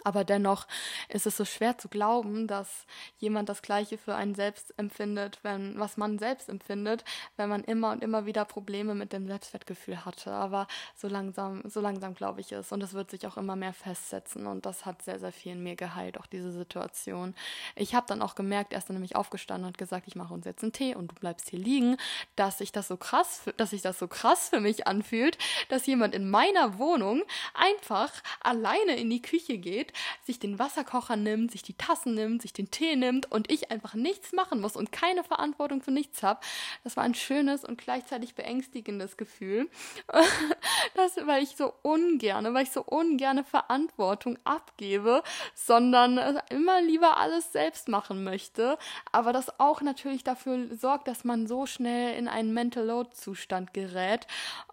Aber 0.03 0.25
dennoch 0.25 0.67
ist 1.09 1.27
es 1.27 1.37
so 1.37 1.45
schwer 1.45 1.79
zu 1.79 1.89
glauben, 1.89 2.47
dass 2.47 2.87
jemand 3.19 3.49
das 3.49 3.63
Gleiche 3.63 3.97
für 3.97 4.15
einen 4.15 4.35
selbst 4.35 4.75
empfindet, 4.79 5.39
wenn, 5.43 5.79
was 5.79 5.97
man 5.97 6.19
selbst 6.19 6.49
empfindet, 6.49 7.05
wenn 7.37 7.49
man 7.49 7.65
immer 7.65 7.93
und 7.93 8.03
immer 8.03 8.27
wieder 8.27 8.45
Probleme 8.45 8.95
mit 8.95 9.13
dem 9.13 9.27
Selbstwertgefühl 9.27 10.05
hatte. 10.05 10.33
Aber 10.33 10.67
so 10.95 11.09
langsam, 11.09 11.63
so 11.65 11.81
langsam 11.81 12.15
glaube 12.15 12.41
ich 12.41 12.53
es. 12.53 12.73
Und 12.73 12.83
es 12.83 12.93
wird 12.93 13.11
sich 13.11 13.27
auch 13.27 13.37
immer 13.37 13.57
mehr 13.57 13.73
festsetzen. 13.73 14.47
Und 14.47 14.67
das 14.67 14.85
hat 14.85 15.03
sehr, 15.03 15.19
sehr 15.19 15.33
viel 15.33 15.53
in 15.53 15.63
mir 15.63 15.77
geheilt, 15.77 16.19
auch 16.19 16.27
diese 16.27 16.53
Situation. 16.53 17.35
Ich 17.77 17.95
habe 17.95 18.07
dann 18.07 18.21
auch 18.21 18.35
gemerkt, 18.35 18.73
er 18.73 18.79
ist 18.79 18.89
dann 18.89 18.97
nämlich 18.97 19.17
aufgestanden 19.17 19.67
und 19.67 19.79
gesagt, 19.79 20.07
ich 20.07 20.17
mache 20.17 20.35
uns 20.35 20.45
jetzt 20.45 20.63
einen 20.63 20.73
Tee 20.73 20.95
und 20.95 21.13
du 21.13 21.15
bleibst 21.15 21.51
hier 21.51 21.59
liegen, 21.59 21.97
dass 22.37 22.59
sich 22.59 22.73
das 22.73 22.89
so 22.89 22.97
krass, 22.97 23.43
dass 23.57 23.71
sich 23.71 23.83
das 23.83 23.99
so 23.99 24.09
krass 24.09 24.49
für 24.51 24.61
mich 24.61 24.87
anfühlt, 24.87 25.39
dass 25.69 25.87
jemand 25.87 26.15
in 26.15 26.29
meiner 26.29 26.79
Wohnung 26.79 27.23
einfach 27.55 28.13
alleine 28.41 28.97
in 28.97 29.09
die 29.11 29.23
Küche 29.23 29.59
geht, 29.59 29.84
sich 30.25 30.39
den 30.39 30.59
Wasserkocher 30.59 31.17
nimmt, 31.17 31.53
sich 31.53 31.63
die 31.63 31.75
Tassen 31.75 32.15
nimmt, 32.15 32.43
sich 32.43 32.53
den 32.53 32.71
Tee 32.71 32.97
nimmt 32.97 33.31
und 33.31 33.51
ich 33.51 33.71
einfach 33.71 33.95
nichts 33.95 34.33
machen 34.33 34.61
muss 34.61 34.77
und 34.77 34.93
keine 34.93 35.25
Verantwortung 35.25 35.83
für 35.83 35.91
nichts 35.91 36.23
habe. 36.23 36.41
Das 36.83 36.97
war 36.97 37.05
ein 37.05 37.15
schönes 37.15 37.65
und 37.65 37.79
gleichzeitig 37.79 38.35
beängstigendes 38.35 39.17
Gefühl, 39.17 39.69
das, 40.95 41.17
weil 41.27 41.43
ich 41.43 41.57
so 41.57 41.73
ungerne, 41.83 42.55
weil 42.55 42.65
ich 42.65 42.71
so 42.71 42.83
ungerne 42.83 43.45
Verantwortung 43.45 44.39
abgebe, 44.45 45.23
sondern 45.55 46.39
immer 46.51 46.81
lieber 46.83 47.19
alles 47.19 47.53
selbst 47.53 47.89
machen 47.89 48.25
möchte, 48.25 48.79
aber 49.13 49.33
das 49.33 49.59
auch 49.61 49.81
natürlich 49.81 50.25
dafür 50.25 50.75
sorgt, 50.77 51.09
dass 51.09 51.25
man 51.25 51.47
so 51.47 51.67
schnell 51.67 52.17
in 52.17 52.29
einen 52.29 52.53
Mental 52.53 52.85
Load 52.85 53.11
Zustand 53.15 53.75
gerät 53.75 54.27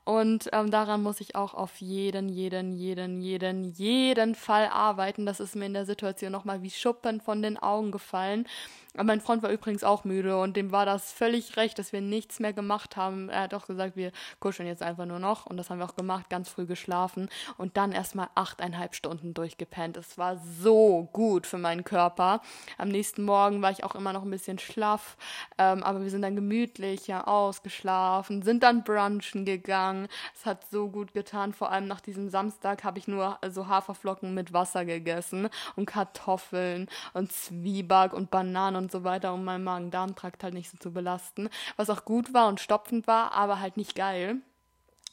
und 0.03 0.49
ähm, 0.51 0.71
daran 0.71 1.03
muss 1.03 1.21
ich 1.21 1.35
auch 1.35 1.53
auf 1.53 1.79
jeden, 1.79 2.27
jeden, 2.27 2.73
jeden, 2.73 3.21
jeden, 3.21 3.63
jeden 3.63 4.35
Fall 4.35 4.67
arbeiten. 4.67 5.25
Das 5.25 5.39
ist 5.39 5.55
mir 5.55 5.65
in 5.67 5.73
der 5.73 5.85
Situation 5.85 6.31
nochmal 6.31 6.63
wie 6.63 6.71
Schuppen 6.71 7.21
von 7.21 7.41
den 7.41 7.57
Augen 7.57 7.91
gefallen. 7.91 8.47
Aber 8.93 9.05
mein 9.05 9.21
Freund 9.21 9.41
war 9.41 9.51
übrigens 9.51 9.85
auch 9.85 10.03
müde 10.03 10.37
und 10.37 10.57
dem 10.57 10.73
war 10.73 10.85
das 10.85 11.13
völlig 11.13 11.55
recht, 11.55 11.79
dass 11.79 11.93
wir 11.93 12.01
nichts 12.01 12.41
mehr 12.41 12.51
gemacht 12.51 12.97
haben. 12.97 13.29
Er 13.29 13.43
hat 13.43 13.53
auch 13.53 13.65
gesagt, 13.65 13.95
wir 13.95 14.11
kuscheln 14.39 14.67
jetzt 14.67 14.83
einfach 14.83 15.05
nur 15.05 15.19
noch 15.19 15.45
und 15.45 15.55
das 15.55 15.69
haben 15.69 15.79
wir 15.79 15.85
auch 15.85 15.95
gemacht, 15.95 16.29
ganz 16.29 16.49
früh 16.49 16.65
geschlafen 16.65 17.29
und 17.57 17.77
dann 17.77 17.93
erstmal 17.93 18.27
achteinhalb 18.35 18.93
Stunden 18.93 19.33
durchgepennt. 19.33 19.95
Es 19.95 20.17
war 20.17 20.37
so 20.37 21.07
gut 21.13 21.47
für 21.47 21.57
meinen 21.57 21.85
Körper. 21.85 22.41
Am 22.77 22.89
nächsten 22.89 23.23
Morgen 23.23 23.61
war 23.61 23.71
ich 23.71 23.85
auch 23.85 23.95
immer 23.95 24.11
noch 24.11 24.23
ein 24.23 24.29
bisschen 24.29 24.59
schlaff, 24.59 25.15
ähm, 25.57 25.83
aber 25.83 26.01
wir 26.01 26.09
sind 26.09 26.23
dann 26.23 26.35
gemütlich 26.35 27.07
ja 27.07 27.25
ausgeschlafen, 27.25 28.41
sind 28.41 28.61
dann 28.61 28.83
brunchen 28.83 29.45
gegangen. 29.45 30.09
Es 30.35 30.45
hat 30.45 30.65
so 30.69 30.89
gut 30.89 31.13
getan, 31.13 31.53
vor 31.53 31.71
allem 31.71 31.87
nach 31.87 32.01
diesem 32.01 32.29
Samstag 32.29 32.83
habe 32.83 32.99
ich 32.99 33.07
nur 33.07 33.39
so 33.51 33.69
Haferflocken 33.69 34.33
mit 34.33 34.51
Wasser 34.51 34.83
gegessen 34.83 35.47
und 35.77 35.85
Kartoffeln 35.85 36.89
und 37.13 37.31
Zwieback 37.31 38.11
und 38.11 38.31
Bananen 38.31 38.80
und 38.81 38.91
so 38.91 39.03
weiter, 39.03 39.33
um 39.33 39.45
meinen 39.45 39.63
Magen-Darm-Trakt 39.63 40.43
halt 40.43 40.53
nicht 40.53 40.69
so 40.69 40.77
zu 40.77 40.91
belasten. 40.91 41.49
Was 41.77 41.89
auch 41.89 42.05
gut 42.05 42.33
war 42.33 42.47
und 42.47 42.59
stopfend 42.59 43.07
war, 43.07 43.31
aber 43.33 43.59
halt 43.59 43.77
nicht 43.77 43.95
geil. 43.95 44.41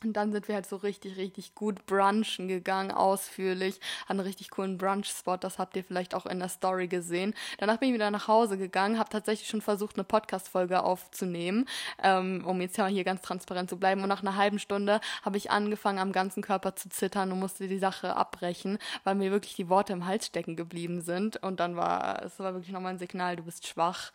Und 0.04 0.14
dann 0.14 0.32
sind 0.32 0.48
wir 0.48 0.54
halt 0.54 0.66
so 0.66 0.76
richtig, 0.76 1.16
richtig 1.16 1.54
gut 1.54 1.86
brunchen 1.86 2.48
gegangen, 2.48 2.90
ausführlich. 2.90 3.80
An 4.06 4.18
einen 4.18 4.26
richtig 4.26 4.50
coolen 4.50 4.78
Brunch-Spot, 4.78 5.36
das 5.36 5.58
habt 5.58 5.76
ihr 5.76 5.84
vielleicht 5.84 6.14
auch 6.14 6.26
in 6.26 6.38
der 6.38 6.48
Story 6.48 6.88
gesehen. 6.88 7.34
Danach 7.58 7.78
bin 7.78 7.88
ich 7.88 7.94
wieder 7.94 8.10
nach 8.10 8.28
Hause 8.28 8.58
gegangen, 8.58 8.98
habe 8.98 9.10
tatsächlich 9.10 9.48
schon 9.48 9.60
versucht, 9.60 9.96
eine 9.96 10.04
Podcast-Folge 10.04 10.82
aufzunehmen, 10.82 11.66
ähm, 12.02 12.44
um 12.46 12.60
jetzt 12.60 12.76
ja 12.76 12.86
hier 12.86 13.04
ganz 13.04 13.22
transparent 13.22 13.70
zu 13.70 13.76
bleiben. 13.76 14.02
Und 14.02 14.08
nach 14.08 14.22
einer 14.22 14.36
halben 14.36 14.58
Stunde 14.58 15.00
habe 15.22 15.36
ich 15.36 15.50
angefangen, 15.50 15.98
am 15.98 16.12
ganzen 16.12 16.42
Körper 16.42 16.76
zu 16.76 16.88
zittern 16.88 17.32
und 17.32 17.40
musste 17.40 17.68
die 17.68 17.78
Sache 17.78 18.16
abbrechen, 18.16 18.78
weil 19.04 19.14
mir 19.14 19.30
wirklich 19.30 19.54
die 19.54 19.68
Worte 19.68 19.92
im 19.92 20.06
Hals 20.06 20.26
stecken 20.26 20.56
geblieben 20.56 21.00
sind. 21.00 21.42
Und 21.42 21.60
dann 21.60 21.76
war, 21.76 22.22
es 22.22 22.38
war 22.38 22.54
wirklich 22.54 22.72
nochmal 22.72 22.92
ein 22.92 22.98
Signal, 22.98 23.36
du 23.36 23.42
bist 23.42 23.66
schwach. 23.66 24.12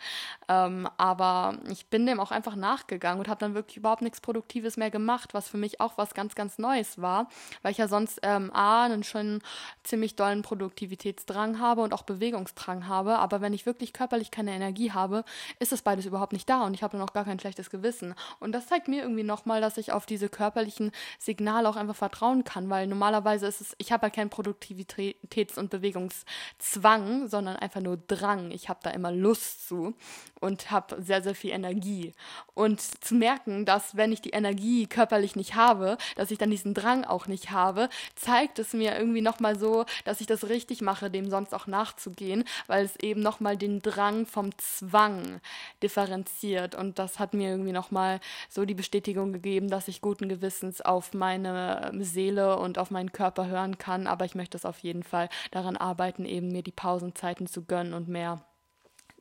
Ähm, 0.47 0.87
aber 0.97 1.57
ich 1.69 1.87
bin 1.87 2.05
dem 2.05 2.19
auch 2.19 2.31
einfach 2.31 2.55
nachgegangen 2.55 3.19
und 3.19 3.27
habe 3.27 3.39
dann 3.39 3.53
wirklich 3.53 3.77
überhaupt 3.77 4.01
nichts 4.01 4.21
Produktives 4.21 4.77
mehr 4.77 4.91
gemacht, 4.91 5.33
was 5.33 5.49
für 5.49 5.57
mich 5.57 5.72
auch 5.79 5.97
was 5.97 6.13
ganz, 6.13 6.35
ganz 6.35 6.57
Neues 6.57 7.01
war, 7.01 7.27
weil 7.61 7.71
ich 7.71 7.77
ja 7.77 7.87
sonst 7.87 8.19
ähm, 8.23 8.51
A, 8.53 8.85
einen 8.85 9.03
schon 9.03 9.41
ziemlich 9.83 10.15
dollen 10.15 10.41
Produktivitätsdrang 10.41 11.59
habe 11.59 11.81
und 11.81 11.93
auch 11.93 12.03
Bewegungsdrang 12.03 12.87
habe, 12.87 13.19
aber 13.19 13.41
wenn 13.41 13.53
ich 13.53 13.65
wirklich 13.65 13.93
körperlich 13.93 14.31
keine 14.31 14.51
Energie 14.51 14.91
habe, 14.91 15.23
ist 15.59 15.71
das 15.71 15.81
beides 15.81 16.05
überhaupt 16.05 16.33
nicht 16.33 16.49
da 16.49 16.63
und 16.63 16.73
ich 16.73 16.83
habe 16.83 16.97
dann 16.97 17.07
auch 17.07 17.13
gar 17.13 17.25
kein 17.25 17.39
schlechtes 17.39 17.69
Gewissen. 17.69 18.15
Und 18.39 18.51
das 18.53 18.67
zeigt 18.67 18.87
mir 18.87 19.01
irgendwie 19.01 19.23
nochmal, 19.23 19.61
dass 19.61 19.77
ich 19.77 19.91
auf 19.91 20.05
diese 20.05 20.29
körperlichen 20.29 20.91
Signale 21.19 21.67
auch 21.69 21.75
einfach 21.75 21.95
vertrauen 21.95 22.43
kann, 22.43 22.69
weil 22.69 22.87
normalerweise 22.87 23.47
ist 23.47 23.61
es, 23.61 23.75
ich 23.77 23.91
habe 23.91 24.03
halt 24.03 24.13
keinen 24.13 24.29
Produktivitäts- 24.29 25.57
und 25.57 25.69
Bewegungszwang, 25.69 27.27
sondern 27.27 27.55
einfach 27.55 27.81
nur 27.81 27.97
Drang. 27.97 28.51
Ich 28.51 28.69
habe 28.69 28.79
da 28.83 28.91
immer 28.91 29.11
Lust 29.11 29.67
zu 29.67 29.95
und 30.39 30.71
habe 30.71 31.01
sehr, 31.01 31.21
sehr 31.23 31.35
viel 31.35 31.51
Energie. 31.51 32.13
Und 32.53 32.81
zu 32.81 33.15
merken, 33.15 33.65
dass 33.65 33.95
wenn 33.95 34.11
ich 34.11 34.21
die 34.21 34.31
Energie 34.31 34.87
körperlich 34.87 35.35
nicht 35.35 35.55
habe, 35.55 35.62
habe, 35.63 35.97
dass 36.15 36.31
ich 36.31 36.37
dann 36.37 36.51
diesen 36.51 36.73
Drang 36.73 37.05
auch 37.05 37.27
nicht 37.27 37.51
habe, 37.51 37.89
zeigt 38.15 38.59
es 38.59 38.73
mir 38.73 38.97
irgendwie 38.97 39.21
nochmal 39.21 39.57
so, 39.57 39.85
dass 40.05 40.21
ich 40.21 40.27
das 40.27 40.49
richtig 40.49 40.81
mache, 40.81 41.09
dem 41.09 41.29
sonst 41.29 41.53
auch 41.53 41.67
nachzugehen, 41.67 42.43
weil 42.67 42.85
es 42.85 42.95
eben 42.97 43.21
nochmal 43.21 43.57
den 43.57 43.81
Drang 43.81 44.25
vom 44.25 44.49
Zwang 44.57 45.39
differenziert. 45.81 46.75
Und 46.75 46.99
das 46.99 47.19
hat 47.19 47.33
mir 47.33 47.49
irgendwie 47.49 47.71
nochmal 47.71 48.19
so 48.49 48.65
die 48.65 48.73
Bestätigung 48.73 49.33
gegeben, 49.33 49.69
dass 49.69 49.87
ich 49.87 50.01
guten 50.01 50.29
Gewissens 50.29 50.81
auf 50.81 51.13
meine 51.13 51.91
Seele 51.99 52.57
und 52.57 52.77
auf 52.77 52.91
meinen 52.91 53.11
Körper 53.11 53.47
hören 53.47 53.77
kann. 53.77 54.07
Aber 54.07 54.25
ich 54.25 54.35
möchte 54.35 54.57
es 54.57 54.65
auf 54.65 54.79
jeden 54.79 55.03
Fall 55.03 55.29
daran 55.51 55.77
arbeiten, 55.77 56.25
eben 56.25 56.49
mir 56.49 56.63
die 56.63 56.71
Pausenzeiten 56.71 57.47
zu 57.47 57.63
gönnen 57.63 57.93
und 57.93 58.07
mehr 58.07 58.43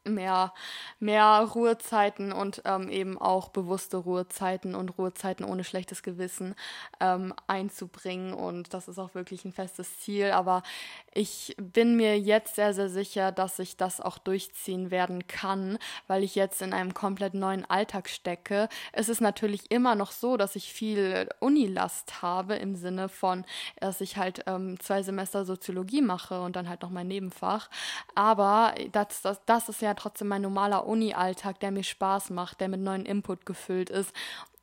mehr, 0.04 0.52
mehr 0.98 1.48
Ruhezeiten 1.54 2.32
und 2.32 2.62
ähm, 2.64 2.88
eben 2.88 3.18
auch 3.18 3.48
bewusste 3.48 3.98
Ruhezeiten 3.98 4.74
und 4.74 4.98
Ruhezeiten 4.98 5.44
ohne 5.44 5.64
schlechtes 5.64 6.02
Gewissen 6.02 6.54
ähm, 7.00 7.34
einzubringen. 7.46 8.34
Und 8.34 8.74
das 8.74 8.88
ist 8.88 8.98
auch 8.98 9.14
wirklich 9.14 9.44
ein 9.44 9.52
festes 9.52 10.00
Ziel. 10.00 10.32
Aber 10.32 10.62
ich 11.14 11.54
bin 11.58 11.96
mir 11.96 12.18
jetzt 12.18 12.56
sehr, 12.56 12.74
sehr 12.74 12.88
sicher, 12.88 13.32
dass 13.32 13.58
ich 13.58 13.76
das 13.76 14.00
auch 14.00 14.18
durchziehen 14.18 14.90
werden 14.90 15.26
kann, 15.26 15.78
weil 16.06 16.22
ich 16.24 16.34
jetzt 16.34 16.62
in 16.62 16.72
einem 16.72 16.94
komplett 16.94 17.34
neuen 17.34 17.68
Alltag 17.68 18.08
stecke. 18.08 18.68
Es 18.92 19.08
ist 19.08 19.20
natürlich 19.20 19.70
immer 19.70 19.94
noch 19.94 20.12
so, 20.12 20.36
dass 20.36 20.56
ich 20.56 20.72
viel 20.72 21.28
Unilast 21.40 22.22
habe 22.22 22.56
im 22.56 22.74
Sinne 22.76 23.08
von, 23.08 23.44
dass 23.80 24.00
ich 24.00 24.16
halt 24.16 24.44
ähm, 24.46 24.80
zwei 24.80 25.02
Semester 25.02 25.44
Soziologie 25.44 26.02
mache 26.02 26.40
und 26.40 26.56
dann 26.56 26.68
halt 26.68 26.82
noch 26.82 26.90
mein 26.90 27.08
Nebenfach. 27.08 27.70
Aber 28.14 28.74
das, 28.90 29.22
das, 29.22 29.40
das 29.46 29.68
ist 29.68 29.82
ja 29.82 29.91
trotzdem 29.94 30.28
mein 30.28 30.42
normaler 30.42 30.86
Uni-Alltag, 30.86 31.60
der 31.60 31.70
mir 31.70 31.84
Spaß 31.84 32.30
macht, 32.30 32.60
der 32.60 32.68
mit 32.68 32.80
neuen 32.80 33.06
Input 33.06 33.46
gefüllt 33.46 33.90
ist 33.90 34.12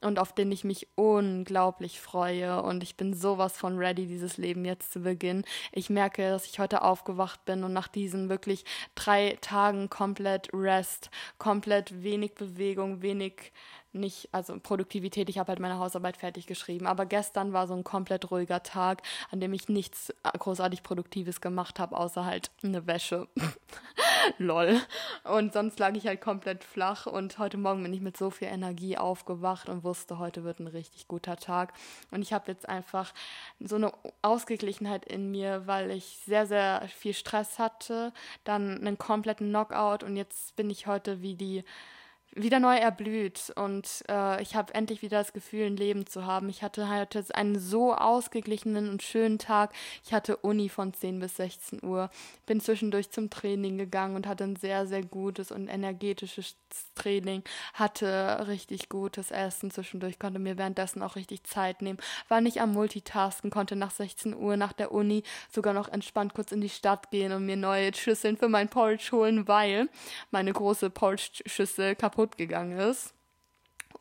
und 0.02 0.20
auf 0.20 0.34
den 0.34 0.52
ich 0.52 0.64
mich 0.64 0.88
unglaublich 0.96 2.00
freue. 2.00 2.62
Und 2.62 2.84
ich 2.84 2.96
bin 2.96 3.14
sowas 3.14 3.58
von 3.58 3.78
ready, 3.78 4.08
dieses 4.08 4.38
Leben 4.38 4.66
jetzt 4.66 4.94
zu 4.94 5.02
beginnen. 5.02 5.44
Ich 5.72 5.90
merke, 5.90 6.30
dass 6.30 6.46
ich 6.46 6.60
heute 6.60 6.82
aufgewacht 6.84 7.44
bin 7.46 7.64
und 7.64 7.74
nach 7.74 7.88
diesen 7.88 8.30
wirklich 8.30 8.66
drei 8.96 9.38
Tagen 9.42 9.90
komplett 9.90 10.50
Rest, 10.54 11.10
komplett 11.38 12.04
wenig 12.04 12.36
Bewegung, 12.36 13.02
wenig 13.02 13.52
nicht, 13.92 14.30
also 14.32 14.60
Produktivität, 14.60 15.30
ich 15.30 15.40
habe 15.40 15.50
halt 15.50 15.60
meine 15.60 15.80
Hausarbeit 15.80 16.18
fertig 16.18 16.48
geschrieben, 16.48 16.88
aber 16.88 17.06
gestern 17.06 17.54
war 17.54 17.68
so 17.68 17.74
ein 17.74 17.84
komplett 17.84 18.30
ruhiger 18.32 18.62
Tag, 18.64 19.02
an 19.32 19.40
dem 19.40 19.54
ich 19.54 19.70
nichts 19.70 20.14
großartig 20.24 20.84
Produktives 20.84 21.42
gemacht 21.42 21.80
habe, 21.80 21.98
außer 21.98 22.26
halt 22.26 22.52
eine 22.64 22.86
Wäsche. 22.88 23.28
Lol. 24.38 24.80
Und 25.24 25.54
sonst 25.54 25.80
lag 25.80 25.96
ich 25.96 26.06
halt 26.06 26.22
komplett 26.22 26.64
flach 26.64 27.06
und 27.06 27.40
heute 27.40 27.58
Morgen 27.58 27.84
bin 27.84 27.94
ich 27.94 28.02
mit 28.02 28.18
so 28.18 28.30
viel 28.30 28.50
Energie 28.50 28.98
aufgewacht 28.98 29.70
und 29.70 29.84
wusste, 29.84 30.20
heute 30.20 30.44
wird 30.44 30.60
ein 30.60 30.68
richtig 30.68 31.08
guter 31.08 31.38
Tag. 31.38 31.74
Und 32.12 32.22
ich 32.22 32.34
habe 32.34 32.52
jetzt 32.52 32.68
einfach 32.68 33.14
so 33.60 33.76
eine 33.76 33.92
Ausgeglichenheit 34.22 35.06
in 35.06 35.32
mir, 35.32 35.66
weil 35.66 35.92
ich 35.92 36.20
sehr, 36.26 36.46
sehr 36.46 36.88
viel 36.90 37.14
Stress 37.14 37.60
hatte, 37.60 38.14
dann 38.44 38.80
einen 38.80 38.98
kompletten 38.98 39.50
Knockout 39.50 40.04
und 40.04 40.16
jetzt 40.16 40.56
bin 40.56 40.70
ich 40.70 40.88
heute 40.88 41.22
wie 41.22 41.36
die 41.36 41.64
wieder 42.36 42.60
neu 42.60 42.76
erblüht 42.76 43.52
und 43.56 44.04
äh, 44.08 44.42
ich 44.42 44.56
habe 44.56 44.74
endlich 44.76 45.02
wieder 45.02 45.18
das 45.20 45.34
Gefühl, 45.34 45.66
ein 45.66 45.78
Leben 45.78 46.06
zu 46.06 46.26
haben. 46.26 46.48
Ich 46.50 46.62
hatte 46.62 46.88
halt 46.88 47.16
einen 47.36 47.60
so 47.60 47.94
ausgeglichenen 47.96 48.90
und 48.90 49.02
schönen 49.02 49.40
Tag. 49.40 49.74
Ich 50.06 50.14
hatte 50.14 50.38
Uni 50.38 50.70
von 50.70 50.94
10 50.94 51.20
bis 51.20 51.38
16 51.38 51.84
Uhr, 51.84 52.10
bin 52.46 52.62
zwischendurch 52.62 53.10
zum 53.10 53.30
Training 53.30 53.78
gegangen 53.78 54.16
und 54.16 54.28
hatte 54.28 54.44
ein 54.44 54.56
sehr, 54.56 54.86
sehr 54.86 55.04
gutes 55.04 55.52
und 55.52 55.68
energetisches 55.68 56.56
Training, 56.96 57.44
hatte 57.74 58.46
richtig 58.48 58.90
gutes 58.90 59.32
Essen 59.32 59.72
zwischendurch, 59.72 60.20
konnte 60.20 60.40
mir 60.40 60.58
währenddessen 60.58 61.02
auch 61.02 61.16
richtig 61.16 61.44
Zeit 61.46 61.82
nehmen, 61.82 62.00
war 62.28 62.42
nicht 62.42 62.62
am 62.62 62.74
Multitasken, 62.74 63.50
konnte 63.50 63.76
nach 63.76 63.92
16 63.92 64.36
Uhr 64.36 64.56
nach 64.56 64.74
der 64.74 64.92
Uni 64.92 65.24
sogar 65.52 65.74
noch 65.74 65.88
entspannt 65.88 66.36
kurz 66.36 66.52
in 66.52 66.62
die 66.62 66.70
Stadt 66.70 67.10
gehen 67.10 67.32
und 67.32 67.46
mir 67.46 67.58
neue 67.58 67.94
Schüsseln 67.94 68.38
für 68.38 68.50
mein 68.50 68.70
Porridge 68.70 69.10
holen, 69.12 69.48
weil 69.48 69.90
meine 70.30 70.54
große 70.54 70.92
Porridge-Schüssel 70.92 71.96
kaputt 71.96 72.19
kaputt 72.20 72.38
gegangen 72.38 72.78
ist 72.80 73.14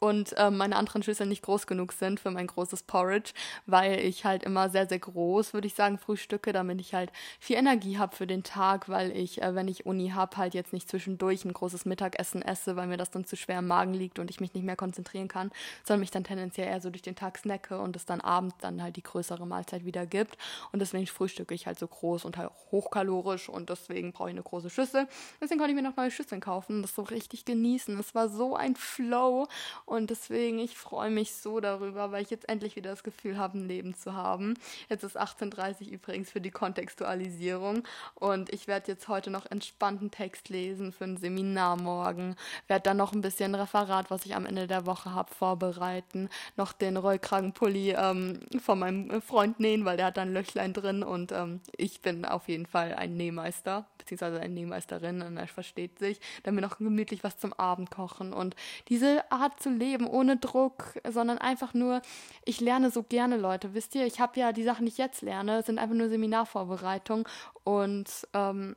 und 0.00 0.34
ähm, 0.36 0.56
meine 0.56 0.76
anderen 0.76 1.02
Schüsseln 1.02 1.28
nicht 1.28 1.42
groß 1.42 1.66
genug 1.66 1.92
sind 1.92 2.20
für 2.20 2.30
mein 2.30 2.46
großes 2.46 2.84
Porridge, 2.84 3.32
weil 3.66 3.98
ich 3.98 4.24
halt 4.24 4.42
immer 4.44 4.70
sehr, 4.70 4.86
sehr 4.86 4.98
groß, 4.98 5.54
würde 5.54 5.66
ich 5.66 5.74
sagen, 5.74 5.98
frühstücke, 5.98 6.52
damit 6.52 6.80
ich 6.80 6.94
halt 6.94 7.10
viel 7.40 7.56
Energie 7.56 7.98
habe 7.98 8.14
für 8.14 8.26
den 8.26 8.42
Tag, 8.42 8.88
weil 8.88 9.16
ich, 9.16 9.42
äh, 9.42 9.54
wenn 9.54 9.68
ich 9.68 9.86
Uni 9.86 10.10
habe, 10.10 10.36
halt 10.36 10.54
jetzt 10.54 10.72
nicht 10.72 10.88
zwischendurch 10.88 11.44
ein 11.44 11.52
großes 11.52 11.84
Mittagessen 11.84 12.42
esse, 12.42 12.76
weil 12.76 12.86
mir 12.86 12.96
das 12.96 13.10
dann 13.10 13.24
zu 13.24 13.36
schwer 13.36 13.58
im 13.58 13.66
Magen 13.66 13.94
liegt 13.94 14.18
und 14.18 14.30
ich 14.30 14.40
mich 14.40 14.54
nicht 14.54 14.64
mehr 14.64 14.76
konzentrieren 14.76 15.28
kann, 15.28 15.50
sondern 15.84 16.00
mich 16.00 16.10
dann 16.10 16.24
tendenziell 16.24 16.68
eher 16.68 16.80
so 16.80 16.90
durch 16.90 17.02
den 17.02 17.16
Tag 17.16 17.38
snacke 17.38 17.78
und 17.78 17.96
es 17.96 18.06
dann 18.06 18.20
abends 18.20 18.56
dann 18.60 18.82
halt 18.82 18.96
die 18.96 19.02
größere 19.02 19.46
Mahlzeit 19.46 19.84
wieder 19.84 20.06
gibt. 20.06 20.36
Und 20.72 20.80
deswegen 20.80 21.06
frühstücke 21.06 21.54
ich 21.54 21.66
halt 21.66 21.78
so 21.78 21.86
groß 21.88 22.24
und 22.24 22.36
halt 22.36 22.50
hochkalorisch 22.70 23.48
und 23.48 23.70
deswegen 23.70 24.12
brauche 24.12 24.28
ich 24.28 24.34
eine 24.34 24.42
große 24.42 24.70
Schüssel. 24.70 25.08
Deswegen 25.40 25.58
konnte 25.58 25.72
ich 25.72 25.76
mir 25.76 25.88
noch 25.88 25.96
neue 25.96 26.10
Schüsseln 26.10 26.40
kaufen 26.40 26.76
und 26.76 26.82
das 26.82 26.94
so 26.94 27.02
richtig 27.02 27.44
genießen. 27.44 27.98
Es 27.98 28.14
war 28.14 28.28
so 28.28 28.54
ein 28.54 28.76
Flow 28.76 29.46
und 29.88 30.10
deswegen, 30.10 30.58
ich 30.58 30.76
freue 30.76 31.08
mich 31.08 31.32
so 31.32 31.60
darüber, 31.60 32.12
weil 32.12 32.22
ich 32.22 32.28
jetzt 32.28 32.46
endlich 32.46 32.76
wieder 32.76 32.90
das 32.90 33.02
Gefühl 33.02 33.38
habe, 33.38 33.56
ein 33.56 33.66
Leben 33.66 33.94
zu 33.94 34.12
haben. 34.12 34.52
Jetzt 34.90 35.02
ist 35.02 35.18
18.30 35.18 35.86
Uhr 35.86 35.92
übrigens 35.92 36.30
für 36.30 36.42
die 36.42 36.50
Kontextualisierung. 36.50 37.82
Und 38.14 38.52
ich 38.52 38.68
werde 38.68 38.92
jetzt 38.92 39.08
heute 39.08 39.30
noch 39.30 39.46
entspannten 39.46 40.10
Text 40.10 40.50
lesen 40.50 40.92
für 40.92 41.04
ein 41.04 41.16
Seminar 41.16 41.80
morgen. 41.80 42.36
Werde 42.66 42.82
dann 42.82 42.98
noch 42.98 43.14
ein 43.14 43.22
bisschen 43.22 43.54
Referat, 43.54 44.10
was 44.10 44.26
ich 44.26 44.36
am 44.36 44.44
Ende 44.44 44.66
der 44.66 44.84
Woche 44.84 45.14
habe, 45.14 45.32
vorbereiten. 45.32 46.28
Noch 46.58 46.74
den 46.74 46.98
Rollkragenpulli 46.98 47.94
ähm, 47.96 48.40
von 48.60 48.80
meinem 48.80 49.22
Freund 49.22 49.58
nähen, 49.58 49.86
weil 49.86 49.96
der 49.96 50.06
hat 50.06 50.18
da 50.18 50.22
ein 50.22 50.34
Löchlein 50.34 50.74
drin. 50.74 51.02
Und 51.02 51.32
ähm, 51.32 51.62
ich 51.74 52.02
bin 52.02 52.26
auf 52.26 52.48
jeden 52.48 52.66
Fall 52.66 52.94
ein 52.94 53.16
Nähmeister, 53.16 53.86
beziehungsweise 53.96 54.38
eine 54.38 54.52
Nähmeisterin. 54.52 55.22
Und 55.22 55.38
er 55.38 55.48
versteht 55.48 55.98
sich. 55.98 56.20
Dann 56.42 56.56
mir 56.56 56.60
noch 56.60 56.76
gemütlich 56.76 57.24
was 57.24 57.38
zum 57.38 57.54
Abend 57.54 57.90
kochen. 57.90 58.34
Und 58.34 58.54
diese 58.88 59.24
Art 59.32 59.58
zu 59.62 59.77
Leben 59.78 60.06
ohne 60.06 60.36
Druck, 60.36 60.94
sondern 61.08 61.38
einfach 61.38 61.74
nur, 61.74 62.02
ich 62.44 62.60
lerne 62.60 62.90
so 62.90 63.02
gerne 63.02 63.36
Leute. 63.36 63.74
Wisst 63.74 63.94
ihr, 63.94 64.06
ich 64.06 64.20
habe 64.20 64.38
ja 64.40 64.52
die 64.52 64.64
Sachen, 64.64 64.86
die 64.86 64.92
ich 64.92 64.98
jetzt 64.98 65.22
lerne, 65.22 65.62
sind 65.62 65.78
einfach 65.78 65.94
nur 65.94 66.08
Seminarvorbereitung 66.08 67.28
und 67.64 68.08
ähm, 68.34 68.76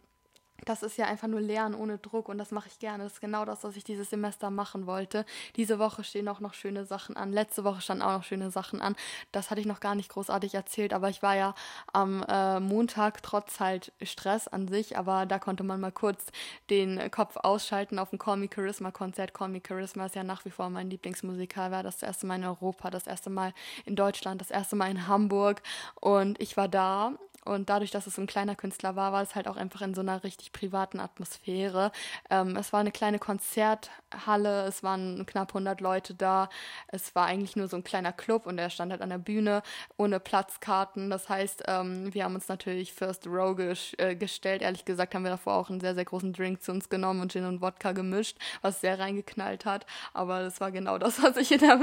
das 0.66 0.84
ist 0.84 0.98
ja 0.98 1.06
einfach 1.06 1.28
nur 1.28 1.42
Lernen 1.42 1.76
ohne 1.76 1.98
Druck 1.98 2.30
und 2.30 2.38
das 2.38 2.52
mache 2.52 2.68
ich 2.68 2.80
gerne. 2.80 3.04
Das 3.04 3.14
ist 3.14 3.22
genau 3.22 3.46
das, 3.46 3.64
was 3.64 3.76
ich 3.76 3.84
dieses 3.84 4.10
Semester 4.10 4.50
machen 4.50 4.86
wollte. 4.86 5.26
Diese 5.56 5.80
Woche 5.80 6.04
stehen 6.04 6.28
auch 6.28 6.40
noch 6.40 6.54
schöne 6.54 6.86
Sachen 6.86 7.18
an. 7.18 7.32
Letzte 7.32 7.64
Woche 7.64 7.82
standen 7.82 8.04
auch 8.04 8.18
noch 8.18 8.24
schöne 8.24 8.52
Sachen 8.52 8.82
an. 8.82 8.96
Das 9.32 9.50
hatte 9.50 9.62
ich 9.62 9.68
noch 9.68 9.80
gar 9.80 9.96
nicht 9.96 10.10
großartig 10.10 10.54
erzählt, 10.54 10.94
aber 10.94 11.10
ich 11.10 11.22
war 11.22 11.36
ja 11.36 11.56
am 11.94 12.24
äh, 12.28 12.60
Montag 12.60 13.24
trotz 13.24 13.60
halt 13.60 13.92
Stress 14.02 14.48
an 14.48 14.68
sich, 14.68 14.98
aber 14.98 15.26
da 15.26 15.40
konnte 15.40 15.64
man 15.64 15.80
mal 15.80 15.92
kurz 15.92 16.26
den 16.70 17.12
Kopf 17.12 17.38
ausschalten 17.38 18.00
auf 18.00 18.10
dem 18.10 18.20
Call 18.20 18.38
Me 18.38 18.50
Charisma 18.54 18.92
Konzert. 18.92 19.34
Call 19.34 19.50
Me 19.50 19.62
Charisma 19.66 20.06
ist 20.06 20.16
ja 20.16 20.24
nach 20.24 20.46
wie 20.46 20.52
vor 20.52 20.70
mein 20.70 20.90
Lieblingsmusikal, 20.90 21.72
war 21.72 21.84
das 21.84 22.02
erste 22.04 22.26
Mal 22.26 22.36
in 22.36 22.46
Europa, 22.46 22.90
das 22.90 23.08
erste 23.08 23.30
Mal 23.30 23.54
in 23.86 23.96
Deutschland, 23.96 24.42
das 24.42 24.52
erste 24.52 24.76
Mal 24.76 24.92
in 24.92 25.08
Hamburg 25.08 25.62
und 26.00 26.40
ich 26.42 26.58
war 26.58 26.68
da 26.68 27.14
und 27.44 27.70
dadurch, 27.70 27.90
dass 27.90 28.06
es 28.06 28.20
ein 28.20 28.28
kleiner 28.28 28.56
Künstler 28.56 28.96
war, 28.96 29.14
war 29.14 29.24
es 29.24 29.34
halt 29.34 29.48
auch 29.48 29.58
einfach 29.58 29.82
in 29.82 29.96
so 29.96 30.02
einer 30.02 30.24
richtig 30.24 30.52
privaten 30.52 31.00
Atmosphäre. 31.00 31.92
Ähm, 32.30 32.56
es 32.56 32.72
war 32.72 32.80
eine 32.80 32.92
kleine 32.92 33.18
Konzerthalle, 33.18 34.66
es 34.68 34.84
waren 34.84 35.26
knapp 35.26 35.50
100 35.50 35.82
Leute 35.82 36.14
da. 36.14 36.50
Es 36.88 37.16
war 37.16 37.26
eigentlich 37.26 37.56
nur 37.56 37.68
so 37.68 37.78
ein 37.78 37.84
kleiner 37.84 38.14
Club 38.14 38.46
und 38.46 38.60
er 38.60 38.70
stand 38.70 38.92
halt 38.92 39.02
an 39.02 39.10
der 39.10 39.18
Bühne 39.18 39.64
ohne 39.98 40.20
Platzkarten. 40.20 41.10
Das 41.10 41.30
heißt, 41.30 41.64
ähm, 41.68 42.14
wir 42.14 42.26
haben 42.26 42.36
uns 42.36 42.48
natürlich 42.48 42.94
First 42.94 43.26
Row 43.26 43.58
äh, 43.98 44.16
gestellt. 44.16 44.62
Ehrlich 44.62 44.86
gesagt 44.86 45.16
haben 45.16 45.24
wir 45.24 45.32
davor 45.32 45.56
auch 45.56 45.70
einen 45.72 45.82
sehr, 45.82 45.96
sehr 45.96 46.06
großen 46.06 46.34
Drink 46.34 46.62
zu 46.62 46.72
uns 46.72 46.90
genommen 46.90 47.22
und 47.22 47.32
Gin 47.32 47.46
und 47.46 47.62
Wodka 47.62 47.94
gemischt, 47.94 48.38
was 48.62 48.82
sehr 48.82 49.00
reingeknallt 49.00 49.66
hat. 49.66 49.88
Aber 50.14 50.44
das 50.44 50.62
war 50.62 50.72
genau 50.72 51.00
das, 51.00 51.22
was 51.24 51.38
ich 51.38 51.52
in 51.52 51.60
der 51.60 51.80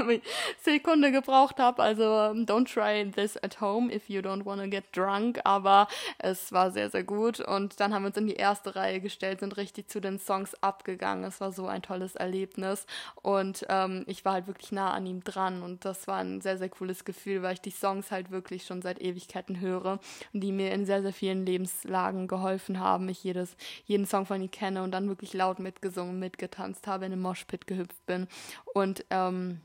Sekunde 0.63 1.11
gebraucht 1.11 1.59
habe. 1.59 1.83
Also 1.83 2.05
don't 2.05 2.71
try 2.73 3.09
this 3.11 3.35
at 3.43 3.59
home 3.59 3.93
if 3.93 4.09
you 4.09 4.21
don't 4.21 4.45
want 4.45 4.61
to 4.61 4.69
get 4.69 4.85
drunk 4.95 5.41
aber 5.49 5.87
es 6.19 6.51
war 6.51 6.69
sehr, 6.69 6.91
sehr 6.91 7.03
gut. 7.03 7.39
Und 7.39 7.79
dann 7.79 7.91
haben 7.91 8.03
wir 8.03 8.07
uns 8.07 8.17
in 8.17 8.27
die 8.27 8.35
erste 8.35 8.75
Reihe 8.75 9.01
gestellt, 9.01 9.39
sind 9.39 9.57
richtig 9.57 9.89
zu 9.89 9.99
den 9.99 10.19
Songs 10.19 10.53
abgegangen. 10.61 11.23
Es 11.23 11.41
war 11.41 11.51
so 11.51 11.65
ein 11.65 11.81
tolles 11.81 12.15
Erlebnis. 12.15 12.85
Und 13.23 13.65
ähm, 13.67 14.03
ich 14.05 14.23
war 14.25 14.33
halt 14.33 14.45
wirklich 14.45 14.71
nah 14.71 14.91
an 14.91 15.07
ihm 15.07 15.23
dran. 15.23 15.63
Und 15.63 15.85
das 15.85 16.07
war 16.07 16.17
ein 16.17 16.39
sehr, 16.41 16.59
sehr 16.59 16.69
cooles 16.69 17.03
Gefühl, 17.03 17.41
weil 17.41 17.53
ich 17.53 17.61
die 17.61 17.71
Songs 17.71 18.11
halt 18.11 18.29
wirklich 18.29 18.65
schon 18.65 18.83
seit 18.83 19.01
Ewigkeiten 19.01 19.59
höre 19.59 19.99
und 20.33 20.41
die 20.41 20.51
mir 20.51 20.71
in 20.71 20.85
sehr, 20.85 21.01
sehr 21.01 21.13
vielen 21.13 21.47
Lebenslagen 21.47 22.27
geholfen 22.27 22.79
haben. 22.79 23.09
Ich 23.09 23.23
jedes, 23.23 23.55
jeden 23.85 24.05
Song 24.05 24.27
von 24.27 24.39
ihm 24.39 24.51
kenne 24.51 24.83
und 24.83 24.91
dann 24.91 25.09
wirklich 25.09 25.33
laut 25.33 25.57
mitgesungen, 25.57 26.19
mitgetanzt 26.19 26.85
habe, 26.85 27.05
in 27.05 27.11
den 27.11 27.21
Moshpit 27.21 27.65
gehüpft 27.65 28.05
bin. 28.05 28.27
Und 28.75 29.03
ähm, 29.09 29.61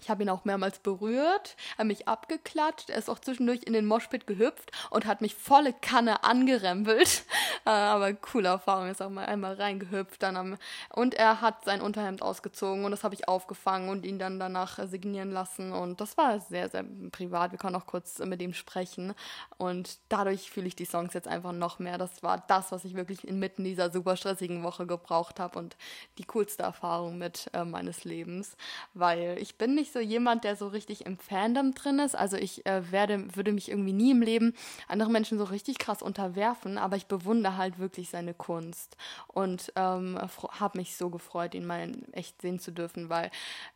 ich 0.00 0.10
habe 0.10 0.22
ihn 0.22 0.28
auch 0.28 0.44
mehrmals 0.44 0.78
berührt, 0.78 1.56
er 1.76 1.84
mich 1.84 2.06
abgeklatscht, 2.06 2.90
er 2.90 2.98
ist 2.98 3.10
auch 3.10 3.18
zwischendurch 3.18 3.64
in 3.64 3.72
den 3.72 3.86
Moshpit 3.86 4.26
gehüpft 4.26 4.70
und 4.90 5.06
hat 5.06 5.20
mich 5.20 5.34
volle 5.34 5.72
Kanne 5.72 6.24
angerempelt. 6.24 7.24
Äh, 7.66 7.70
aber 7.70 8.14
coole 8.14 8.48
Erfahrung, 8.48 8.88
ist 8.88 9.02
auch 9.02 9.10
mal 9.10 9.26
einmal 9.26 9.54
reingehüpft. 9.54 10.22
Dann 10.22 10.36
am, 10.36 10.56
und 10.90 11.14
er 11.14 11.40
hat 11.40 11.64
sein 11.64 11.82
Unterhemd 11.82 12.22
ausgezogen 12.22 12.84
und 12.84 12.92
das 12.92 13.04
habe 13.04 13.14
ich 13.14 13.28
aufgefangen 13.28 13.90
und 13.90 14.06
ihn 14.06 14.18
dann 14.18 14.38
danach 14.38 14.78
signieren 14.86 15.32
lassen. 15.32 15.72
Und 15.72 16.00
das 16.00 16.16
war 16.16 16.40
sehr, 16.40 16.68
sehr 16.68 16.84
privat. 17.10 17.50
Wir 17.50 17.58
konnten 17.58 17.76
auch 17.76 17.86
kurz 17.86 18.20
mit 18.20 18.40
ihm 18.40 18.54
sprechen. 18.54 19.12
Und 19.58 19.98
dadurch 20.08 20.50
fühle 20.50 20.68
ich 20.68 20.76
die 20.76 20.84
Songs 20.84 21.14
jetzt 21.14 21.28
einfach 21.28 21.52
noch 21.52 21.78
mehr. 21.78 21.98
Das 21.98 22.22
war 22.22 22.42
das, 22.46 22.72
was 22.72 22.84
ich 22.84 22.94
wirklich 22.94 23.26
inmitten 23.26 23.64
dieser 23.64 23.90
super 23.90 24.16
stressigen 24.16 24.62
Woche 24.62 24.86
gebraucht 24.86 25.40
habe 25.40 25.58
und 25.58 25.76
die 26.18 26.24
coolste 26.24 26.62
Erfahrung 26.62 27.18
mit 27.18 27.50
äh, 27.52 27.64
meines 27.64 28.04
Lebens. 28.04 28.56
Weil 28.94 29.36
ich 29.40 29.56
bin 29.56 29.74
nicht 29.74 29.87
nicht 29.88 29.94
so 29.94 30.00
jemand, 30.00 30.44
der 30.44 30.54
so 30.54 30.68
richtig 30.68 31.06
im 31.06 31.16
Fandom 31.16 31.72
drin 31.72 31.98
ist. 31.98 32.14
Also 32.14 32.36
ich 32.36 32.66
äh, 32.66 32.92
werde, 32.92 33.34
würde 33.34 33.52
mich 33.52 33.70
irgendwie 33.70 33.94
nie 33.94 34.10
im 34.10 34.20
Leben 34.20 34.54
anderen 34.86 35.12
Menschen 35.12 35.38
so 35.38 35.44
richtig 35.44 35.78
krass 35.78 36.02
unterwerfen, 36.02 36.76
aber 36.76 36.96
ich 36.96 37.06
bewundere 37.06 37.56
halt 37.56 37.78
wirklich 37.78 38.10
seine 38.10 38.34
Kunst 38.34 38.96
und 39.28 39.72
ähm, 39.76 40.18
habe 40.60 40.78
mich 40.78 40.96
so 40.96 41.08
gefreut, 41.08 41.54
ihn 41.54 41.64
mal 41.64 41.92
echt 42.12 42.42
sehen 42.42 42.58
zu 42.58 42.70
dürfen, 42.70 43.08
weil 43.08 43.30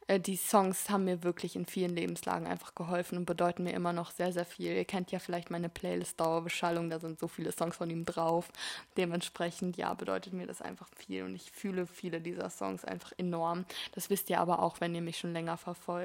äh, 0.08 0.20
die 0.20 0.36
Songs 0.36 0.90
haben 0.90 1.04
mir 1.04 1.22
wirklich 1.22 1.56
in 1.56 1.64
vielen 1.64 1.94
Lebenslagen 1.94 2.46
einfach 2.46 2.74
geholfen 2.74 3.16
und 3.16 3.24
bedeuten 3.24 3.64
mir 3.64 3.72
immer 3.72 3.92
noch 3.92 4.10
sehr, 4.10 4.32
sehr 4.32 4.44
viel. 4.44 4.72
Ihr 4.72 4.84
kennt 4.84 5.12
ja 5.12 5.18
vielleicht 5.18 5.50
meine 5.50 5.68
Playlist 5.68 6.20
Dauerbeschallung, 6.20 6.90
da 6.90 6.98
sind 6.98 7.18
so 7.18 7.28
viele 7.28 7.52
Songs 7.52 7.76
von 7.76 7.88
ihm 7.88 8.04
drauf. 8.04 8.50
Dementsprechend, 8.96 9.76
ja, 9.76 9.94
bedeutet 9.94 10.34
mir 10.34 10.46
das 10.46 10.60
einfach 10.60 10.88
viel 10.94 11.22
und 11.24 11.34
ich 11.34 11.50
fühle 11.50 11.86
viele 11.86 12.20
dieser 12.20 12.50
Songs 12.50 12.84
einfach 12.84 13.12
enorm. 13.16 13.64
Das 13.94 14.10
wisst 14.10 14.28
ihr 14.28 14.40
aber 14.40 14.62
auch, 14.62 14.80
wenn 14.80 14.94
ihr 14.94 15.02
mich 15.02 15.18
schon 15.18 15.32
länger 15.32 15.56
verfolgt. 15.56 16.01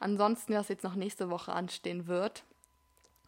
Ansonsten, 0.00 0.54
was 0.54 0.68
jetzt 0.68 0.84
noch 0.84 0.94
nächste 0.94 1.30
Woche 1.30 1.52
anstehen 1.52 2.06
wird, 2.06 2.44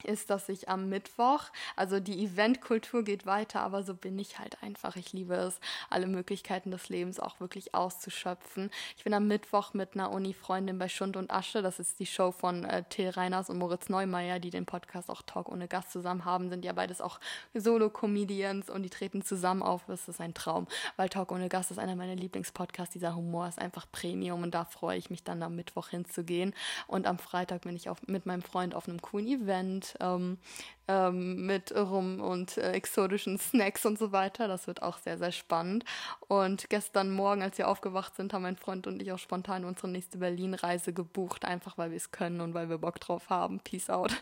ist, 0.05 0.31
dass 0.31 0.49
ich 0.49 0.69
am 0.69 0.89
Mittwoch, 0.89 1.45
also 1.77 2.01
die 2.01 2.25
Eventkultur 2.25 3.03
geht 3.03 3.27
weiter, 3.27 3.61
aber 3.61 3.83
so 3.83 3.95
bin 3.95 4.19
ich 4.19 4.39
halt 4.39 4.63
einfach. 4.63 4.97
Ich 4.97 5.13
liebe 5.13 5.35
es, 5.35 5.61
alle 5.91 6.07
Möglichkeiten 6.07 6.71
des 6.71 6.89
Lebens 6.89 7.21
auch 7.21 7.41
wirklich 7.41 7.75
auszuschöpfen. 7.75 8.71
Ich 8.97 9.05
bin 9.05 9.15
am 9.15 9.27
Mittwoch 9.27 9.75
mit 9.75 9.95
einer 9.95 10.11
Uni-Freundin 10.11 10.79
bei 10.79 10.89
Schund 10.89 11.17
und 11.17 11.31
Asche. 11.31 11.63
Das 11.63 11.79
ist 11.79 11.99
die 12.01 12.07
Show 12.07 12.33
von 12.33 12.65
äh, 12.65 12.85
Till 12.89 13.11
Reiners 13.11 13.51
und 13.51 13.59
Moritz 13.59 13.89
Neumeier, 13.89 14.39
die 14.39 14.51
den 14.51 14.67
Podcast 14.67 15.11
auch 15.11 15.23
Talk 15.23 15.49
ohne 15.49 15.69
Gast 15.69 15.93
zusammen 15.93 16.25
haben. 16.25 16.49
Sind 16.51 16.65
ja 16.65 16.73
beides 16.73 17.01
auch 17.01 17.21
Solo-Comedians 17.55 18.71
und 18.71 18.83
die 18.83 18.91
treten 18.91 19.23
zusammen 19.23 19.63
auf. 19.63 19.85
Das 19.87 20.09
ist 20.09 20.21
ein 20.21 20.35
Traum, 20.35 20.67
weil 20.97 21.09
Talk 21.09 21.33
ohne 21.33 21.49
Gast 21.49 21.71
ist 21.71 21.79
einer 21.79 21.97
meiner 21.97 22.17
Lieblingspodcasts. 22.17 22.93
Dieser 22.93 23.15
Humor 23.15 23.49
ist 23.49 23.59
einfach 23.59 23.87
Premium 23.91 24.43
und 24.43 24.55
da 24.55 24.65
freue 24.65 24.99
ich 24.99 25.11
mich 25.11 25.25
dann 25.25 25.43
am 25.43 25.57
Mittwoch 25.57 25.89
hinzugehen. 25.89 26.55
Und 26.87 27.07
am 27.07 27.19
Freitag 27.19 27.63
bin 27.63 27.77
ich 27.77 27.89
auf, 27.89 27.99
mit 28.07 28.27
meinem 28.27 28.43
Freund 28.43 28.75
auf 28.75 28.89
einem 28.89 29.01
coolen 29.01 29.27
Event 29.27 29.88
ähm, 30.01 30.39
ähm, 30.89 31.47
mit 31.47 31.74
Rum 31.76 32.20
und 32.20 32.57
äh, 32.57 32.72
exotischen 32.72 33.39
Snacks 33.39 33.84
und 33.86 33.99
so 33.99 34.11
weiter. 34.12 34.49
Das 34.49 34.66
wird 34.66 34.82
auch 34.82 34.99
sehr, 34.99 35.18
sehr 35.18 35.32
spannend. 35.32 35.84
Und 36.26 36.70
gestern 36.70 37.11
Morgen, 37.11 37.43
als 37.43 37.59
wir 37.59 37.68
aufgewacht 37.68 38.16
sind, 38.16 38.32
haben 38.32 38.43
mein 38.43 38.57
Freund 38.57 38.86
und 38.86 39.01
ich 39.03 39.12
auch 39.12 39.18
spontan 39.18 39.64
unsere 39.64 39.89
nächste 39.89 40.18
Berlin-Reise 40.18 40.93
gebucht, 40.93 41.45
einfach 41.45 41.78
weil 41.78 41.91
wir 41.91 41.97
es 41.97 42.11
können 42.11 42.41
und 42.41 42.55
weil 42.55 42.68
wir 42.68 42.78
Bock 42.78 43.01
drauf 43.01 43.30
haben. 43.30 43.61
Peace 43.61 43.91
out. 43.91 44.12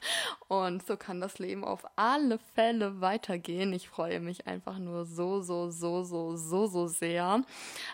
Und 0.49 0.87
so 0.87 0.97
kann 0.97 1.21
das 1.21 1.39
Leben 1.39 1.65
auf 1.65 1.85
alle 1.97 2.39
Fälle 2.55 3.01
weitergehen. 3.01 3.73
Ich 3.73 3.89
freue 3.89 4.21
mich 4.21 4.47
einfach 4.47 4.79
nur 4.79 5.05
so, 5.05 5.41
so, 5.41 5.71
so, 5.71 6.03
so, 6.03 6.37
so, 6.37 6.67
so 6.67 6.87
sehr. 6.87 7.43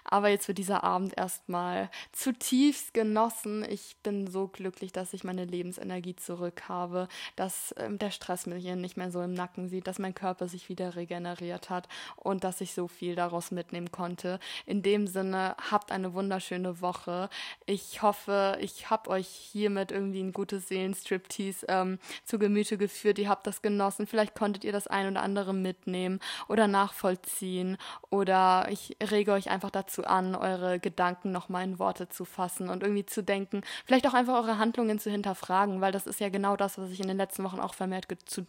Aber 0.04 0.28
jetzt 0.28 0.48
wird 0.48 0.58
dieser 0.58 0.84
Abend 0.84 1.16
erstmal 1.16 1.90
zutiefst 2.12 2.94
genossen. 2.94 3.64
Ich 3.68 3.96
bin 4.02 4.26
so 4.26 4.48
glücklich, 4.48 4.92
dass 4.92 5.12
ich 5.12 5.24
meine 5.24 5.44
Lebensenergie 5.44 6.16
zurück 6.16 6.68
habe, 6.68 7.08
dass 7.36 7.74
ähm, 7.78 7.98
der 7.98 8.10
Stress 8.10 8.46
mich 8.46 8.61
nicht 8.76 8.96
mehr 8.96 9.10
so 9.10 9.22
im 9.22 9.34
Nacken 9.34 9.68
sieht, 9.68 9.86
dass 9.86 9.98
mein 9.98 10.14
Körper 10.14 10.48
sich 10.48 10.68
wieder 10.68 10.96
regeneriert 10.96 11.70
hat 11.70 11.88
und 12.16 12.44
dass 12.44 12.60
ich 12.60 12.74
so 12.74 12.88
viel 12.88 13.14
daraus 13.14 13.50
mitnehmen 13.50 13.92
konnte. 13.92 14.38
In 14.66 14.82
dem 14.82 15.06
Sinne, 15.06 15.56
habt 15.70 15.92
eine 15.92 16.14
wunderschöne 16.14 16.80
Woche. 16.80 17.28
Ich 17.66 18.02
hoffe, 18.02 18.56
ich 18.60 18.90
habe 18.90 19.10
euch 19.10 19.28
hiermit 19.28 19.92
irgendwie 19.92 20.22
ein 20.22 20.32
gutes 20.32 20.68
Seelenstriptease 20.68 21.66
ähm, 21.68 21.98
zu 22.24 22.38
Gemüte 22.38 22.78
geführt. 22.78 23.18
Ihr 23.18 23.28
habt 23.28 23.46
das 23.46 23.62
genossen. 23.62 24.06
Vielleicht 24.06 24.34
konntet 24.34 24.64
ihr 24.64 24.72
das 24.72 24.86
ein 24.86 25.10
oder 25.10 25.22
andere 25.22 25.54
mitnehmen 25.54 26.20
oder 26.48 26.68
nachvollziehen. 26.68 27.76
Oder 28.10 28.66
ich 28.70 28.96
rege 29.02 29.32
euch 29.32 29.50
einfach 29.50 29.70
dazu 29.70 30.04
an, 30.04 30.34
eure 30.34 30.78
Gedanken 30.78 31.32
nochmal 31.32 31.64
in 31.64 31.78
Worte 31.78 32.08
zu 32.08 32.24
fassen 32.24 32.68
und 32.68 32.82
irgendwie 32.82 33.06
zu 33.06 33.22
denken. 33.22 33.62
Vielleicht 33.84 34.06
auch 34.06 34.14
einfach 34.14 34.34
eure 34.34 34.58
Handlungen 34.58 34.98
zu 34.98 35.10
hinterfragen, 35.10 35.80
weil 35.80 35.92
das 35.92 36.06
ist 36.06 36.20
ja 36.20 36.28
genau 36.28 36.56
das, 36.56 36.78
was 36.78 36.90
ich 36.90 37.00
in 37.00 37.08
den 37.08 37.16
letzten 37.16 37.44
Wochen 37.44 37.60
auch 37.60 37.74
vermehrt 37.74 38.06
zu, 38.26 38.46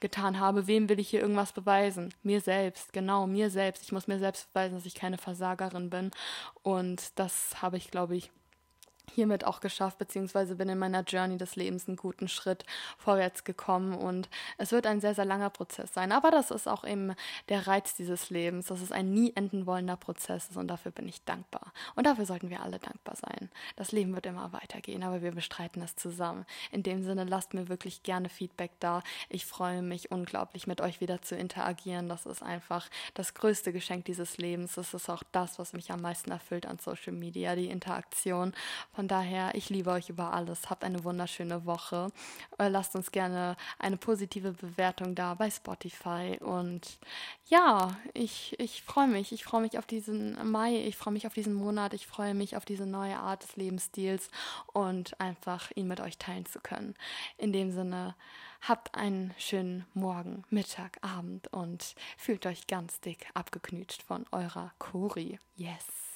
getan 0.00 0.40
habe. 0.40 0.66
Wem 0.66 0.88
will 0.88 1.00
ich 1.00 1.08
hier 1.08 1.20
irgendwas 1.20 1.52
beweisen? 1.52 2.14
Mir 2.22 2.40
selbst, 2.40 2.92
genau, 2.92 3.26
mir 3.26 3.50
selbst. 3.50 3.82
Ich 3.82 3.92
muss 3.92 4.06
mir 4.06 4.18
selbst 4.18 4.52
beweisen, 4.52 4.74
dass 4.74 4.86
ich 4.86 4.94
keine 4.94 5.18
Versagerin 5.18 5.90
bin. 5.90 6.10
Und 6.62 7.18
das 7.18 7.62
habe 7.62 7.76
ich, 7.76 7.90
glaube 7.90 8.16
ich, 8.16 8.30
hiermit 9.10 9.44
auch 9.44 9.60
geschafft, 9.60 9.98
beziehungsweise 9.98 10.54
bin 10.54 10.68
in 10.68 10.78
meiner 10.78 11.02
Journey 11.02 11.36
des 11.36 11.56
Lebens 11.56 11.88
einen 11.88 11.96
guten 11.96 12.28
Schritt 12.28 12.64
vorwärts 12.98 13.44
gekommen 13.44 13.94
und 13.94 14.28
es 14.58 14.72
wird 14.72 14.86
ein 14.86 15.00
sehr, 15.00 15.14
sehr 15.14 15.24
langer 15.24 15.50
Prozess 15.50 15.92
sein. 15.92 16.12
Aber 16.12 16.30
das 16.30 16.50
ist 16.50 16.68
auch 16.68 16.84
eben 16.84 17.14
der 17.48 17.66
Reiz 17.66 17.94
dieses 17.94 18.30
Lebens, 18.30 18.66
dass 18.66 18.80
es 18.80 18.92
ein 18.92 19.12
nie 19.12 19.32
enden 19.34 19.66
wollender 19.66 19.96
Prozess 19.96 20.48
ist 20.50 20.56
und 20.56 20.68
dafür 20.68 20.92
bin 20.92 21.08
ich 21.08 21.24
dankbar. 21.24 21.72
Und 21.94 22.06
dafür 22.06 22.26
sollten 22.26 22.50
wir 22.50 22.62
alle 22.62 22.78
dankbar 22.78 23.16
sein. 23.16 23.50
Das 23.76 23.92
Leben 23.92 24.14
wird 24.14 24.26
immer 24.26 24.52
weitergehen, 24.52 25.02
aber 25.02 25.22
wir 25.22 25.32
bestreiten 25.32 25.82
es 25.82 25.96
zusammen. 25.96 26.46
In 26.70 26.82
dem 26.82 27.02
Sinne, 27.02 27.24
lasst 27.24 27.54
mir 27.54 27.68
wirklich 27.68 28.02
gerne 28.02 28.28
Feedback 28.28 28.72
da. 28.80 29.02
Ich 29.28 29.46
freue 29.46 29.82
mich 29.82 30.10
unglaublich, 30.10 30.66
mit 30.66 30.80
euch 30.80 31.00
wieder 31.00 31.22
zu 31.22 31.36
interagieren. 31.36 32.08
Das 32.08 32.26
ist 32.26 32.42
einfach 32.42 32.88
das 33.14 33.34
größte 33.34 33.72
Geschenk 33.72 34.04
dieses 34.06 34.38
Lebens. 34.38 34.74
Das 34.74 34.94
ist 34.94 35.08
auch 35.08 35.22
das, 35.32 35.58
was 35.58 35.72
mich 35.72 35.90
am 35.90 36.00
meisten 36.00 36.30
erfüllt 36.30 36.66
an 36.66 36.78
Social 36.78 37.12
Media, 37.12 37.54
die 37.54 37.68
Interaktion 37.68 38.54
Von 38.94 39.08
daher, 39.08 39.54
ich 39.54 39.70
liebe 39.70 39.90
euch 39.90 40.10
über 40.10 40.34
alles. 40.34 40.68
Habt 40.68 40.84
eine 40.84 41.02
wunderschöne 41.02 41.64
Woche. 41.64 42.12
Äh, 42.58 42.68
lasst 42.68 42.94
uns 42.94 43.10
gerne 43.10 43.56
eine 43.78 43.96
positive 43.96 44.52
Bewertung 44.52 45.14
da 45.14 45.34
bei 45.34 45.50
Spotify. 45.50 46.38
Und 46.40 46.98
ja, 47.46 47.96
ich, 48.12 48.54
ich 48.60 48.82
freue 48.82 49.08
mich. 49.08 49.32
Ich 49.32 49.44
freue 49.44 49.62
mich 49.62 49.78
auf 49.78 49.86
diesen 49.86 50.50
Mai. 50.50 50.76
Ich 50.86 50.96
freue 50.96 51.14
mich 51.14 51.26
auf 51.26 51.32
diesen 51.32 51.54
Monat. 51.54 51.94
Ich 51.94 52.06
freue 52.06 52.34
mich 52.34 52.54
auf 52.56 52.66
diese 52.66 52.84
neue 52.84 53.16
Art 53.16 53.42
des 53.42 53.56
Lebensstils 53.56 54.30
und 54.74 55.18
einfach 55.18 55.70
ihn 55.74 55.88
mit 55.88 56.00
euch 56.00 56.18
teilen 56.18 56.44
zu 56.44 56.60
können. 56.60 56.94
In 57.38 57.54
dem 57.54 57.72
Sinne, 57.72 58.14
habt 58.60 58.94
einen 58.94 59.34
schönen 59.38 59.86
Morgen, 59.94 60.44
Mittag, 60.50 60.98
Abend 61.00 61.48
und 61.52 61.94
fühlt 62.16 62.44
euch 62.46 62.66
ganz 62.66 63.00
dick 63.00 63.26
abgeknütscht 63.34 64.02
von 64.02 64.26
eurer 64.30 64.72
Kuri. 64.78 65.38
Yes. 65.56 66.11